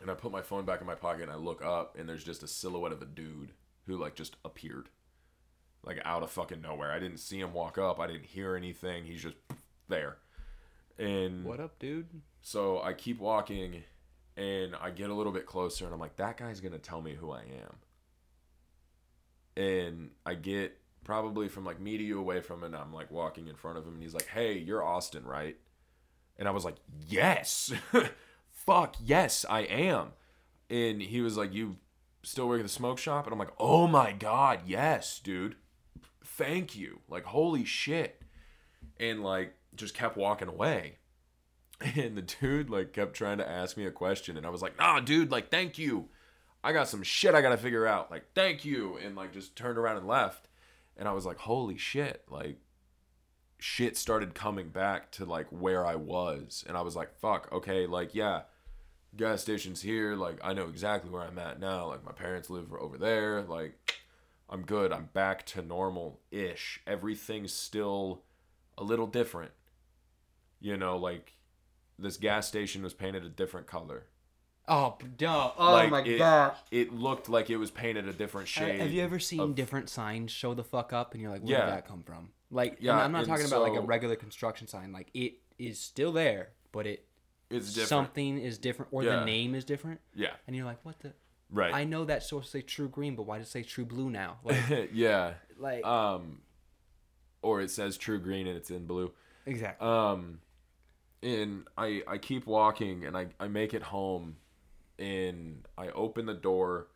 and 0.00 0.10
I 0.10 0.14
put 0.14 0.32
my 0.32 0.42
phone 0.42 0.64
back 0.64 0.80
in 0.80 0.86
my 0.86 0.94
pocket 0.94 1.22
and 1.22 1.32
I 1.32 1.36
look 1.36 1.62
up 1.62 1.96
and 1.98 2.08
there's 2.08 2.24
just 2.24 2.42
a 2.42 2.48
silhouette 2.48 2.92
of 2.92 3.02
a 3.02 3.06
dude 3.06 3.52
who 3.86 3.96
like 3.96 4.14
just 4.14 4.36
appeared 4.44 4.88
like 5.82 6.00
out 6.04 6.22
of 6.22 6.30
fucking 6.30 6.62
nowhere. 6.62 6.92
I 6.92 6.98
didn't 6.98 7.18
see 7.18 7.40
him 7.40 7.52
walk 7.52 7.76
up. 7.76 7.98
I 8.00 8.06
didn't 8.06 8.24
hear 8.26 8.56
anything. 8.56 9.04
He's 9.04 9.22
just 9.22 9.36
there. 9.88 10.16
And 10.98 11.44
What 11.44 11.60
up, 11.60 11.78
dude? 11.78 12.22
so 12.40 12.80
I 12.80 12.92
keep 12.94 13.18
walking 13.18 13.82
and 14.36 14.74
I 14.76 14.90
get 14.90 15.10
a 15.10 15.14
little 15.14 15.32
bit 15.32 15.44
closer 15.46 15.84
and 15.84 15.92
I'm 15.92 16.00
like, 16.00 16.16
that 16.16 16.36
guy's 16.38 16.60
going 16.60 16.72
to 16.72 16.78
tell 16.78 17.02
me 17.02 17.14
who 17.14 17.30
I 17.32 17.42
am. 17.42 17.76
And 19.56 20.10
I 20.26 20.34
get 20.34 20.78
probably 21.04 21.48
from 21.48 21.64
like 21.64 21.80
media 21.80 22.16
away 22.16 22.40
from 22.40 22.60
him 22.60 22.74
and 22.74 22.76
I'm 22.76 22.92
like 22.92 23.10
walking 23.10 23.48
in 23.48 23.56
front 23.56 23.78
of 23.78 23.86
him 23.86 23.94
and 23.94 24.02
he's 24.02 24.14
like, 24.14 24.28
hey, 24.28 24.58
you're 24.58 24.82
Austin, 24.82 25.24
right? 25.24 25.56
And 26.38 26.48
I 26.48 26.50
was 26.50 26.64
like, 26.64 26.76
yes. 27.06 27.72
Fuck, 28.50 28.96
yes, 29.02 29.44
I 29.48 29.60
am. 29.60 30.12
And 30.70 31.02
he 31.02 31.20
was 31.20 31.36
like, 31.36 31.52
you 31.52 31.76
still 32.22 32.48
work 32.48 32.60
at 32.60 32.64
the 32.64 32.70
smoke 32.70 32.98
shop? 32.98 33.26
And 33.26 33.32
I'm 33.32 33.38
like, 33.38 33.52
oh 33.58 33.86
my 33.86 34.12
God, 34.12 34.60
yes, 34.66 35.20
dude. 35.22 35.56
Thank 36.24 36.74
you. 36.74 37.00
Like, 37.08 37.24
holy 37.24 37.64
shit. 37.64 38.22
And 38.98 39.22
like, 39.22 39.54
just 39.76 39.94
kept 39.94 40.16
walking 40.16 40.48
away. 40.48 40.96
And 41.96 42.16
the 42.16 42.22
dude 42.22 42.70
like 42.70 42.92
kept 42.92 43.14
trying 43.14 43.38
to 43.38 43.48
ask 43.48 43.76
me 43.76 43.84
a 43.84 43.90
question, 43.90 44.36
and 44.36 44.46
I 44.46 44.48
was 44.48 44.62
like, 44.62 44.78
"Nah, 44.78 45.00
dude, 45.00 45.32
like, 45.32 45.50
thank 45.50 45.76
you. 45.76 46.08
I 46.64 46.72
got 46.72 46.88
some 46.88 47.02
shit 47.02 47.34
I 47.34 47.42
gotta 47.42 47.56
figure 47.56 47.86
out. 47.86 48.10
Like, 48.10 48.32
thank 48.34 48.64
you." 48.64 48.96
And 48.96 49.14
like, 49.14 49.32
just 49.32 49.54
turned 49.54 49.78
around 49.78 49.98
and 49.98 50.06
left. 50.08 50.48
And 50.96 51.06
I 51.08 51.12
was 51.12 51.26
like, 51.26 51.38
"Holy 51.38 51.76
shit!" 51.76 52.24
Like, 52.28 52.58
shit 53.58 53.96
started 53.96 54.34
coming 54.34 54.68
back 54.70 55.10
to 55.12 55.24
like 55.24 55.46
where 55.50 55.86
I 55.86 55.96
was, 55.96 56.64
and 56.66 56.76
I 56.76 56.82
was 56.82 56.96
like, 56.96 57.14
"Fuck, 57.18 57.50
okay, 57.52 57.86
like, 57.86 58.14
yeah, 58.14 58.42
gas 59.16 59.42
station's 59.42 59.82
here. 59.82 60.16
Like, 60.16 60.38
I 60.42 60.54
know 60.54 60.68
exactly 60.68 61.10
where 61.10 61.22
I'm 61.22 61.38
at 61.38 61.60
now. 61.60 61.86
Like, 61.88 62.04
my 62.04 62.12
parents 62.12 62.50
live 62.50 62.72
over 62.72 62.98
there. 62.98 63.42
Like, 63.42 63.94
I'm 64.48 64.62
good. 64.64 64.92
I'm 64.92 65.10
back 65.12 65.46
to 65.46 65.62
normal 65.62 66.20
ish. 66.30 66.80
Everything's 66.86 67.52
still 67.52 68.24
a 68.78 68.84
little 68.84 69.06
different." 69.06 69.52
You 70.60 70.76
know, 70.78 70.96
like 70.96 71.34
this 71.98 72.16
gas 72.16 72.48
station 72.48 72.82
was 72.82 72.94
painted 72.94 73.24
a 73.24 73.28
different 73.28 73.66
color. 73.66 74.06
Oh, 74.66 74.96
duh. 75.18 75.50
Oh 75.58 75.72
Like, 75.72 75.90
my 75.90 76.02
it- 76.02 76.18
god. 76.18 76.54
It 76.70 76.92
looked 76.92 77.28
like 77.28 77.50
it 77.50 77.56
was 77.58 77.70
painted 77.70 78.08
a 78.08 78.12
different 78.12 78.48
shade. 78.48 78.80
Have 78.80 78.90
you 78.92 79.02
ever 79.02 79.18
seen 79.18 79.40
of- 79.40 79.54
different 79.54 79.88
signs 79.90 80.30
show 80.30 80.54
the 80.54 80.64
fuck 80.64 80.92
up, 80.92 81.12
and 81.12 81.20
you're 81.20 81.30
like, 81.30 81.42
where 81.42 81.52
Yeah. 81.58 81.66
did 81.66 81.74
that 81.74 81.86
come 81.88 82.02
from? 82.02 82.30
Like, 82.50 82.76
Yeah, 82.80 82.96
yeah, 82.96 83.04
I'm 83.04 83.12
not 83.12 83.20
and 83.24 83.28
talking 83.28 83.46
about 83.46 83.62
like 83.62 83.74
a 83.74 83.80
regular 83.80 84.16
construction 84.16 84.66
sign. 84.66 84.92
Like, 84.92 85.10
it 85.12 85.34
is 85.58 85.78
still 85.80 86.12
there, 86.12 86.50
but 86.72 86.86
it 86.86 87.06
It's 87.50 87.68
different. 87.74 87.88
something 87.88 88.38
is 88.38 88.58
different, 88.58 88.92
or 88.92 89.02
Yeah. 89.02 89.20
the 89.20 89.24
name 89.26 89.54
is 89.54 89.64
different, 89.64 90.00
Yeah. 90.14 90.34
and 90.46 90.56
you're 90.56 90.64
like, 90.64 90.82
what 90.84 90.98
the? 91.00 91.12
Right. 91.50 91.72
I 91.74 91.84
know 91.84 92.04
that's 92.04 92.28
supposed 92.28 92.46
to 92.46 92.50
say 92.52 92.62
True 92.62 92.88
Green, 92.88 93.14
but 93.16 93.24
why 93.24 93.38
does 93.38 93.48
it 93.48 93.50
say 93.50 93.62
True 93.62 93.84
Blue 93.84 94.08
now? 94.10 94.38
Like, 94.44 94.56
yeah. 94.92 95.34
like 95.58 95.84
Um, 95.84 96.40
or 97.42 97.60
it 97.60 97.70
says 97.70 97.98
True 97.98 98.18
Green 98.18 98.46
and 98.46 98.56
it's 98.56 98.70
in 98.70 98.86
blue. 98.86 99.12
exactly. 99.46 99.86
Um, 99.86 100.40
and 101.22 101.66
I 101.76 102.02
I 102.06 102.18
keep 102.18 102.46
walking 102.46 103.04
and 103.04 103.16
I 103.16 103.28
I 103.38 103.48
make 103.48 103.72
it 103.74 103.82
home, 103.82 104.36
and 104.98 105.66
I 105.76 105.88
opened 105.88 106.28
the 106.28 106.34
door. 106.34 106.88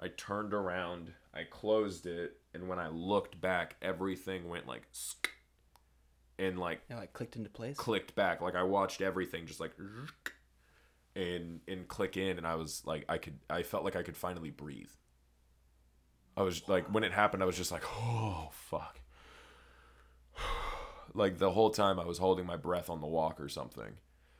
I 0.00 0.08
turned 0.08 0.52
around. 0.54 1.12
I 1.34 1.44
closed 1.44 2.06
it, 2.06 2.38
and 2.54 2.68
when 2.68 2.78
I 2.78 2.88
looked 2.88 3.40
back, 3.40 3.76
everything 3.80 4.48
went 4.48 4.66
like, 4.66 4.82
sk- 4.92 5.30
and 6.38 6.58
like 6.58 6.80
Yeah, 6.90 6.96
like 6.96 7.12
clicked 7.12 7.36
into 7.36 7.48
place. 7.50 7.76
clicked 7.76 8.14
back. 8.14 8.40
Like 8.40 8.54
I 8.56 8.62
watched 8.64 9.00
everything 9.00 9.46
just 9.46 9.60
like, 9.60 9.72
and 11.14 11.60
and 11.68 11.86
click 11.88 12.16
in, 12.16 12.38
and 12.38 12.46
I 12.46 12.56
was 12.56 12.82
like, 12.84 13.04
I 13.08 13.18
could, 13.18 13.38
I 13.48 13.62
felt 13.62 13.84
like 13.84 13.96
I 13.96 14.02
could 14.02 14.16
finally 14.16 14.50
breathe. 14.50 14.90
I 16.36 16.42
was 16.42 16.66
like, 16.68 16.92
when 16.92 17.04
it 17.04 17.12
happened, 17.12 17.42
I 17.42 17.46
was 17.46 17.56
just 17.56 17.70
like, 17.72 17.84
oh 17.86 18.48
fuck. 18.52 18.98
Like 21.14 21.36
the 21.36 21.50
whole 21.50 21.68
time, 21.68 22.00
I 22.00 22.06
was 22.06 22.16
holding 22.16 22.46
my 22.46 22.56
breath 22.56 22.88
on 22.88 23.02
the 23.02 23.06
walk 23.06 23.38
or 23.38 23.46
something. 23.50 23.92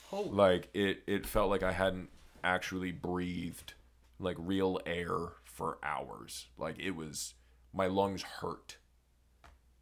Holy. 0.07 0.31
Like 0.31 0.71
it, 0.73 1.03
it 1.07 1.27
felt 1.27 1.51
like 1.51 1.63
I 1.63 1.71
hadn't 1.73 2.09
actually 2.45 2.93
breathed 2.93 3.75
like 4.19 4.37
real 4.39 4.79
air 4.87 5.33
for 5.45 5.79
hours. 5.83 6.49
Like 6.59 6.79
it 6.79 6.93
was, 6.93 7.35
my 7.73 7.87
lungs 7.87 8.23
hurt. 8.23 8.77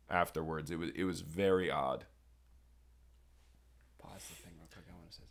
Afterwards, 0.09 0.71
it 0.71 0.79
was 0.79 0.91
it 0.97 1.05
was 1.05 1.21
very 1.21 1.71
odd. 1.71 2.05
Pause 4.03 4.25
the 4.29 4.35
thing 4.43 4.53
real 4.59 4.69
quick. 4.73 4.85
I 4.89 4.93
want 4.97 5.11
to 5.11 5.17
say 5.17 5.23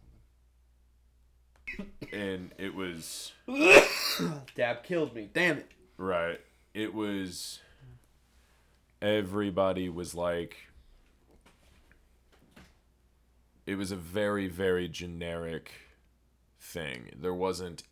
something. 2.09 2.19
and 2.19 2.51
it 2.57 2.73
was 2.75 3.33
Dab 4.55 4.83
killed 4.83 5.13
me. 5.13 5.29
Damn 5.33 5.57
it. 5.57 5.71
right 5.97 6.39
it 6.73 6.93
was 6.93 7.59
everybody 9.01 9.89
was 9.89 10.13
like 10.13 10.55
it 13.65 13.75
was 13.75 13.91
a 13.91 13.95
very 13.95 14.47
very 14.47 14.87
generic 14.87 15.71
thing 16.59 17.09
there 17.15 17.33
wasn't 17.33 17.83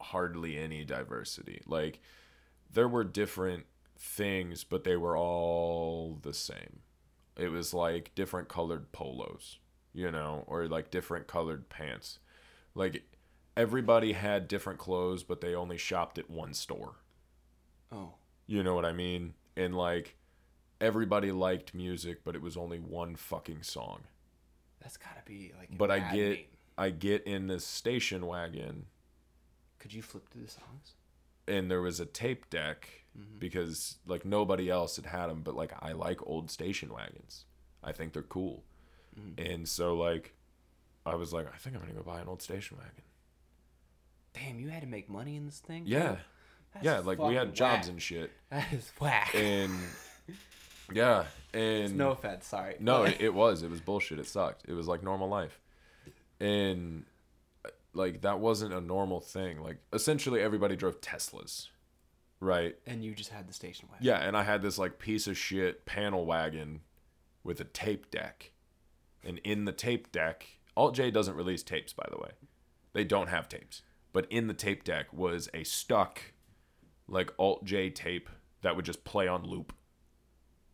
hardly 0.00 0.56
any 0.58 0.84
diversity 0.84 1.62
like 1.66 2.00
there 2.72 2.88
were 2.88 3.04
different 3.04 3.64
things 3.98 4.64
but 4.64 4.84
they 4.84 4.96
were 4.96 5.16
all 5.16 6.18
the 6.22 6.34
same 6.34 6.80
it 7.36 7.48
was 7.48 7.72
like 7.72 8.12
different 8.14 8.48
colored 8.48 8.90
polos 8.92 9.58
you 9.92 10.10
know 10.10 10.42
or 10.46 10.66
like 10.66 10.90
different 10.90 11.26
colored 11.26 11.68
pants 11.68 12.18
like 12.74 13.04
everybody 13.56 14.12
had 14.12 14.48
different 14.48 14.78
clothes 14.78 15.22
but 15.22 15.40
they 15.40 15.54
only 15.54 15.76
shopped 15.78 16.18
at 16.18 16.30
one 16.30 16.54
store 16.54 16.94
Oh. 17.92 18.14
you 18.46 18.62
know 18.62 18.74
what 18.74 18.86
I 18.86 18.92
mean? 18.92 19.34
And 19.56 19.76
like 19.76 20.16
everybody 20.80 21.30
liked 21.30 21.74
music, 21.74 22.24
but 22.24 22.34
it 22.34 22.40
was 22.42 22.56
only 22.56 22.78
one 22.78 23.16
fucking 23.16 23.62
song. 23.62 24.04
That's 24.80 24.96
gotta 24.96 25.20
be 25.26 25.52
like. 25.58 25.76
But 25.76 25.90
I 25.90 25.98
get. 25.98 26.46
I 26.76 26.90
get 26.90 27.24
in 27.24 27.46
this 27.46 27.64
station 27.64 28.26
wagon 28.26 28.86
Could 29.78 29.92
you 29.92 30.02
flip 30.02 30.28
through 30.30 30.42
the 30.42 30.50
songs? 30.50 30.94
and 31.46 31.70
there 31.70 31.82
was 31.82 32.00
a 32.00 32.06
tape 32.06 32.48
deck 32.50 32.88
mm-hmm. 33.18 33.38
because 33.38 33.96
like 34.06 34.24
nobody 34.24 34.70
else 34.70 34.96
had 34.96 35.06
had 35.06 35.26
them, 35.28 35.42
but 35.42 35.54
like 35.54 35.72
I 35.80 35.92
like 35.92 36.24
old 36.26 36.50
station 36.50 36.92
wagons. 36.92 37.44
I 37.82 37.92
think 37.92 38.12
they're 38.12 38.22
cool. 38.22 38.64
Mm-hmm. 39.18 39.52
And 39.52 39.68
so 39.68 39.96
like 39.96 40.34
I 41.04 41.14
was 41.14 41.32
like 41.32 41.46
I 41.52 41.56
think 41.56 41.76
I'm 41.76 41.82
going 41.82 41.94
to 41.94 41.98
go 41.98 42.10
buy 42.10 42.20
an 42.20 42.28
old 42.28 42.42
station 42.42 42.78
wagon. 42.78 43.02
Damn, 44.34 44.58
you 44.58 44.68
had 44.68 44.82
to 44.82 44.88
make 44.88 45.10
money 45.10 45.36
in 45.36 45.44
this 45.44 45.58
thing. 45.58 45.82
Yeah. 45.86 46.16
That's 46.72 46.86
yeah, 46.86 46.98
like 47.00 47.18
we 47.18 47.34
had 47.34 47.54
jobs 47.54 47.82
whack. 47.82 47.88
and 47.88 48.02
shit. 48.02 48.32
That 48.50 48.72
is 48.72 48.90
whack. 48.98 49.34
And 49.34 49.74
yeah, 50.92 51.24
and 51.52 51.98
no 51.98 52.12
offense, 52.12 52.46
sorry. 52.46 52.76
No, 52.80 53.02
it, 53.04 53.18
it 53.20 53.34
was. 53.34 53.62
It 53.62 53.70
was 53.70 53.82
bullshit. 53.82 54.18
It 54.18 54.26
sucked. 54.26 54.64
It 54.66 54.72
was 54.72 54.88
like 54.88 55.02
normal 55.02 55.28
life. 55.28 55.60
And 56.42 57.04
like 57.94 58.22
that 58.22 58.40
wasn't 58.40 58.74
a 58.74 58.80
normal 58.80 59.20
thing. 59.20 59.62
Like 59.62 59.78
essentially 59.92 60.40
everybody 60.40 60.76
drove 60.76 61.00
Teslas. 61.00 61.68
Right? 62.40 62.74
and 62.88 63.04
you 63.04 63.14
just 63.14 63.30
had 63.30 63.48
the 63.48 63.52
station 63.52 63.88
wagon. 63.88 64.04
Yeah, 64.04 64.18
and 64.18 64.36
I 64.36 64.42
had 64.42 64.62
this 64.62 64.76
like 64.76 64.98
piece 64.98 65.28
of 65.28 65.38
shit 65.38 65.86
panel 65.86 66.26
wagon 66.26 66.80
with 67.44 67.60
a 67.60 67.64
tape 67.64 68.10
deck. 68.10 68.50
And 69.24 69.38
in 69.44 69.64
the 69.64 69.70
tape 69.70 70.10
deck, 70.10 70.46
Alt 70.76 70.96
J 70.96 71.12
doesn't 71.12 71.36
release 71.36 71.62
tapes 71.62 71.92
by 71.92 72.06
the 72.10 72.18
way. 72.18 72.30
They 72.94 73.04
don't 73.04 73.28
have 73.28 73.48
tapes. 73.48 73.82
But 74.12 74.26
in 74.28 74.48
the 74.48 74.54
tape 74.54 74.82
deck 74.82 75.12
was 75.12 75.48
a 75.54 75.62
stuck 75.62 76.32
like 77.06 77.32
Alt 77.38 77.64
J 77.64 77.90
tape 77.90 78.28
that 78.62 78.74
would 78.74 78.84
just 78.84 79.04
play 79.04 79.28
on 79.28 79.44
loop. 79.44 79.72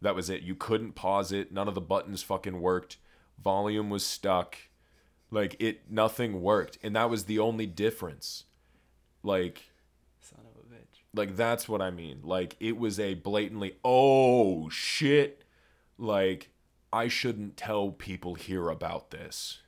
That 0.01 0.15
was 0.15 0.31
it. 0.31 0.43
You 0.43 0.55
couldn't 0.55 0.93
pause 0.93 1.33
it. 1.33 1.53
None 1.53 1.69
of 1.69 1.75
the 1.75 1.81
buttons 1.81 2.23
fucking 2.23 2.61
worked. 2.61 2.97
Volume 3.43 3.91
was 3.91 4.07
stuck. 4.07 4.57
Like 5.31 5.57
it 5.59 5.91
nothing 5.91 6.41
worked. 6.43 6.79
And 6.83 6.97
that 6.97 7.11
was 7.11 7.25
the 7.25 7.39
only 7.39 7.67
difference. 7.67 8.45
Like 9.23 9.71
Son 10.21 10.41
of 10.41 10.65
a 10.65 10.75
bitch. 10.75 11.03
like 11.15 11.37
that's 11.37 11.69
what 11.69 11.83
I 11.83 11.91
mean. 11.91 12.21
Like 12.23 12.57
it 12.61 12.79
was 12.79 12.99
a 12.99 13.15
blatantly 13.15 13.77
oh 13.85 14.69
shit. 14.71 15.45
Like 15.99 16.51
I 16.93 17.09
shouldn't 17.09 17.57
tell 17.57 17.91
people 17.91 18.35
here 18.35 18.69
about 18.69 19.11
this. 19.11 19.59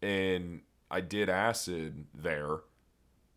And 0.00 0.62
I 0.90 1.00
did 1.00 1.28
acid 1.28 2.06
there 2.12 2.58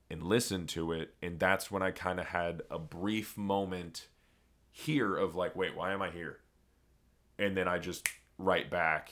and 0.09 0.23
listened 0.23 0.69
to 0.69 0.91
it 0.91 1.13
and 1.21 1.39
that's 1.39 1.69
when 1.69 1.83
I 1.83 1.91
kind 1.91 2.19
of 2.19 2.27
had 2.27 2.63
a 2.71 2.79
brief 2.79 3.37
moment 3.37 4.07
here 4.71 5.15
of 5.15 5.35
like 5.35 5.55
wait, 5.55 5.75
why 5.75 5.93
am 5.93 6.01
I 6.01 6.09
here? 6.09 6.39
And 7.37 7.55
then 7.55 7.67
I 7.67 7.77
just 7.77 8.07
right 8.39 8.69
back 8.69 9.11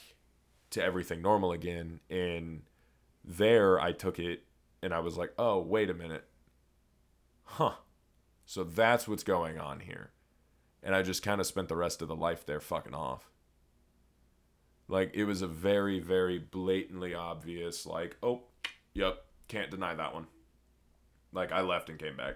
to 0.73 0.83
everything 0.83 1.21
normal 1.21 1.51
again 1.51 1.99
and 2.09 2.63
there 3.23 3.79
I 3.79 3.91
took 3.91 4.19
it 4.19 4.43
and 4.81 4.93
I 4.93 4.99
was 4.99 5.17
like, 5.17 5.33
"Oh, 5.37 5.59
wait 5.61 5.89
a 5.89 5.93
minute." 5.93 6.27
huh. 7.45 7.73
So 8.45 8.63
that's 8.63 9.07
what's 9.07 9.23
going 9.23 9.59
on 9.59 9.81
here. 9.81 10.11
And 10.81 10.95
I 10.95 11.01
just 11.01 11.23
kind 11.23 11.39
of 11.39 11.47
spent 11.47 11.69
the 11.69 11.75
rest 11.75 12.01
of 12.01 12.07
the 12.07 12.15
life 12.15 12.45
there 12.45 12.59
fucking 12.59 12.93
off. 12.93 13.29
Like 14.87 15.11
it 15.13 15.23
was 15.23 15.41
a 15.41 15.47
very, 15.47 15.99
very 15.99 16.39
blatantly 16.39 17.13
obvious, 17.13 17.85
like, 17.85 18.17
oh, 18.21 18.41
yep, 18.93 19.23
can't 19.47 19.71
deny 19.71 19.95
that 19.95 20.13
one. 20.13 20.27
Like 21.31 21.51
I 21.51 21.61
left 21.61 21.89
and 21.89 21.97
came 21.97 22.17
back. 22.17 22.35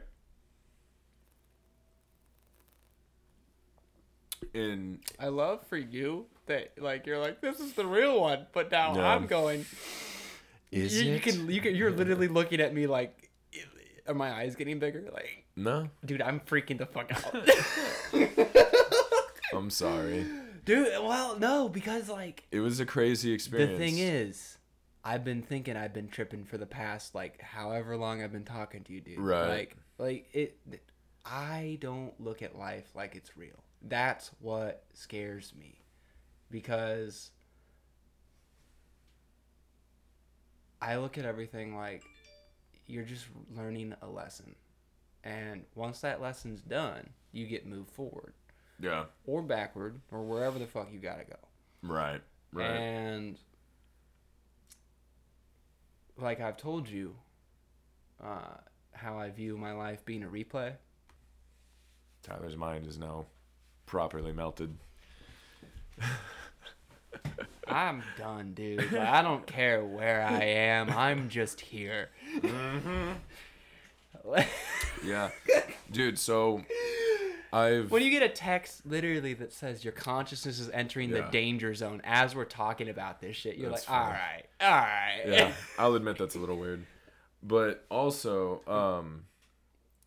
And 4.54 5.00
I 5.20 5.28
love 5.28 5.68
for 5.68 5.78
you 5.78 6.28
that 6.48 6.74
like 6.80 7.06
you're 7.06 7.20
like 7.20 7.42
this 7.42 7.60
is 7.60 7.74
the 7.74 7.86
real 7.86 8.20
one, 8.20 8.48
but 8.54 8.72
now 8.72 8.96
Yeah. 8.96 9.14
I'm 9.16 9.28
going. 9.28 9.66
is 10.72 11.02
you, 11.02 11.14
you 11.14 11.20
can 11.20 11.50
you 11.50 11.62
can 11.62 11.76
you're 11.76 11.92
literally 11.92 12.28
looking 12.28 12.60
at 12.60 12.74
me 12.74 12.88
like, 12.88 13.30
are 14.08 14.14
my 14.14 14.32
eyes 14.32 14.56
getting 14.56 14.80
bigger? 14.80 15.06
Like, 15.14 15.46
No, 15.56 15.90
dude, 16.06 16.22
I'm 16.22 16.40
freaking 16.42 16.78
the 16.78 16.86
fuck 16.86 17.12
out. 17.12 17.34
I'm 19.54 19.70
sorry. 19.70 20.26
dude, 20.66 20.88
well, 21.02 21.38
no, 21.40 21.70
because 21.70 22.10
like 22.10 22.44
It 22.52 22.60
was 22.60 22.80
a 22.80 22.86
crazy 22.86 23.32
experience. 23.32 23.72
the 23.72 23.78
thing 23.78 23.98
is, 23.98 24.58
I've 25.04 25.24
been 25.24 25.42
thinking 25.42 25.78
I've 25.78 25.94
been 25.94 26.10
tripping 26.10 26.44
for 26.44 26.58
the 26.58 26.66
past 26.66 27.16
like 27.16 27.42
however 27.42 27.96
long 27.98 28.22
I've 28.22 28.32
been 28.34 28.44
talking 28.44 28.84
to 28.84 28.94
you, 28.94 29.02
dude. 29.02 29.20
Right. 29.20 29.48
Like, 29.48 29.76
like 29.98 30.30
it. 30.34 30.58
I 31.26 31.78
don't 31.82 32.14
look 32.22 32.42
at 32.42 32.58
life 32.58 32.86
like 32.96 33.16
it's 33.16 33.36
real. 33.38 33.64
That's 33.82 34.32
what 34.40 34.84
scares 34.94 35.54
me, 35.60 35.80
because 36.50 37.32
I 40.82 40.98
look 40.98 41.18
at 41.18 41.26
everything 41.26 41.76
like 41.76 42.04
you're 42.86 43.04
just 43.04 43.26
learning 43.56 43.96
a 44.02 44.08
lesson, 44.08 44.56
and 45.24 45.64
once 45.76 46.02
that 46.02 46.22
lesson's 46.22 46.62
done, 46.62 47.10
you 47.32 47.48
get 47.48 47.66
moved 47.66 47.92
forward 47.92 48.34
yeah, 48.80 49.06
or 49.26 49.42
backward 49.42 50.00
or 50.12 50.24
wherever 50.24 50.60
the 50.60 50.68
fuck 50.68 50.90
you 50.92 51.00
gotta 51.00 51.24
go. 51.24 51.38
right, 51.84 52.22
right. 52.54 52.66
And 52.66 53.38
like 56.18 56.40
I've 56.40 56.58
told 56.58 56.88
you, 56.88 57.16
uh, 58.24 58.58
how 58.94 59.18
I 59.18 59.30
view 59.30 59.58
my 59.58 59.74
life 59.74 60.04
being 60.06 60.24
a 60.24 60.28
replay. 60.28 60.74
Tyler's 62.24 62.56
mind 62.56 62.88
is 62.88 62.98
now 62.98 63.26
properly 63.86 64.34
melted. 64.34 64.76
I'm 67.70 68.04
done, 68.18 68.54
dude. 68.54 68.92
Like, 68.92 69.02
I 69.02 69.22
don't 69.22 69.46
care 69.46 69.84
where 69.84 70.24
I 70.24 70.44
am. 70.44 70.90
I'm 70.90 71.30
just 71.30 71.62
here. 71.62 72.10
Yeah, 75.04 75.30
dude. 75.92 76.20
So 76.20 76.64
I've 77.54 77.92
when 77.92 78.04
you 78.04 78.10
get 78.10 78.24
a 78.24 78.30
text 78.30 78.86
literally 78.86 79.34
that 79.36 79.54
says 79.54 79.84
your 79.84 79.94
consciousness 79.94 80.60
is 80.60 80.70
entering 80.70 81.12
the 81.12 81.22
danger 81.32 81.74
zone 81.74 82.02
as 82.04 82.36
we're 82.36 82.46
talking 82.46 82.90
about 82.90 83.22
this 83.22 83.36
shit, 83.36 83.58
you're 83.58 83.70
That's 83.70 83.88
like, 83.88 83.98
all 83.98 84.10
right, 84.10 84.44
all 84.62 84.70
right. 84.70 85.22
yeah, 85.26 85.54
I'll 85.80 85.96
admit 85.96 86.18
that's 86.18 86.36
a 86.36 86.40
little 86.40 86.58
weird, 86.58 86.86
but 87.42 87.86
also 87.90 88.62
um, 88.68 89.26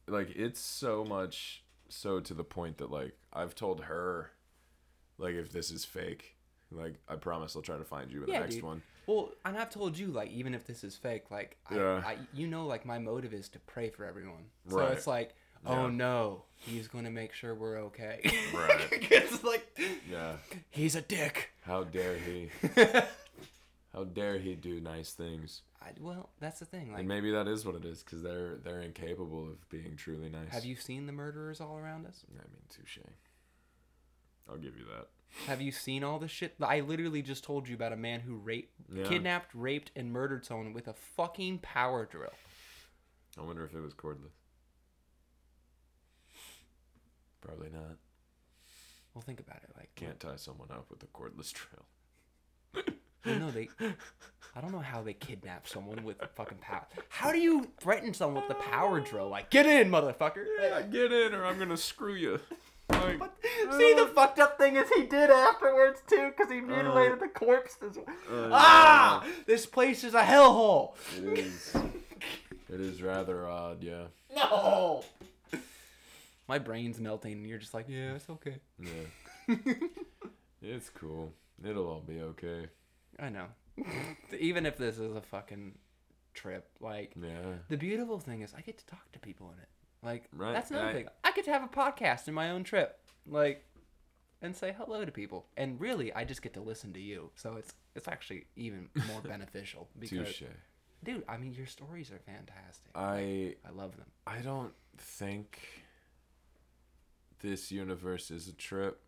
like 0.07 0.31
it's 0.37 0.61
so 0.61 1.05
much 1.05 1.65
so 1.89 2.21
to 2.21 2.35
the 2.35 2.45
point 2.45 2.79
that 2.79 2.91
like 2.91 3.17
I've 3.33 3.55
told 3.55 3.85
her, 3.85 4.33
like 5.19 5.35
if 5.35 5.51
this 5.51 5.71
is 5.71 5.85
fake, 5.85 6.37
like 6.73 6.95
I 7.09 7.16
promise 7.16 7.57
I'll 7.57 7.62
try 7.62 7.77
to 7.77 7.85
find 7.85 8.11
you 8.12 8.25
in 8.25 8.27
the 8.31 8.39
next 8.39 8.57
dude. 8.57 8.64
one. 8.64 8.83
Well, 9.07 9.33
and 9.45 9.57
I've 9.59 9.71
told 9.71 9.99
you, 9.99 10.09
like, 10.09 10.31
even 10.31 10.55
if 10.55 10.66
this 10.66 10.85
is 10.85 10.95
fake, 10.95 11.31
like, 11.31 11.57
Yeah. 11.71 12.03
I, 12.07 12.11
I, 12.12 12.16
you 12.33 12.47
know, 12.47 12.66
like, 12.66 12.87
my 12.87 12.99
motive 13.01 13.33
is 13.35 13.49
to 13.51 13.59
pray 13.61 13.91
for 13.91 14.05
everyone. 14.05 14.45
So 14.68 14.77
Right. 14.79 14.93
it's 14.93 15.07
like, 15.07 15.35
oh 15.66 15.87
Yeah. 15.87 15.93
no, 15.95 16.45
he's 16.55 16.87
gonna 16.87 17.11
make 17.11 17.33
sure 17.33 17.55
we're 17.55 17.79
okay. 17.87 18.21
Right. 18.55 18.89
it's 19.11 19.43
like, 19.43 19.77
Yeah. 20.09 20.37
he's 20.71 20.95
a 20.95 21.03
dick. 21.03 21.51
How 21.62 21.83
dare 21.85 22.18
he? 22.18 22.51
How 23.93 24.05
dare 24.05 24.39
he 24.39 24.55
do 24.55 24.81
nice 24.81 25.12
things? 25.12 25.62
I, 25.83 25.89
well, 25.99 26.29
that's 26.39 26.61
the 26.61 26.66
thing. 26.66 26.91
Like, 26.91 27.01
And 27.01 27.09
maybe 27.09 27.33
that 27.33 27.49
is 27.49 27.64
what 27.66 27.75
it 27.75 27.85
is, 27.85 28.05
because 28.05 28.23
they're 28.23 28.57
they're 28.59 28.83
incapable 28.83 29.49
of 29.49 29.68
being 29.71 29.97
truly 29.97 30.29
nice. 30.29 30.51
have 30.51 30.64
you 30.64 30.77
seen 30.77 31.07
the 31.07 31.12
murderers 31.12 31.61
all 31.61 31.77
around 31.77 32.07
us? 32.07 32.25
I 32.31 32.35
mean, 32.35 32.45
touche. 32.68 32.99
I'll 34.49 34.59
give 34.59 34.77
you 34.77 34.85
that. 34.85 35.09
Have 35.47 35.61
you 35.61 35.72
seen 35.72 36.03
all 36.05 36.18
this 36.18 36.31
shit? 36.31 36.55
I 36.61 36.81
literally 36.81 37.22
just 37.22 37.45
told 37.45 37.68
you 37.68 37.74
about 37.74 37.93
a 37.93 37.97
man 37.97 38.20
who 38.20 38.37
raped, 38.37 38.72
Yeah. 38.93 39.05
kidnapped, 39.05 39.55
raped, 39.55 39.91
and 39.97 40.12
murdered 40.12 40.45
someone 40.45 40.72
with 40.72 40.89
a 40.89 40.93
fucking 40.95 41.59
power 41.61 42.05
drill. 42.05 42.33
I 43.39 43.43
wonder 43.43 43.64
if 43.64 43.74
it 43.74 43.81
was 43.81 43.95
cordless. 43.95 44.33
Probably 47.41 47.70
not. 47.70 47.97
Well, 49.14 49.22
think 49.22 49.41
about 49.41 49.59
it. 49.62 49.70
Like, 49.76 49.91
Can't 49.95 50.20
tie 50.20 50.37
someone 50.37 50.68
up 50.70 50.87
with 50.91 51.03
a 51.03 51.07
cordless 51.07 51.53
drill. 51.53 52.85
well, 53.24 53.39
no, 53.39 53.51
they. 53.51 53.68
I 54.55 54.61
don't 54.61 54.72
know 54.72 54.78
how 54.81 55.03
they 55.03 55.14
kidnap 55.14 55.66
someone 55.66 56.05
with 56.05 56.20
a 56.22 56.28
fucking 56.28 56.59
power. 56.59 56.87
How 57.09 57.33
do 57.33 57.39
you 57.39 57.70
threaten 57.81 58.12
someone 58.14 58.43
with 58.47 58.57
a 58.57 58.61
power 58.61 59.01
drill? 59.01 59.28
Like, 59.28 59.51
get 59.51 59.66
in, 59.66 59.91
motherfucker. 59.91 60.45
Yeah, 60.61 60.83
get 60.83 61.12
in 61.12 61.35
or 61.35 61.45
I'm 61.45 61.59
gonna 61.59 61.76
screw 61.76 62.14
you. 62.14 62.41
Like, 62.91 63.30
See, 63.76 63.95
the 63.95 64.07
fucked 64.14 64.38
up 64.38 64.59
thing 64.59 64.76
is 64.76 64.88
he 64.95 65.03
did 65.05 65.30
afterwards 65.30 66.03
too, 66.07 66.30
because 66.36 66.51
he 66.53 66.61
mutilated 66.61 67.20
the 67.20 67.28
corpse. 67.28 67.76
As 67.88 67.97
well. 67.97 68.07
uh, 68.30 68.51
ah, 68.53 69.26
this 69.47 69.66
place 69.66 70.05
is 70.05 70.14
a 70.14 70.22
hellhole. 70.22 70.95
It 71.16 71.38
is. 71.38 71.76
It 72.72 72.80
is 72.80 73.03
rather 73.03 73.49
odd, 73.49 73.82
yeah. 73.82 74.05
No. 74.32 75.03
My 76.47 76.61
brain's 76.61 77.01
melting, 77.01 77.32
and 77.32 77.45
you're 77.47 77.59
just 77.59 77.74
like, 77.74 77.86
yeah, 77.88 78.14
it's 78.14 78.30
okay. 78.30 78.59
Yeah. 78.78 79.57
it's 80.62 80.88
cool. 80.91 81.32
It'll 81.64 81.88
all 81.88 82.01
be 82.07 82.20
okay. 82.20 82.66
I 83.18 83.28
know. 83.28 83.47
Even 84.38 84.66
if 84.66 84.76
this 84.78 84.99
is 84.99 85.16
a 85.16 85.20
fucking 85.20 85.72
trip, 86.32 86.68
like 86.80 87.12
Yeah. 87.20 87.55
the 87.68 87.76
beautiful 87.76 88.20
thing 88.20 88.43
is 88.43 88.55
I 88.57 88.61
get 88.61 88.78
to 88.78 88.86
talk 88.86 89.11
to 89.12 89.18
people 89.18 89.53
in 89.53 89.59
it. 89.61 89.68
Like 90.03 90.24
Right, 90.32 90.53
that's 90.55 90.70
another 90.70 90.88
I- 90.88 90.92
thing. 90.92 91.09
I 91.24 91.32
get 91.32 91.44
to 91.46 91.53
have 91.53 91.62
a 91.62 91.68
podcast 91.68 92.26
in 92.28 92.34
my 92.34 92.51
own 92.51 92.64
trip, 92.64 92.98
like, 93.26 93.64
and 94.42 94.57
say 94.57 94.74
hello 94.76 95.05
to 95.05 95.12
people. 95.12 95.46
And 95.57 95.78
really, 95.80 96.12
I 96.14 96.24
just 96.24 96.40
get 96.42 96.55
to 96.55 96.61
listen 96.62 96.92
to 96.94 97.01
you. 97.01 97.30
So 97.34 97.57
it's 97.57 97.72
it's 97.94 98.09
actually 98.09 98.46
even 98.57 98.88
more 99.09 99.20
beneficial 99.20 99.88
because, 99.98 100.28
Touche. 100.28 100.42
dude, 101.05 101.24
I 101.28 101.36
mean, 101.36 101.53
your 101.55 101.66
stories 101.66 102.11
are 102.11 102.18
fantastic. 102.20 102.90
I 102.94 103.57
I 103.66 103.70
love 103.72 103.96
them. 103.96 104.07
I 104.26 104.38
don't 104.38 104.72
think 104.96 105.59
this 107.40 107.70
universe 107.72 108.30
is 108.30 108.48
a 108.48 108.53
trip 108.53 109.01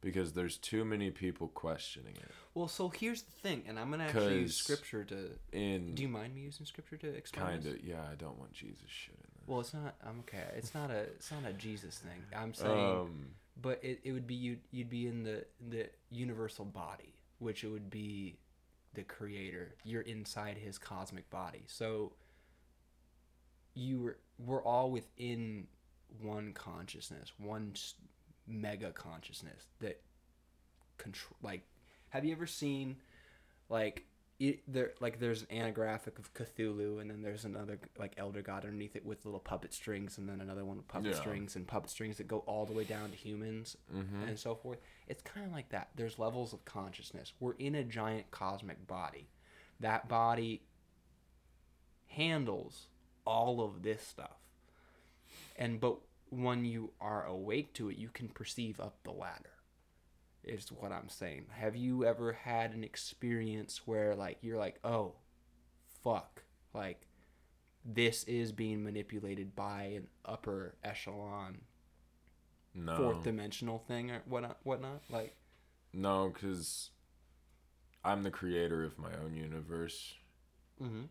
because 0.00 0.32
there's 0.32 0.56
too 0.56 0.84
many 0.84 1.10
people 1.10 1.48
questioning 1.48 2.14
it. 2.16 2.30
Well, 2.54 2.68
so 2.68 2.88
here's 2.88 3.22
the 3.22 3.32
thing, 3.32 3.64
and 3.68 3.78
I'm 3.78 3.90
gonna 3.90 4.04
actually 4.04 4.40
use 4.40 4.56
scripture 4.56 5.04
to. 5.04 5.30
In 5.52 5.94
Do 5.94 6.02
you 6.02 6.08
mind 6.08 6.34
me 6.34 6.40
using 6.42 6.66
scripture 6.66 6.96
to 6.96 7.08
explain? 7.08 7.46
kind 7.46 7.66
of 7.66 7.84
yeah, 7.84 8.02
I 8.10 8.14
don't 8.16 8.38
want 8.38 8.52
Jesus 8.52 8.88
shit 8.88 9.14
in. 9.22 9.29
Well, 9.50 9.58
it's 9.58 9.74
not. 9.74 9.96
I'm 10.06 10.20
okay. 10.20 10.44
It's 10.56 10.74
not 10.74 10.92
a. 10.92 11.00
It's 11.00 11.32
not 11.32 11.44
a 11.44 11.52
Jesus 11.52 11.98
thing. 11.98 12.22
I'm 12.36 12.54
saying, 12.54 13.00
Um, 13.00 13.26
but 13.60 13.80
it, 13.82 13.98
it 14.04 14.12
would 14.12 14.28
be 14.28 14.36
you. 14.36 14.58
You'd 14.70 14.88
be 14.88 15.08
in 15.08 15.24
the 15.24 15.44
the 15.70 15.90
universal 16.08 16.64
body, 16.64 17.14
which 17.40 17.64
it 17.64 17.68
would 17.68 17.90
be 17.90 18.38
the 18.94 19.02
creator. 19.02 19.74
You're 19.82 20.02
inside 20.02 20.56
his 20.56 20.78
cosmic 20.78 21.28
body. 21.30 21.64
So 21.66 22.12
you 23.74 23.98
were. 24.00 24.18
We're 24.38 24.62
all 24.62 24.92
within 24.92 25.66
one 26.22 26.52
consciousness, 26.52 27.32
one 27.36 27.72
mega 28.46 28.92
consciousness 28.92 29.66
that 29.80 30.00
control. 30.96 31.36
Like, 31.42 31.62
have 32.10 32.24
you 32.24 32.30
ever 32.30 32.46
seen, 32.46 32.98
like? 33.68 34.04
It, 34.40 34.60
there 34.66 34.92
like 35.00 35.20
there's 35.20 35.42
an 35.42 35.48
anagraphic 35.50 36.18
of 36.18 36.32
Cthulhu 36.32 36.98
and 37.00 37.10
then 37.10 37.20
there's 37.20 37.44
another 37.44 37.78
like 37.98 38.14
elder 38.16 38.40
god 38.40 38.64
underneath 38.64 38.96
it 38.96 39.04
with 39.04 39.26
little 39.26 39.38
puppet 39.38 39.74
strings 39.74 40.16
and 40.16 40.26
then 40.26 40.40
another 40.40 40.64
one 40.64 40.78
with 40.78 40.88
puppet 40.88 41.10
Yeah. 41.12 41.20
strings 41.20 41.56
and 41.56 41.66
puppet 41.66 41.90
strings 41.90 42.16
that 42.16 42.26
go 42.26 42.38
all 42.46 42.64
the 42.64 42.72
way 42.72 42.84
down 42.84 43.10
to 43.10 43.16
humans 43.16 43.76
mhm. 43.94 44.26
and 44.26 44.38
so 44.38 44.54
forth. 44.54 44.78
It's 45.08 45.20
kind 45.22 45.44
of 45.46 45.52
like 45.52 45.68
that. 45.68 45.90
There's 45.94 46.18
levels 46.18 46.54
of 46.54 46.64
consciousness. 46.64 47.34
We're 47.38 47.52
in 47.58 47.74
a 47.74 47.84
giant 47.84 48.30
cosmic 48.30 48.86
body. 48.86 49.28
That 49.78 50.08
body 50.08 50.62
handles 52.06 52.86
all 53.26 53.60
of 53.60 53.82
this 53.82 54.02
stuff. 54.02 54.38
And 55.56 55.80
but 55.80 55.98
when 56.30 56.64
you 56.64 56.92
are 57.00 57.26
awake 57.26 57.74
to 57.74 57.90
it, 57.90 57.98
you 57.98 58.08
can 58.08 58.28
perceive 58.28 58.80
up 58.80 58.96
the 59.04 59.10
ladder. 59.12 59.50
Is 60.42 60.72
what 60.72 60.90
I'm 60.90 61.08
saying. 61.08 61.46
Have 61.50 61.76
you 61.76 62.04
ever 62.04 62.32
had 62.32 62.72
an 62.72 62.82
experience 62.82 63.82
where 63.86 64.14
like 64.14 64.38
you're 64.40 64.58
like, 64.58 64.78
"Oh, 64.82 65.14
fuck." 66.02 66.44
Like 66.72 67.06
this 67.84 68.24
is 68.24 68.52
being 68.52 68.82
manipulated 68.82 69.54
by 69.54 69.82
an 69.96 70.08
upper 70.24 70.76
echelon 70.84 71.62
no, 72.74 72.96
fourth 72.96 73.24
dimensional 73.24 73.78
thing 73.78 74.10
or 74.10 74.22
whatnot, 74.26 74.58
whatnot. 74.62 75.02
Like, 75.10 75.34
no, 75.92 76.30
because 76.32 76.90
I'm 78.04 78.22
the 78.22 78.30
creator 78.30 78.84
of 78.84 78.98
my 78.98 79.10
own 79.24 79.36
universe, 79.36 80.14
mm-hmm. 80.82 81.04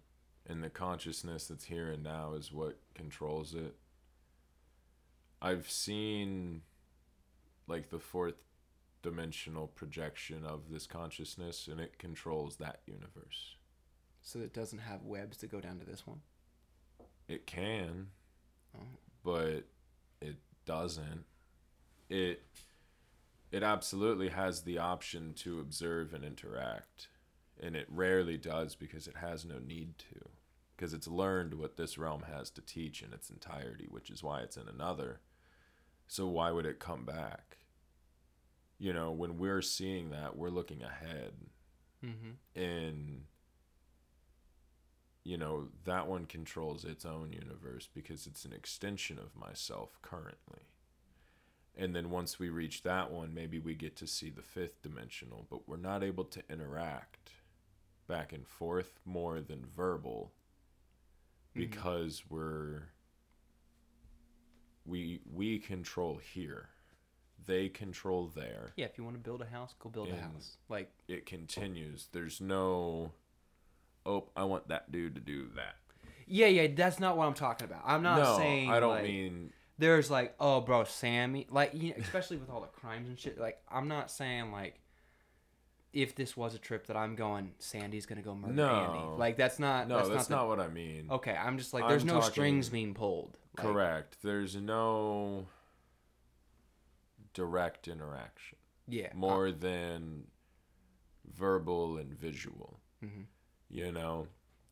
and 0.47 0.63
the 0.63 0.69
consciousness 0.69 1.47
that's 1.47 1.65
here 1.65 1.91
and 1.91 2.03
now 2.03 2.33
is 2.33 2.51
what 2.51 2.77
controls 2.93 3.53
it. 3.53 3.75
I've 5.41 5.69
seen 5.69 6.61
like 7.67 7.89
the 7.89 7.99
fourth 7.99 8.35
dimensional 9.01 9.67
projection 9.67 10.43
of 10.45 10.69
this 10.69 10.85
consciousness, 10.87 11.67
and 11.67 11.79
it 11.79 11.97
controls 11.99 12.57
that 12.57 12.81
universe. 12.85 13.55
so 14.21 14.39
it 14.39 14.53
doesn't 14.53 14.79
have 14.79 15.03
webs 15.03 15.37
to 15.37 15.47
go 15.47 15.61
down 15.61 15.79
to 15.79 15.85
this 15.85 16.05
one. 16.05 16.21
It 17.27 17.47
can, 17.47 18.11
Oh. 18.77 18.81
but 19.23 19.63
it 20.21 20.37
doesn't. 20.65 21.25
It 22.09 22.43
it 23.51 23.63
absolutely 23.63 24.29
has 24.29 24.61
the 24.63 24.77
option 24.77 25.33
to 25.35 25.59
observe 25.59 26.13
and 26.13 26.23
interact, 26.25 27.07
and 27.59 27.75
it 27.75 27.87
rarely 27.89 28.37
does 28.37 28.75
because 28.75 29.07
it 29.07 29.15
has 29.17 29.45
no 29.45 29.57
need 29.59 29.97
to. 29.99 30.29
Because 30.75 30.93
it's 30.93 31.07
learned 31.07 31.53
what 31.55 31.77
this 31.77 31.97
realm 31.97 32.23
has 32.23 32.49
to 32.51 32.61
teach 32.61 33.01
in 33.01 33.13
its 33.13 33.29
entirety, 33.29 33.87
which 33.89 34.09
is 34.09 34.21
why 34.21 34.41
it's 34.41 34.57
in 34.57 34.67
another. 34.67 35.21
So 36.07 36.27
why 36.27 36.51
would 36.51 36.65
it 36.65 36.79
come 36.79 37.05
back? 37.05 37.58
You 38.79 38.93
know, 38.93 39.11
when 39.11 39.37
we're 39.37 39.61
seeing 39.61 40.09
that, 40.11 40.35
we're 40.37 40.49
looking 40.49 40.81
ahead 40.83 41.33
Mm-hmm. 42.01 42.59
and 42.61 43.23
you 45.25 45.37
know 45.37 45.67
that 45.83 46.07
one 46.07 46.25
controls 46.25 46.85
its 46.85 47.05
own 47.05 47.33
universe 47.33 47.89
because 47.93 48.25
it's 48.25 48.45
an 48.45 48.53
extension 48.53 49.19
of 49.19 49.35
myself 49.35 49.99
currently 50.01 50.61
and 51.75 51.93
then 51.93 52.09
once 52.09 52.39
we 52.39 52.47
reach 52.47 52.83
that 52.83 53.11
one 53.11 53.33
maybe 53.33 53.59
we 53.59 53.75
get 53.75 53.97
to 53.97 54.07
see 54.07 54.29
the 54.29 54.41
fifth 54.41 54.81
dimensional 54.81 55.45
but 55.49 55.67
we're 55.67 55.75
not 55.75 56.05
able 56.05 56.23
to 56.23 56.41
interact 56.49 57.31
back 58.07 58.31
and 58.31 58.47
forth 58.47 59.01
more 59.03 59.41
than 59.41 59.65
verbal 59.75 60.31
Mhm. 61.53 61.59
because 61.69 62.23
we're 62.29 62.83
we 64.85 65.19
we 65.29 65.59
control 65.59 66.15
here 66.33 66.69
they 67.45 67.69
control 67.69 68.31
there 68.35 68.73
Yeah, 68.75 68.85
if 68.85 68.97
you 68.97 69.03
want 69.03 69.15
to 69.15 69.21
build 69.21 69.41
a 69.41 69.45
house, 69.45 69.73
go 69.79 69.89
build 69.89 70.09
a 70.09 70.15
house. 70.15 70.57
Like, 70.69 70.91
it 71.07 71.25
continues. 71.25 72.07
There's 72.11 72.39
no, 72.41 73.11
oh, 74.05 74.25
I 74.35 74.43
want 74.43 74.67
that 74.69 74.91
dude 74.91 75.15
to 75.15 75.21
do 75.21 75.47
that. 75.55 75.75
yeah, 76.27 76.47
yeah, 76.47 76.67
that's 76.75 76.99
not 76.99 77.17
what 77.17 77.25
I'm 77.25 77.33
talking 77.33 77.65
about. 77.65 77.81
I'm 77.85 78.03
not 78.03 78.19
no, 78.19 78.37
saying 78.37 78.69
I 78.69 78.79
don't 78.79 78.89
like, 78.91 79.03
mean. 79.03 79.51
there's 79.77 80.09
like, 80.11 80.35
oh, 80.39 80.61
bro, 80.61 80.83
Sammy, 80.83 81.47
like, 81.49 81.73
you 81.73 81.89
know, 81.89 81.95
especially 81.99 82.37
with 82.37 82.49
all 82.49 82.61
the 82.61 82.67
crimes 82.67 83.09
and 83.09 83.17
shit. 83.19 83.39
Like, 83.39 83.61
I'm 83.71 83.87
not 83.87 84.11
saying 84.11 84.51
like. 84.51 84.79
If 85.91 86.13
this 86.13 86.37
was 86.37 86.53
a 86.53 86.59
trip 86.59 86.85
that 86.85 86.95
I'm 86.95 87.15
going, 87.15 87.53
Sandy's 87.57 88.05
gonna 88.05 88.21
go 88.21 88.35
murder 88.35 88.53
No. 88.53 88.69
Andy. 88.69 89.17
Like 89.17 89.37
that's 89.37 89.57
not. 89.57 89.87
No, 89.87 89.97
that's, 89.97 90.09
that's, 90.09 90.29
not, 90.29 90.41
not, 90.41 90.47
what 90.49 90.59
I 90.59 90.67
mean. 90.67 91.07
Okay, 91.09 91.35
I'm 91.35 91.57
just 91.57 91.73
like, 91.73 91.81
I'm 91.81 91.89
there's 91.89 92.05
no 92.05 92.19
talking- 92.19 92.29
strings 92.29 92.69
being 92.69 92.93
pulled. 92.93 93.39
Like, 93.57 93.65
Correct. 93.65 94.17
There's 94.21 94.55
no 94.55 95.47
direct 97.39 97.87
interaction 97.87 98.57
Yeah. 98.87 99.11
more 99.13 99.49
than 99.51 100.27
verbal 101.25 101.97
and 101.97 102.13
visual. 102.13 102.81
Mhm. 103.01 103.27
You 103.69 103.91
know, 103.93 104.27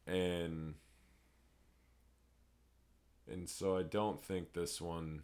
and 0.06 0.76
and 3.28 3.48
so 3.50 3.78
I 3.78 3.84
don't 3.84 4.22
think 4.22 4.52
this 4.54 4.82
one 4.82 5.24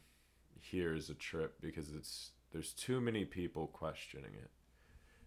here 0.60 0.94
is 0.94 1.10
a 1.10 1.14
trip 1.16 1.60
because 1.60 1.92
it's 1.94 2.32
there's 2.52 2.74
too 2.74 3.02
many 3.02 3.26
people 3.26 3.68
questioning 3.68 4.34
it. 4.36 4.52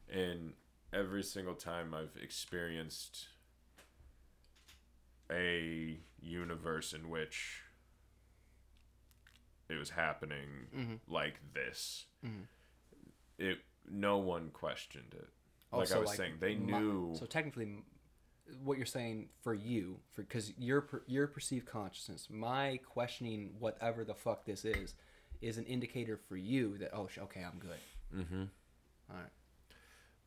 And 0.09 0.55
every 0.93 1.23
single 1.23 1.55
time 1.55 1.93
I've 1.93 2.17
experienced 2.17 3.29
a 5.31 6.01
universe 6.21 6.93
in 6.93 7.09
which 7.11 7.63
it 9.69 9.75
was 9.79 9.91
happening 9.91 10.49
Mm-hmm. 10.77 10.95
like 11.13 11.41
this, 11.55 12.07
it 13.39 13.59
no 13.91 14.19
one 14.19 14.51
questioned 14.51 15.15
it. 15.15 15.29
Oh, 15.73 15.79
like 15.79 15.91
I 15.91 15.95
so, 15.95 16.01
was 16.03 16.15
saying, 16.15 16.35
they 16.41 16.55
my- 16.57 16.79
knew. 16.79 17.15
so 17.19 17.27
technically, 17.27 17.83
what 18.63 18.77
you're 18.77 18.87
saying 18.87 19.29
for 19.43 19.55
you, 19.55 19.99
for 20.13 20.23
because 20.23 20.53
your 20.59 20.87
your 21.07 21.27
perceived 21.27 21.67
consciousness, 21.67 22.29
my 22.31 22.79
questioning 22.85 23.51
whatever 23.59 24.05
the 24.05 24.15
fuck 24.15 24.45
this 24.45 24.65
is, 24.65 24.95
is 25.41 25.59
an 25.59 25.65
indicator 25.65 26.17
for 26.29 26.37
you 26.37 26.79
that 26.79 26.91
oh 26.95 27.09
okay 27.25 27.43
I'm 27.45 27.59
good. 27.59 27.81
mm-hmm. 28.25 28.45
All 29.11 29.17
right. 29.17 29.31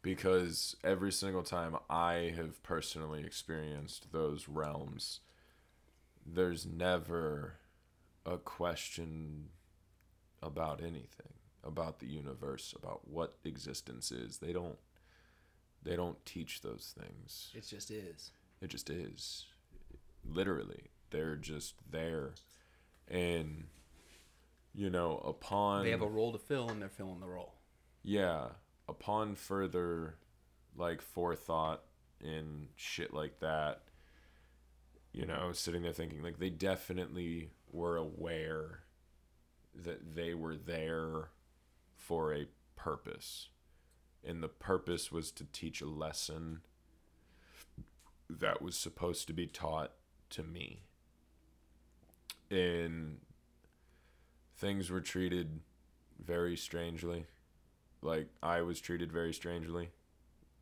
because 0.02 0.76
every 0.84 1.12
single 1.12 1.44
time 1.44 1.76
I 1.90 2.34
have 2.36 2.62
personally 2.64 3.24
experienced 3.26 4.12
those 4.12 4.48
realms, 4.48 5.20
there's 6.26 6.66
never 6.66 7.56
a 8.26 8.38
question 8.38 9.50
about 10.42 10.82
anything, 10.82 11.34
about 11.64 12.00
the 12.00 12.08
universe, 12.08 12.74
about 12.78 13.08
what 13.08 13.38
existence 13.44 14.12
is. 14.12 14.38
They 14.38 14.54
don't 14.54 14.78
they 15.84 15.96
don't 15.96 16.24
teach 16.26 16.62
those 16.62 16.94
things. 17.00 17.52
It 17.54 17.66
just 17.68 17.90
is. 17.92 18.32
It 18.62 18.68
just 18.70 18.90
is. 18.90 19.46
Literally. 20.30 20.90
They're 21.12 21.36
just 21.38 21.76
there. 21.90 22.34
And 23.08 23.66
you 24.74 24.90
know, 24.90 25.18
upon 25.26 25.84
They 25.84 25.92
have 25.92 26.02
a 26.02 26.08
role 26.08 26.32
to 26.32 26.38
fill, 26.38 26.70
and 26.70 26.82
they're 26.82 26.90
filling 26.90 27.20
the 27.20 27.28
role. 27.28 27.56
yeah, 28.04 28.50
upon 28.88 29.36
further 29.36 30.16
like 30.78 31.02
forethought 31.02 31.84
and 32.24 32.68
shit 32.76 33.14
like 33.14 33.40
that, 33.40 33.82
you 35.12 35.26
know, 35.26 35.52
sitting 35.54 35.82
there 35.82 35.92
thinking 35.94 36.22
like 36.22 36.38
they 36.40 36.50
definitely 36.50 37.50
were 37.72 37.98
aware 37.98 38.82
that 39.76 40.16
they 40.16 40.34
were 40.34 40.56
there 40.56 41.30
for 41.96 42.34
a 42.34 42.48
purpose. 42.76 43.50
And 44.26 44.44
the 44.44 44.50
purpose 44.50 45.12
was 45.12 45.32
to 45.32 45.46
teach 45.46 45.82
a 45.82 45.88
lesson 45.88 46.62
that 48.30 48.62
was 48.62 48.78
supposed 48.78 49.28
to 49.28 49.34
be 49.34 49.48
taught 49.48 49.92
to 50.32 50.44
me. 50.44 50.82
And 52.52 53.20
things 54.58 54.90
were 54.90 55.02
treated 55.02 55.62
very 56.20 56.58
strangely 56.58 57.26
like 58.02 58.28
I 58.42 58.62
was 58.62 58.80
treated 58.80 59.12
very 59.12 59.34
strangely. 59.34 59.90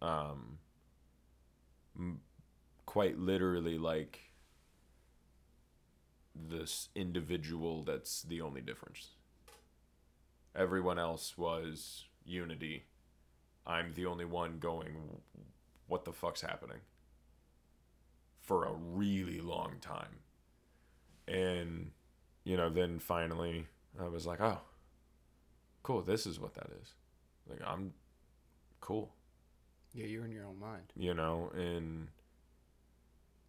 Um, 0.02 0.60
quite 2.86 3.18
literally, 3.18 3.78
like 3.78 4.27
this 6.50 6.90
individual 6.96 7.84
that's 7.84 8.22
the 8.22 8.42
only 8.42 8.62
difference. 8.62 9.10
Everyone 10.56 10.98
else 11.00 11.38
was 11.38 12.06
unity. 12.26 12.84
I'm 13.66 13.94
the 13.94 14.06
only 14.06 14.26
one 14.26 14.60
going, 14.60 15.22
what 15.88 16.06
the 16.06 16.14
fuck's 16.14 16.42
happening? 16.42 16.80
For 18.42 18.66
a 18.66 18.74
really 18.74 19.40
long 19.42 19.76
time. 19.82 20.22
And, 21.28 21.92
you 22.44 22.56
know, 22.58 22.70
then 22.70 23.00
finally 23.00 23.68
I 24.00 24.08
was 24.08 24.26
like, 24.26 24.40
oh, 24.42 24.62
cool, 25.84 26.02
this 26.02 26.26
is 26.26 26.40
what 26.40 26.54
that 26.56 26.70
is. 26.82 26.94
Like 27.50 27.60
I'm 27.66 27.94
cool, 28.80 29.14
Yeah, 29.94 30.06
you're 30.06 30.26
in 30.26 30.32
your 30.32 30.46
own 30.46 30.60
mind. 30.60 30.94
you 30.96 31.14
know, 31.14 31.52
and 31.56 32.08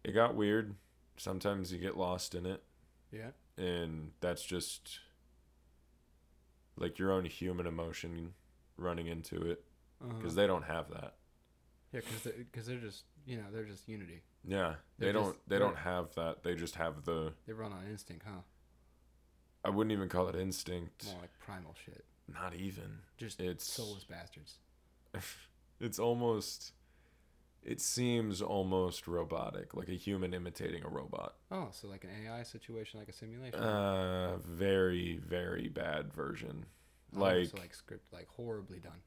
it 0.03 0.11
got 0.11 0.35
weird. 0.35 0.75
Sometimes 1.17 1.71
you 1.71 1.79
get 1.79 1.97
lost 1.97 2.33
in 2.35 2.45
it, 2.45 2.61
Yeah. 3.11 3.31
and 3.57 4.11
that's 4.21 4.43
just 4.43 4.99
like 6.77 6.99
your 6.99 7.11
own 7.11 7.25
human 7.25 7.65
emotion 7.65 8.33
running 8.77 9.07
into 9.07 9.41
it 9.41 9.63
Uh-huh. 10.01 10.13
because 10.17 10.35
they 10.35 10.47
don't 10.47 10.63
have 10.63 10.89
that. 10.91 11.15
yeah, 11.91 12.01
because 12.01 12.21
they're, 12.23 12.45
cause 12.53 12.65
they're 12.67 12.77
just 12.79 13.03
you 13.25 13.37
know 13.37 13.43
they're 13.51 13.65
just 13.65 13.87
unity. 13.87 14.21
Yeah, 14.45 14.75
they 14.97 15.05
They're 15.07 15.13
don't. 15.13 15.33
just- 15.33 15.49
they 15.49 15.59
don't 15.59 15.75
have 15.77 16.13
that. 16.15 16.43
They 16.43 16.55
just 16.55 16.75
have 16.75 17.03
the. 17.03 17.33
They 17.45 17.51
run 17.53 17.73
on 17.73 17.85
instinct, 17.89 18.25
huh? 18.25 18.39
I 19.65 19.69
wouldn't 19.69 19.91
even 19.91 20.07
call 20.07 20.29
it 20.29 20.35
instinct. 20.35 21.05
More 21.07 21.19
like 21.21 21.37
primal 21.39 21.75
shit. 21.85 22.05
Not 22.33 22.55
even. 22.55 22.99
Just 23.17 23.41
It's 23.41 23.65
soulless 23.65 24.05
bastards. 24.05 24.59
it's 25.81 25.99
almost. 25.99 26.71
It 27.63 27.81
seems 27.81 28.41
almost 28.41 29.07
robotic, 29.07 29.73
like 29.75 29.89
a 29.89 29.93
human 29.95 30.33
imitating 30.33 30.83
a 30.83 30.87
robot. 30.89 31.35
Oh, 31.51 31.67
so 31.71 31.87
like 31.87 32.03
an 32.05 32.09
AI 32.25 32.43
situation, 32.43 32.99
like 32.99 33.09
a 33.09 33.13
simulation. 33.13 33.59
Uh, 33.59 34.37
very, 34.37 35.17
very 35.17 35.67
bad 35.67 36.13
version. 36.13 36.65
Oh, 37.15 37.19
Like, 37.19 37.49
so 37.49 37.57
like 37.57 37.73
script, 37.73 38.11
like 38.13 38.27
horribly 38.29 38.79
done, 38.79 39.01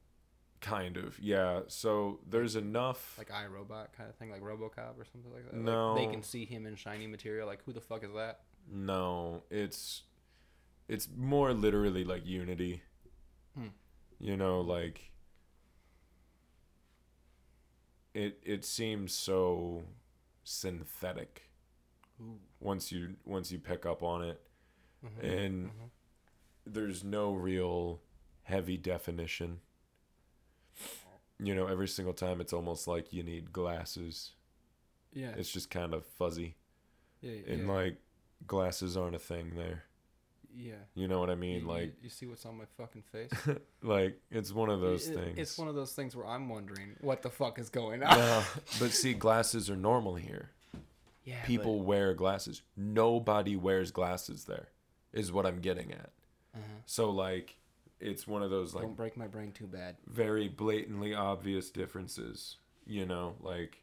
kind 0.61 0.97
of, 0.97 1.17
yeah. 1.19 1.61
So 1.67 2.19
there's 2.29 2.55
enough. 2.55 3.15
like 3.17 3.29
iRobot 3.31 3.87
kind 3.97 4.09
of 4.09 4.15
thing, 4.17 4.29
like 4.29 4.41
RoboCop 4.41 4.99
or 4.99 5.05
something 5.11 5.31
like 5.33 5.45
that. 5.45 5.55
Like, 5.55 5.63
No. 5.65 5.95
they 5.95 6.05
can 6.07 6.21
see 6.21 6.45
him 6.45 6.65
in 6.67 6.75
shiny 6.75 7.07
material. 7.07 7.47
Like 7.47 7.63
who 7.65 7.73
the 7.73 7.81
fuck 7.81 8.03
is 8.03 8.11
that? 8.15 8.41
No, 8.71 9.43
it's 9.49 10.03
it's 10.87 11.09
more 11.17 11.53
literally 11.53 12.03
like 12.03 12.25
Unity. 12.25 12.81
Hmm. 13.57 13.67
You 14.19 14.37
know, 14.37 14.61
like 14.61 15.11
it 18.13 18.39
it 18.43 18.65
seems 18.65 19.13
so 19.13 19.83
synthetic 20.43 21.49
Ooh. 22.21 22.39
once 22.59 22.91
you 22.91 23.15
once 23.25 23.51
you 23.51 23.59
pick 23.59 23.85
up 23.85 24.03
on 24.03 24.21
it 24.23 24.41
Mhm. 25.03 25.23
and 25.23 25.71
Mhm. 25.71 25.89
there's 26.65 27.03
no 27.03 27.33
real 27.33 28.01
heavy 28.43 28.77
definition. 28.77 29.61
You 31.39 31.55
know, 31.55 31.67
every 31.67 31.87
single 31.87 32.13
time 32.13 32.39
it's 32.41 32.53
almost 32.53 32.87
like 32.87 33.11
you 33.11 33.23
need 33.23 33.51
glasses. 33.51 34.31
Yeah. 35.13 35.31
It's 35.35 35.51
just 35.51 35.69
kind 35.69 35.93
of 35.93 36.05
fuzzy. 36.05 36.55
yeah. 37.21 37.41
And 37.47 37.67
yeah. 37.67 37.71
like 37.73 37.97
glasses 38.47 38.97
aren't 38.97 39.15
a 39.15 39.19
thing 39.19 39.55
there. 39.55 39.85
Yeah. 40.55 40.73
You 40.95 41.07
know 41.07 41.19
what 41.19 41.29
I 41.29 41.35
mean? 41.35 41.61
you, 41.61 41.67
Like 41.67 41.93
you 42.01 42.09
see 42.09 42.25
what's 42.27 42.45
on 42.45 42.57
my 42.57 42.65
fucking 42.77 43.03
face. 43.11 43.31
like 43.81 44.19
it's 44.31 44.51
one 44.51 44.69
of 44.69 44.81
those 44.81 45.07
It- 45.07 45.15
things. 45.15 45.37
It's 45.39 45.57
one 45.57 45.67
of 45.67 45.75
those 45.75 45.93
things 45.93 46.15
where 46.15 46.25
I'm 46.27 46.49
wondering 46.49 46.95
what 47.01 47.21
the 47.21 47.29
fuck 47.29 47.57
is 47.59 47.69
going 47.69 48.03
on. 48.03 48.17
No, 48.17 48.43
but 48.79 48.91
see, 49.01 49.13
glasses 49.13 49.69
are 49.69 49.75
normal 49.75 50.15
here. 50.15 50.51
yeah. 51.23 51.35
but- 51.41 51.47
People 51.47 51.81
wear 51.81 52.13
glasses. 52.13 52.61
Nobody 52.77 53.55
wears 53.55 53.91
glasses 53.91 54.45
there, 54.45 54.67
is 55.11 55.31
what 55.31 55.45
I'm 55.45 55.59
getting 55.59 55.91
at. 55.91 56.11
Uh-huh. 56.55 56.61
So 56.85 57.09
like, 57.09 57.55
it's 57.99 58.27
one 58.27 58.43
of 58.43 58.49
those 58.51 58.73
like 58.75 58.83
Don't 58.83 58.95
break 58.97 59.17
my 59.17 59.27
brain 59.27 59.51
too 59.53 59.65
bad. 59.67 59.95
very 60.07 60.47
blatantly 60.49 61.13
obvious 61.15 61.69
differences. 61.71 62.57
You 62.85 63.05
know, 63.05 63.35
like 63.39 63.77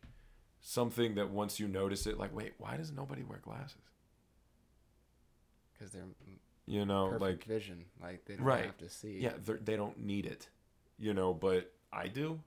something 0.60 1.14
that 1.14 1.30
once 1.30 1.58
you 1.58 1.66
notice 1.66 2.06
it, 2.06 2.18
like, 2.18 2.36
wait, 2.36 2.52
why 2.58 2.76
does 2.76 2.92
nobody 2.92 3.22
wear 3.22 3.38
glasses? 3.42 3.76
Because 5.72 5.92
they're 5.92 6.04
You 6.70 6.86
know, 6.86 7.06
perfect 7.08 7.20
like 7.20 7.44
vision. 7.44 7.84
Like 8.00 8.24
they 8.26 8.36
don't 8.36 8.44
Right. 8.44 8.66
have 8.66 8.78
to 8.78 8.88
see. 8.88 9.18
yeah, 9.18 9.32
they 9.44 9.74
don't 9.76 9.98
need 9.98 10.24
it. 10.24 10.48
You 10.98 11.12
know, 11.14 11.34
but 11.34 11.72
I 11.92 12.06
do. 12.06 12.40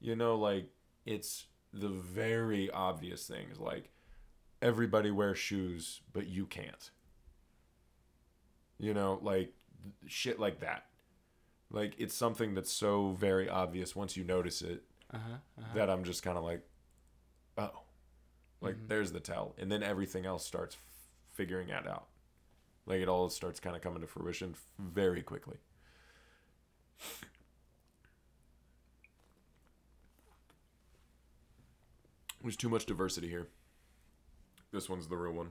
You 0.00 0.14
know, 0.14 0.36
like 0.36 0.70
it's 1.04 1.46
the 1.72 1.88
very 1.88 2.70
obvious 2.70 3.26
things 3.26 3.58
like 3.58 3.90
everybody 4.62 5.10
wears 5.10 5.38
shoes 5.38 6.00
but 6.12 6.26
you 6.28 6.46
can't. 6.46 6.90
You 8.78 8.94
know, 8.94 9.18
like 9.20 9.52
shit 10.06 10.38
like 10.38 10.60
that. 10.60 10.86
Like 11.70 11.94
it's 11.98 12.14
something 12.14 12.54
that's 12.54 12.72
so 12.72 13.10
very 13.18 13.48
obvious 13.48 13.96
once 13.96 14.16
you 14.16 14.22
notice 14.24 14.62
it 14.62 14.82
Uh 15.12 15.18
huh. 15.18 15.36
Uh-huh. 15.58 15.74
that 15.74 15.90
I'm 15.90 16.04
just 16.04 16.22
kind 16.22 16.38
of 16.38 16.44
like 16.44 16.62
oh. 17.58 17.82
Like 18.60 18.76
Mhm. 18.76 18.88
there's 18.88 19.10
the 19.12 19.20
tell 19.20 19.54
and 19.58 19.72
then 19.72 19.82
everything 19.82 20.24
else 20.24 20.46
starts 20.46 20.76
f- 20.76 20.80
figuring 21.32 21.66
that 21.68 21.86
out. 21.88 22.06
Like 22.86 23.00
it 23.00 23.08
all 23.08 23.28
starts 23.28 23.60
kind 23.60 23.76
of 23.76 23.82
coming 23.82 24.00
to 24.00 24.06
fruition 24.06 24.54
very 24.78 25.22
quickly. 25.22 25.56
There's 32.42 32.56
too 32.56 32.68
much 32.68 32.86
diversity 32.86 33.28
here. 33.28 33.48
This 34.72 34.88
one's 34.88 35.08
the 35.08 35.16
real 35.16 35.32
one. 35.32 35.50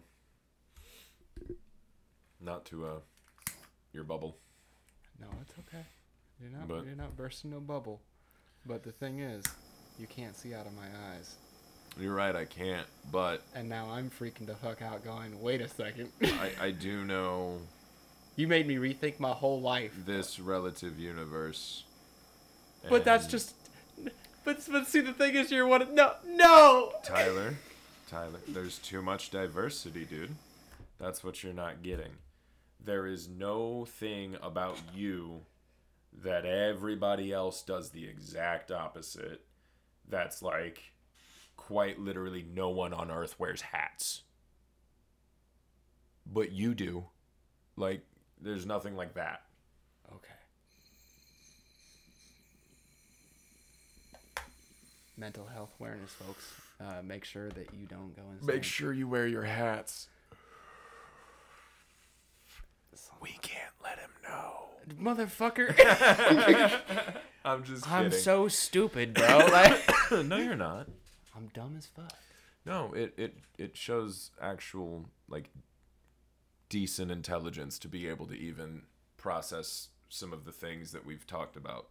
Not 2.42 2.66
to 2.66 2.86
uh 2.86 3.00
your 3.94 4.04
bubble. 4.04 4.38
No, 5.20 5.28
it's 5.42 5.54
okay. 5.68 5.84
You're 6.42 6.52
not. 6.52 6.68
But- 6.68 6.86
you're 6.86 6.96
not 6.96 7.16
bursting 7.16 7.52
no 7.52 7.60
bubble. 7.60 8.02
But 8.66 8.84
the 8.84 8.92
thing 8.92 9.20
is, 9.20 9.44
you 10.00 10.08
can't 10.08 10.36
see 10.36 10.54
out 10.54 10.66
of 10.66 10.74
my 10.76 10.88
eyes. 11.14 11.36
You're 12.00 12.16
right, 12.16 12.36
I 12.36 12.46
can't, 12.46 12.88
but 13.12 13.42
And 13.54 13.68
now 13.68 13.90
I'm 13.90 14.10
freaking 14.10 14.46
the 14.46 14.56
fuck 14.56 14.82
out, 14.82 15.04
going, 15.04 15.42
wait 15.42 15.62
a 15.62 15.68
second. 15.68 16.12
I, 16.24 16.52
I 16.62 16.72
do 16.72 17.04
know 17.04 17.60
you 18.36 18.48
made 18.48 18.68
me 18.68 18.76
rethink 18.76 19.20
my 19.20 19.32
whole 19.32 19.60
life. 19.60 19.94
this 20.06 20.40
relative 20.40 20.98
universe. 20.98 21.84
But 22.88 23.04
that's 23.04 23.28
just 23.28 23.54
But 24.46 24.66
but 24.72 24.88
see, 24.88 25.02
the 25.02 25.14
thing 25.14 25.36
is, 25.36 25.52
you're 25.52 25.68
one. 25.68 25.94
No, 25.94 26.14
no. 26.26 26.94
Tyler, 27.04 27.56
Tyler, 28.10 28.40
there's 28.48 28.78
too 28.80 29.02
much 29.02 29.30
diversity, 29.30 30.06
dude. 30.06 30.36
That's 30.98 31.24
what 31.24 31.44
you're 31.44 31.54
not 31.54 31.84
getting. 31.84 32.14
There 32.84 33.06
is 33.06 33.28
no 33.28 33.86
thing 33.86 34.38
about 34.42 34.78
you 34.96 35.42
that 36.24 36.46
everybody 36.46 37.32
else 37.34 37.62
does 37.62 37.90
the 37.90 38.08
exact 38.08 38.72
opposite. 38.72 39.42
That's 40.08 40.42
like 40.42 40.82
quite 41.60 42.00
literally 42.00 42.46
no 42.54 42.70
one 42.70 42.94
on 42.94 43.12
earth 43.12 43.38
wears 43.38 43.62
hats. 43.62 44.24
But 46.26 46.54
you 46.54 46.74
do. 46.74 47.06
Like, 47.76 48.06
there's 48.42 48.66
nothing 48.66 48.96
like 48.96 49.16
that. 49.16 49.42
Okay. 50.10 50.34
Mental 55.18 55.46
health 55.46 55.72
awareness, 55.80 56.12
folks. 56.12 56.54
Uh, 56.80 57.02
make 57.04 57.26
sure 57.26 57.50
that 57.50 57.68
you 57.78 57.86
don't 57.88 58.16
go 58.16 58.22
insane. 58.32 58.48
Make 58.48 58.64
sure 58.64 58.94
you 58.94 59.08
wear 59.08 59.28
your 59.28 59.44
hats. 59.44 60.08
We 63.22 63.38
can't 63.42 63.74
let 63.84 64.00
him 64.00 64.12
know. 64.24 64.70
motherfucker. 64.98 65.76
I'm 67.46 67.64
just 67.64 67.84
kidding. 67.84 67.98
I'm 67.98 68.12
so 68.12 68.48
stupid, 68.48 69.14
bro. 69.14 69.40
Like, 69.52 69.82
no, 70.26 70.38
you're 70.38 70.56
not. 70.56 70.88
I'm 71.36 71.48
dumb 71.54 71.76
as 71.78 71.86
fuck. 71.86 72.14
No, 72.66 72.94
it, 72.94 73.14
it 73.18 73.38
it 73.58 73.78
shows 73.78 74.32
actual 74.42 75.06
like 75.28 75.50
decent 76.70 77.12
intelligence 77.12 77.80
to 77.80 77.88
be 77.88 78.08
able 78.08 78.28
to 78.28 78.36
even 78.36 78.84
process 79.18 79.90
some 80.10 80.34
of 80.34 80.46
the 80.46 80.52
things 80.52 80.92
that 80.92 81.06
we've 81.06 81.26
talked 81.26 81.56
about. 81.56 81.88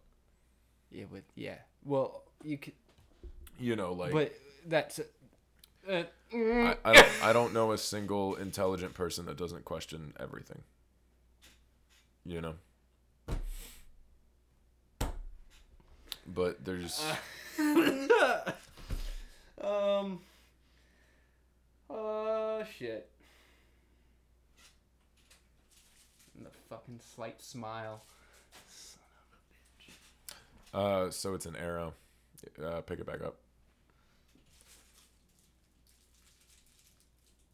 Yeah, 0.91 1.05
with 1.11 1.23
yeah. 1.35 1.55
Well, 1.83 2.23
you 2.43 2.57
could, 2.57 2.73
You 3.59 3.75
know, 3.75 3.93
like 3.93 4.11
but 4.11 4.33
that's. 4.65 4.99
Uh, 5.89 6.03
I, 6.33 6.75
I 6.83 6.93
don't 6.93 7.23
I 7.23 7.33
don't 7.33 7.53
know 7.53 7.71
a 7.71 7.77
single 7.77 8.35
intelligent 8.35 8.93
person 8.93 9.25
that 9.25 9.37
doesn't 9.37 9.65
question 9.65 10.13
everything. 10.19 10.61
You 12.25 12.41
know. 12.41 12.53
But 16.27 16.63
there's 16.63 17.03
um. 19.69 20.19
Oh 21.89 22.63
shit. 22.77 23.09
And 26.37 26.45
the 26.45 26.51
fucking 26.69 26.99
slight 27.15 27.41
smile. 27.41 28.01
Son 28.67 28.99
of 30.73 30.75
a 30.75 30.81
bitch. 30.81 31.07
uh 31.07 31.11
so 31.11 31.33
it's 31.33 31.45
an 31.45 31.55
arrow. 31.55 31.93
Uh 32.63 32.81
pick 32.81 32.99
it 32.99 33.05
back 33.05 33.21
up. 33.21 33.35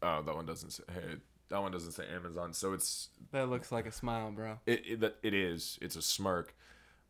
Oh, 0.02 0.22
that 0.22 0.34
one 0.34 0.46
doesn't 0.46 0.70
say 0.70 0.82
hey, 0.92 1.16
that 1.48 1.60
one 1.62 1.72
doesn't 1.72 1.92
say 1.92 2.04
Amazon. 2.14 2.52
So 2.52 2.72
it's 2.72 3.08
That 3.32 3.48
looks 3.48 3.72
like 3.72 3.86
a 3.86 3.92
smile, 3.92 4.30
bro. 4.30 4.58
It 4.66 4.82
it, 4.86 5.00
that- 5.00 5.16
it 5.22 5.34
is. 5.34 5.78
It's 5.80 5.96
a 5.96 6.02
smirk, 6.02 6.54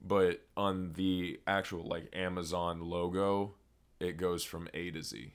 but 0.00 0.40
on 0.56 0.92
the 0.94 1.40
actual 1.46 1.82
like 1.86 2.08
Amazon 2.14 2.80
logo, 2.80 3.54
it 4.00 4.16
goes 4.16 4.44
from 4.44 4.68
A 4.74 4.90
to 4.90 5.02
Z. 5.02 5.32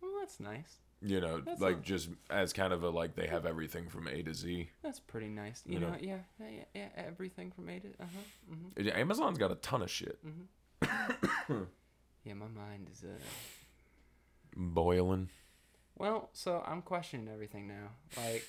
Well, 0.00 0.12
that's 0.20 0.40
nice. 0.40 0.78
You 1.02 1.20
know, 1.20 1.40
That's 1.40 1.60
like 1.62 1.80
just 1.82 2.10
as 2.28 2.52
kind 2.52 2.74
of 2.74 2.82
a 2.82 2.90
like 2.90 3.14
they 3.14 3.26
have 3.26 3.46
everything 3.46 3.88
from 3.88 4.06
A 4.06 4.22
to 4.22 4.34
Z. 4.34 4.68
That's 4.82 5.00
pretty 5.00 5.28
nice. 5.28 5.62
You, 5.64 5.74
You 5.74 5.80
know, 5.80 5.90
know. 5.90 5.96
yeah, 6.00 6.18
yeah, 6.38 6.64
yeah, 6.74 6.88
everything 6.94 7.50
from 7.52 7.70
A 7.70 7.78
to 7.80 7.88
uh 7.88 8.04
huh. 8.04 8.54
hmm 8.54 8.68
It- 8.76 8.94
Amazon's 8.94 9.38
got 9.38 9.50
a 9.50 9.54
ton 9.56 9.80
of 9.82 9.90
shit. 9.90 10.18
Yeah, 12.22 12.34
my 12.34 12.48
mind 12.48 12.88
is 12.92 13.02
uh. 13.02 13.18
Boiling. 14.54 15.30
Well, 15.96 16.28
so 16.34 16.62
I'm 16.66 16.82
questioning 16.82 17.28
everything 17.32 17.66
now, 17.66 17.88
like 18.22 18.44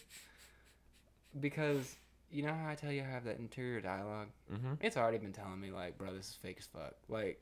because 1.39 1.95
you 2.29 2.43
know 2.43 2.53
how 2.53 2.69
I 2.69 2.75
tell 2.75 2.91
you 2.91 3.01
I 3.01 3.05
have 3.05 3.23
that 3.25 3.39
interior 3.39 3.81
dialogue. 3.81 4.27
Mm-hmm. 4.51 4.73
It's 4.81 4.97
already 4.97 5.17
been 5.19 5.31
telling 5.33 5.59
me 5.59 5.71
like, 5.71 5.97
bro, 5.97 6.13
this 6.13 6.29
is 6.29 6.35
fake 6.41 6.57
as 6.59 6.65
fuck. 6.65 6.95
Like, 7.09 7.41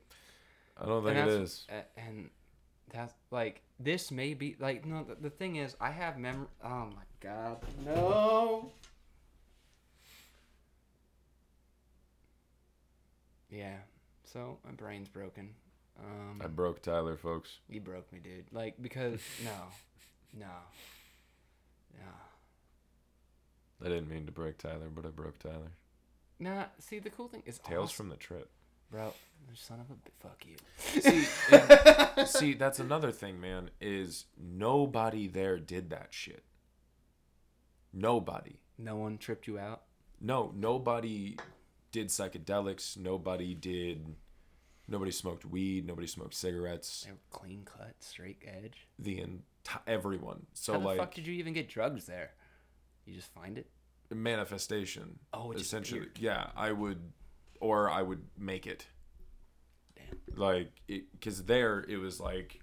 I 0.81 0.85
don't 0.85 1.03
think 1.03 1.17
it 1.17 1.25
that's- 1.25 1.67
and 1.97 2.29
that's 2.91 3.13
like 3.31 3.61
this 3.79 4.11
may 4.11 4.33
be 4.33 4.55
like 4.59 4.85
no. 4.85 5.03
The, 5.03 5.15
the 5.15 5.29
thing 5.29 5.57
is, 5.57 5.75
I 5.79 5.91
have 5.91 6.17
mem. 6.17 6.47
Oh 6.63 6.85
my 6.87 7.03
god, 7.19 7.57
no. 7.85 8.71
Yeah. 13.49 13.77
So 14.23 14.57
my 14.65 14.71
brain's 14.71 15.09
broken. 15.09 15.49
Um, 15.99 16.41
I 16.43 16.47
broke 16.47 16.81
Tyler, 16.81 17.17
folks. 17.17 17.49
you 17.67 17.81
broke 17.81 18.11
me, 18.13 18.19
dude. 18.19 18.45
Like 18.51 18.75
because 18.81 19.19
no, 19.43 19.51
no, 20.37 20.45
no. 21.97 22.05
I 23.85 23.89
didn't 23.89 24.09
mean 24.09 24.25
to 24.25 24.31
break 24.31 24.57
Tyler, 24.57 24.89
but 24.93 25.05
I 25.05 25.09
broke 25.09 25.39
Tyler. 25.39 25.71
Nah. 26.39 26.65
See, 26.79 26.99
the 26.99 27.09
cool 27.09 27.27
thing 27.27 27.43
is 27.45 27.59
Tales 27.59 27.91
from 27.91 28.09
the 28.09 28.15
trip. 28.17 28.49
Bro. 28.91 29.13
Son 29.55 29.79
of 29.79 29.87
a 29.89 30.27
fuck 30.27 30.45
you. 30.45 31.01
See, 31.01 31.27
and- 31.51 32.27
see, 32.27 32.53
that's 32.53 32.79
another 32.79 33.11
thing, 33.11 33.41
man. 33.41 33.71
Is 33.81 34.25
nobody 34.37 35.27
there 35.27 35.57
did 35.57 35.89
that 35.89 36.09
shit. 36.11 36.43
Nobody. 37.91 38.59
No 38.77 38.95
one 38.95 39.17
tripped 39.17 39.47
you 39.47 39.57
out. 39.57 39.81
No, 40.21 40.53
nobody 40.55 41.37
did 41.91 42.07
psychedelics. 42.09 42.95
Nobody 42.97 43.55
did. 43.55 44.15
Nobody 44.87 45.11
smoked 45.11 45.45
weed. 45.45 45.85
Nobody 45.87 46.07
smoked 46.07 46.35
cigarettes. 46.35 47.03
They 47.05 47.11
were 47.11 47.17
clean 47.31 47.63
cut, 47.65 47.95
straight 47.99 48.41
edge. 48.45 48.87
The 48.99 49.17
enti- 49.17 49.79
everyone. 49.87 50.45
So 50.53 50.73
like. 50.73 50.77
How 50.77 50.79
the 50.81 50.87
like 50.87 50.97
fuck 50.99 51.13
did 51.15 51.27
you 51.27 51.33
even 51.33 51.53
get 51.53 51.69
drugs 51.69 52.05
there? 52.05 52.31
You 53.05 53.15
just 53.15 53.33
find 53.33 53.57
it? 53.57 53.67
manifestation. 54.11 55.19
Oh, 55.33 55.51
it 55.51 55.59
essentially, 55.61 56.01
appeared. 56.01 56.19
yeah. 56.19 56.47
I 56.55 56.71
would, 56.71 56.99
or 57.59 57.89
I 57.89 58.01
would 58.01 58.23
make 58.37 58.67
it. 58.67 58.87
Damn. 59.95 60.37
Like, 60.37 60.71
because 60.87 61.45
there 61.45 61.85
it 61.87 61.97
was 61.97 62.19
like, 62.19 62.61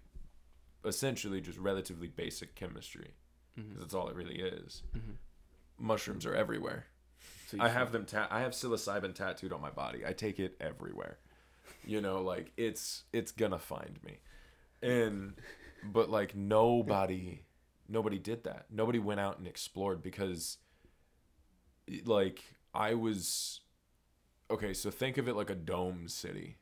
essentially 0.84 1.40
just 1.40 1.58
relatively 1.58 2.08
basic 2.08 2.54
chemistry. 2.54 3.14
Mm-hmm. 3.58 3.80
That's 3.80 3.94
all 3.94 4.08
it 4.08 4.14
really 4.14 4.40
is. 4.40 4.82
Mushrooms 5.78 6.24
are 6.24 6.34
everywhere. 6.34 6.86
So 7.48 7.58
I 7.60 7.68
have 7.68 7.92
them. 7.92 8.06
Ta- 8.06 8.28
I 8.30 8.40
have 8.40 8.52
psilocybin 8.52 9.14
tattooed 9.14 9.52
on 9.52 9.60
my 9.60 9.70
body. 9.70 10.04
I 10.06 10.12
take 10.12 10.38
it 10.38 10.56
everywhere. 10.60 11.18
You 11.84 12.00
know, 12.00 12.22
like 12.22 12.52
it's 12.56 13.04
it's 13.12 13.30
gonna 13.30 13.58
find 13.58 13.98
me, 14.04 14.18
and 14.82 15.34
but 15.84 16.10
like 16.10 16.34
nobody, 16.34 17.42
nobody 17.88 18.18
did 18.18 18.44
that. 18.44 18.66
Nobody 18.70 18.98
went 18.98 19.20
out 19.20 19.38
and 19.38 19.46
explored 19.46 20.02
because, 20.02 20.58
like 22.04 22.42
I 22.74 22.94
was, 22.94 23.60
okay. 24.50 24.72
So 24.74 24.90
think 24.90 25.18
of 25.18 25.28
it 25.28 25.34
like 25.34 25.50
a 25.50 25.54
dome 25.54 26.08
city, 26.08 26.56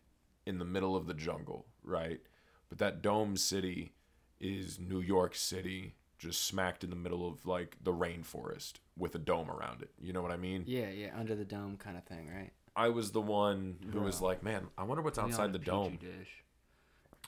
in 0.46 0.58
the 0.58 0.64
middle 0.64 0.96
of 0.96 1.06
the 1.06 1.14
jungle, 1.14 1.66
right? 1.82 2.20
But 2.68 2.78
that 2.78 3.02
dome 3.02 3.36
city 3.36 3.92
is 4.40 4.78
New 4.78 5.00
York 5.00 5.34
City, 5.34 5.94
just 6.18 6.44
smacked 6.44 6.84
in 6.84 6.90
the 6.90 6.96
middle 6.96 7.26
of 7.26 7.46
like 7.46 7.76
the 7.82 7.92
rainforest 7.92 8.74
with 8.96 9.14
a 9.14 9.18
dome 9.18 9.50
around 9.50 9.82
it. 9.82 9.90
You 10.00 10.12
know 10.12 10.22
what 10.22 10.32
I 10.32 10.36
mean? 10.36 10.64
Yeah, 10.66 10.90
yeah, 10.90 11.10
under 11.16 11.34
the 11.34 11.44
dome 11.44 11.76
kind 11.76 11.96
of 11.96 12.04
thing, 12.04 12.28
right? 12.28 12.52
I 12.76 12.88
was 12.88 13.12
the 13.12 13.20
one 13.20 13.76
who 13.92 14.00
was 14.00 14.20
like, 14.20 14.42
man, 14.42 14.66
I 14.76 14.82
wonder 14.82 15.02
what's 15.02 15.18
outside 15.18 15.52
the 15.52 15.58
dome. 15.60 15.98
Dish. 16.00 16.42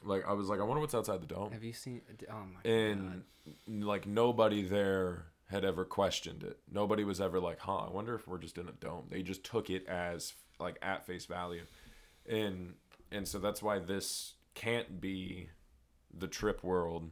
Like, 0.02 0.26
I 0.26 0.32
was 0.32 0.48
like, 0.48 0.60
I 0.60 0.64
wonder 0.64 0.80
what's 0.80 0.94
outside 0.94 1.22
the 1.22 1.26
dome. 1.26 1.52
Have 1.52 1.64
you 1.64 1.72
seen? 1.72 2.02
Oh 2.30 2.34
my 2.34 2.70
And 2.70 3.22
like 3.68 4.06
nobody 4.06 4.62
there 4.62 5.26
had 5.48 5.64
ever 5.64 5.84
questioned 5.84 6.42
it. 6.42 6.58
Nobody 6.70 7.04
was 7.04 7.20
ever 7.20 7.38
like, 7.38 7.60
huh, 7.60 7.76
I 7.76 7.90
wonder 7.90 8.14
if 8.16 8.26
we're 8.26 8.38
just 8.38 8.58
in 8.58 8.68
a 8.68 8.72
dome. 8.72 9.06
They 9.08 9.22
just 9.22 9.44
took 9.44 9.70
it 9.70 9.86
as 9.86 10.34
like 10.58 10.78
at 10.82 11.06
face 11.06 11.26
value. 11.26 11.64
And 12.28 12.74
and 13.12 13.26
so 13.26 13.38
that's 13.38 13.62
why 13.62 13.78
this 13.78 14.34
can't 14.54 15.00
be 15.00 15.50
the 16.16 16.26
trip 16.28 16.62
world. 16.64 17.10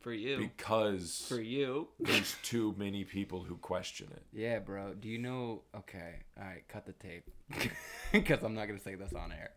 For 0.00 0.12
you. 0.12 0.36
because 0.38 1.26
For 1.28 1.40
you. 1.40 1.88
there's 1.98 2.36
too 2.44 2.76
many 2.78 3.02
people 3.02 3.42
who 3.42 3.56
question 3.56 4.06
it. 4.12 4.22
Yeah, 4.32 4.60
bro. 4.60 4.94
Do 4.94 5.08
you 5.08 5.18
know? 5.18 5.62
Okay, 5.76 6.20
all 6.38 6.44
right. 6.46 6.62
Cut 6.68 6.86
the 6.86 6.92
tape, 6.92 7.28
because 8.12 8.44
I'm 8.44 8.54
not 8.54 8.66
gonna 8.68 8.78
say 8.78 8.94
this 8.94 9.12
on 9.14 9.32
air. 9.32 9.50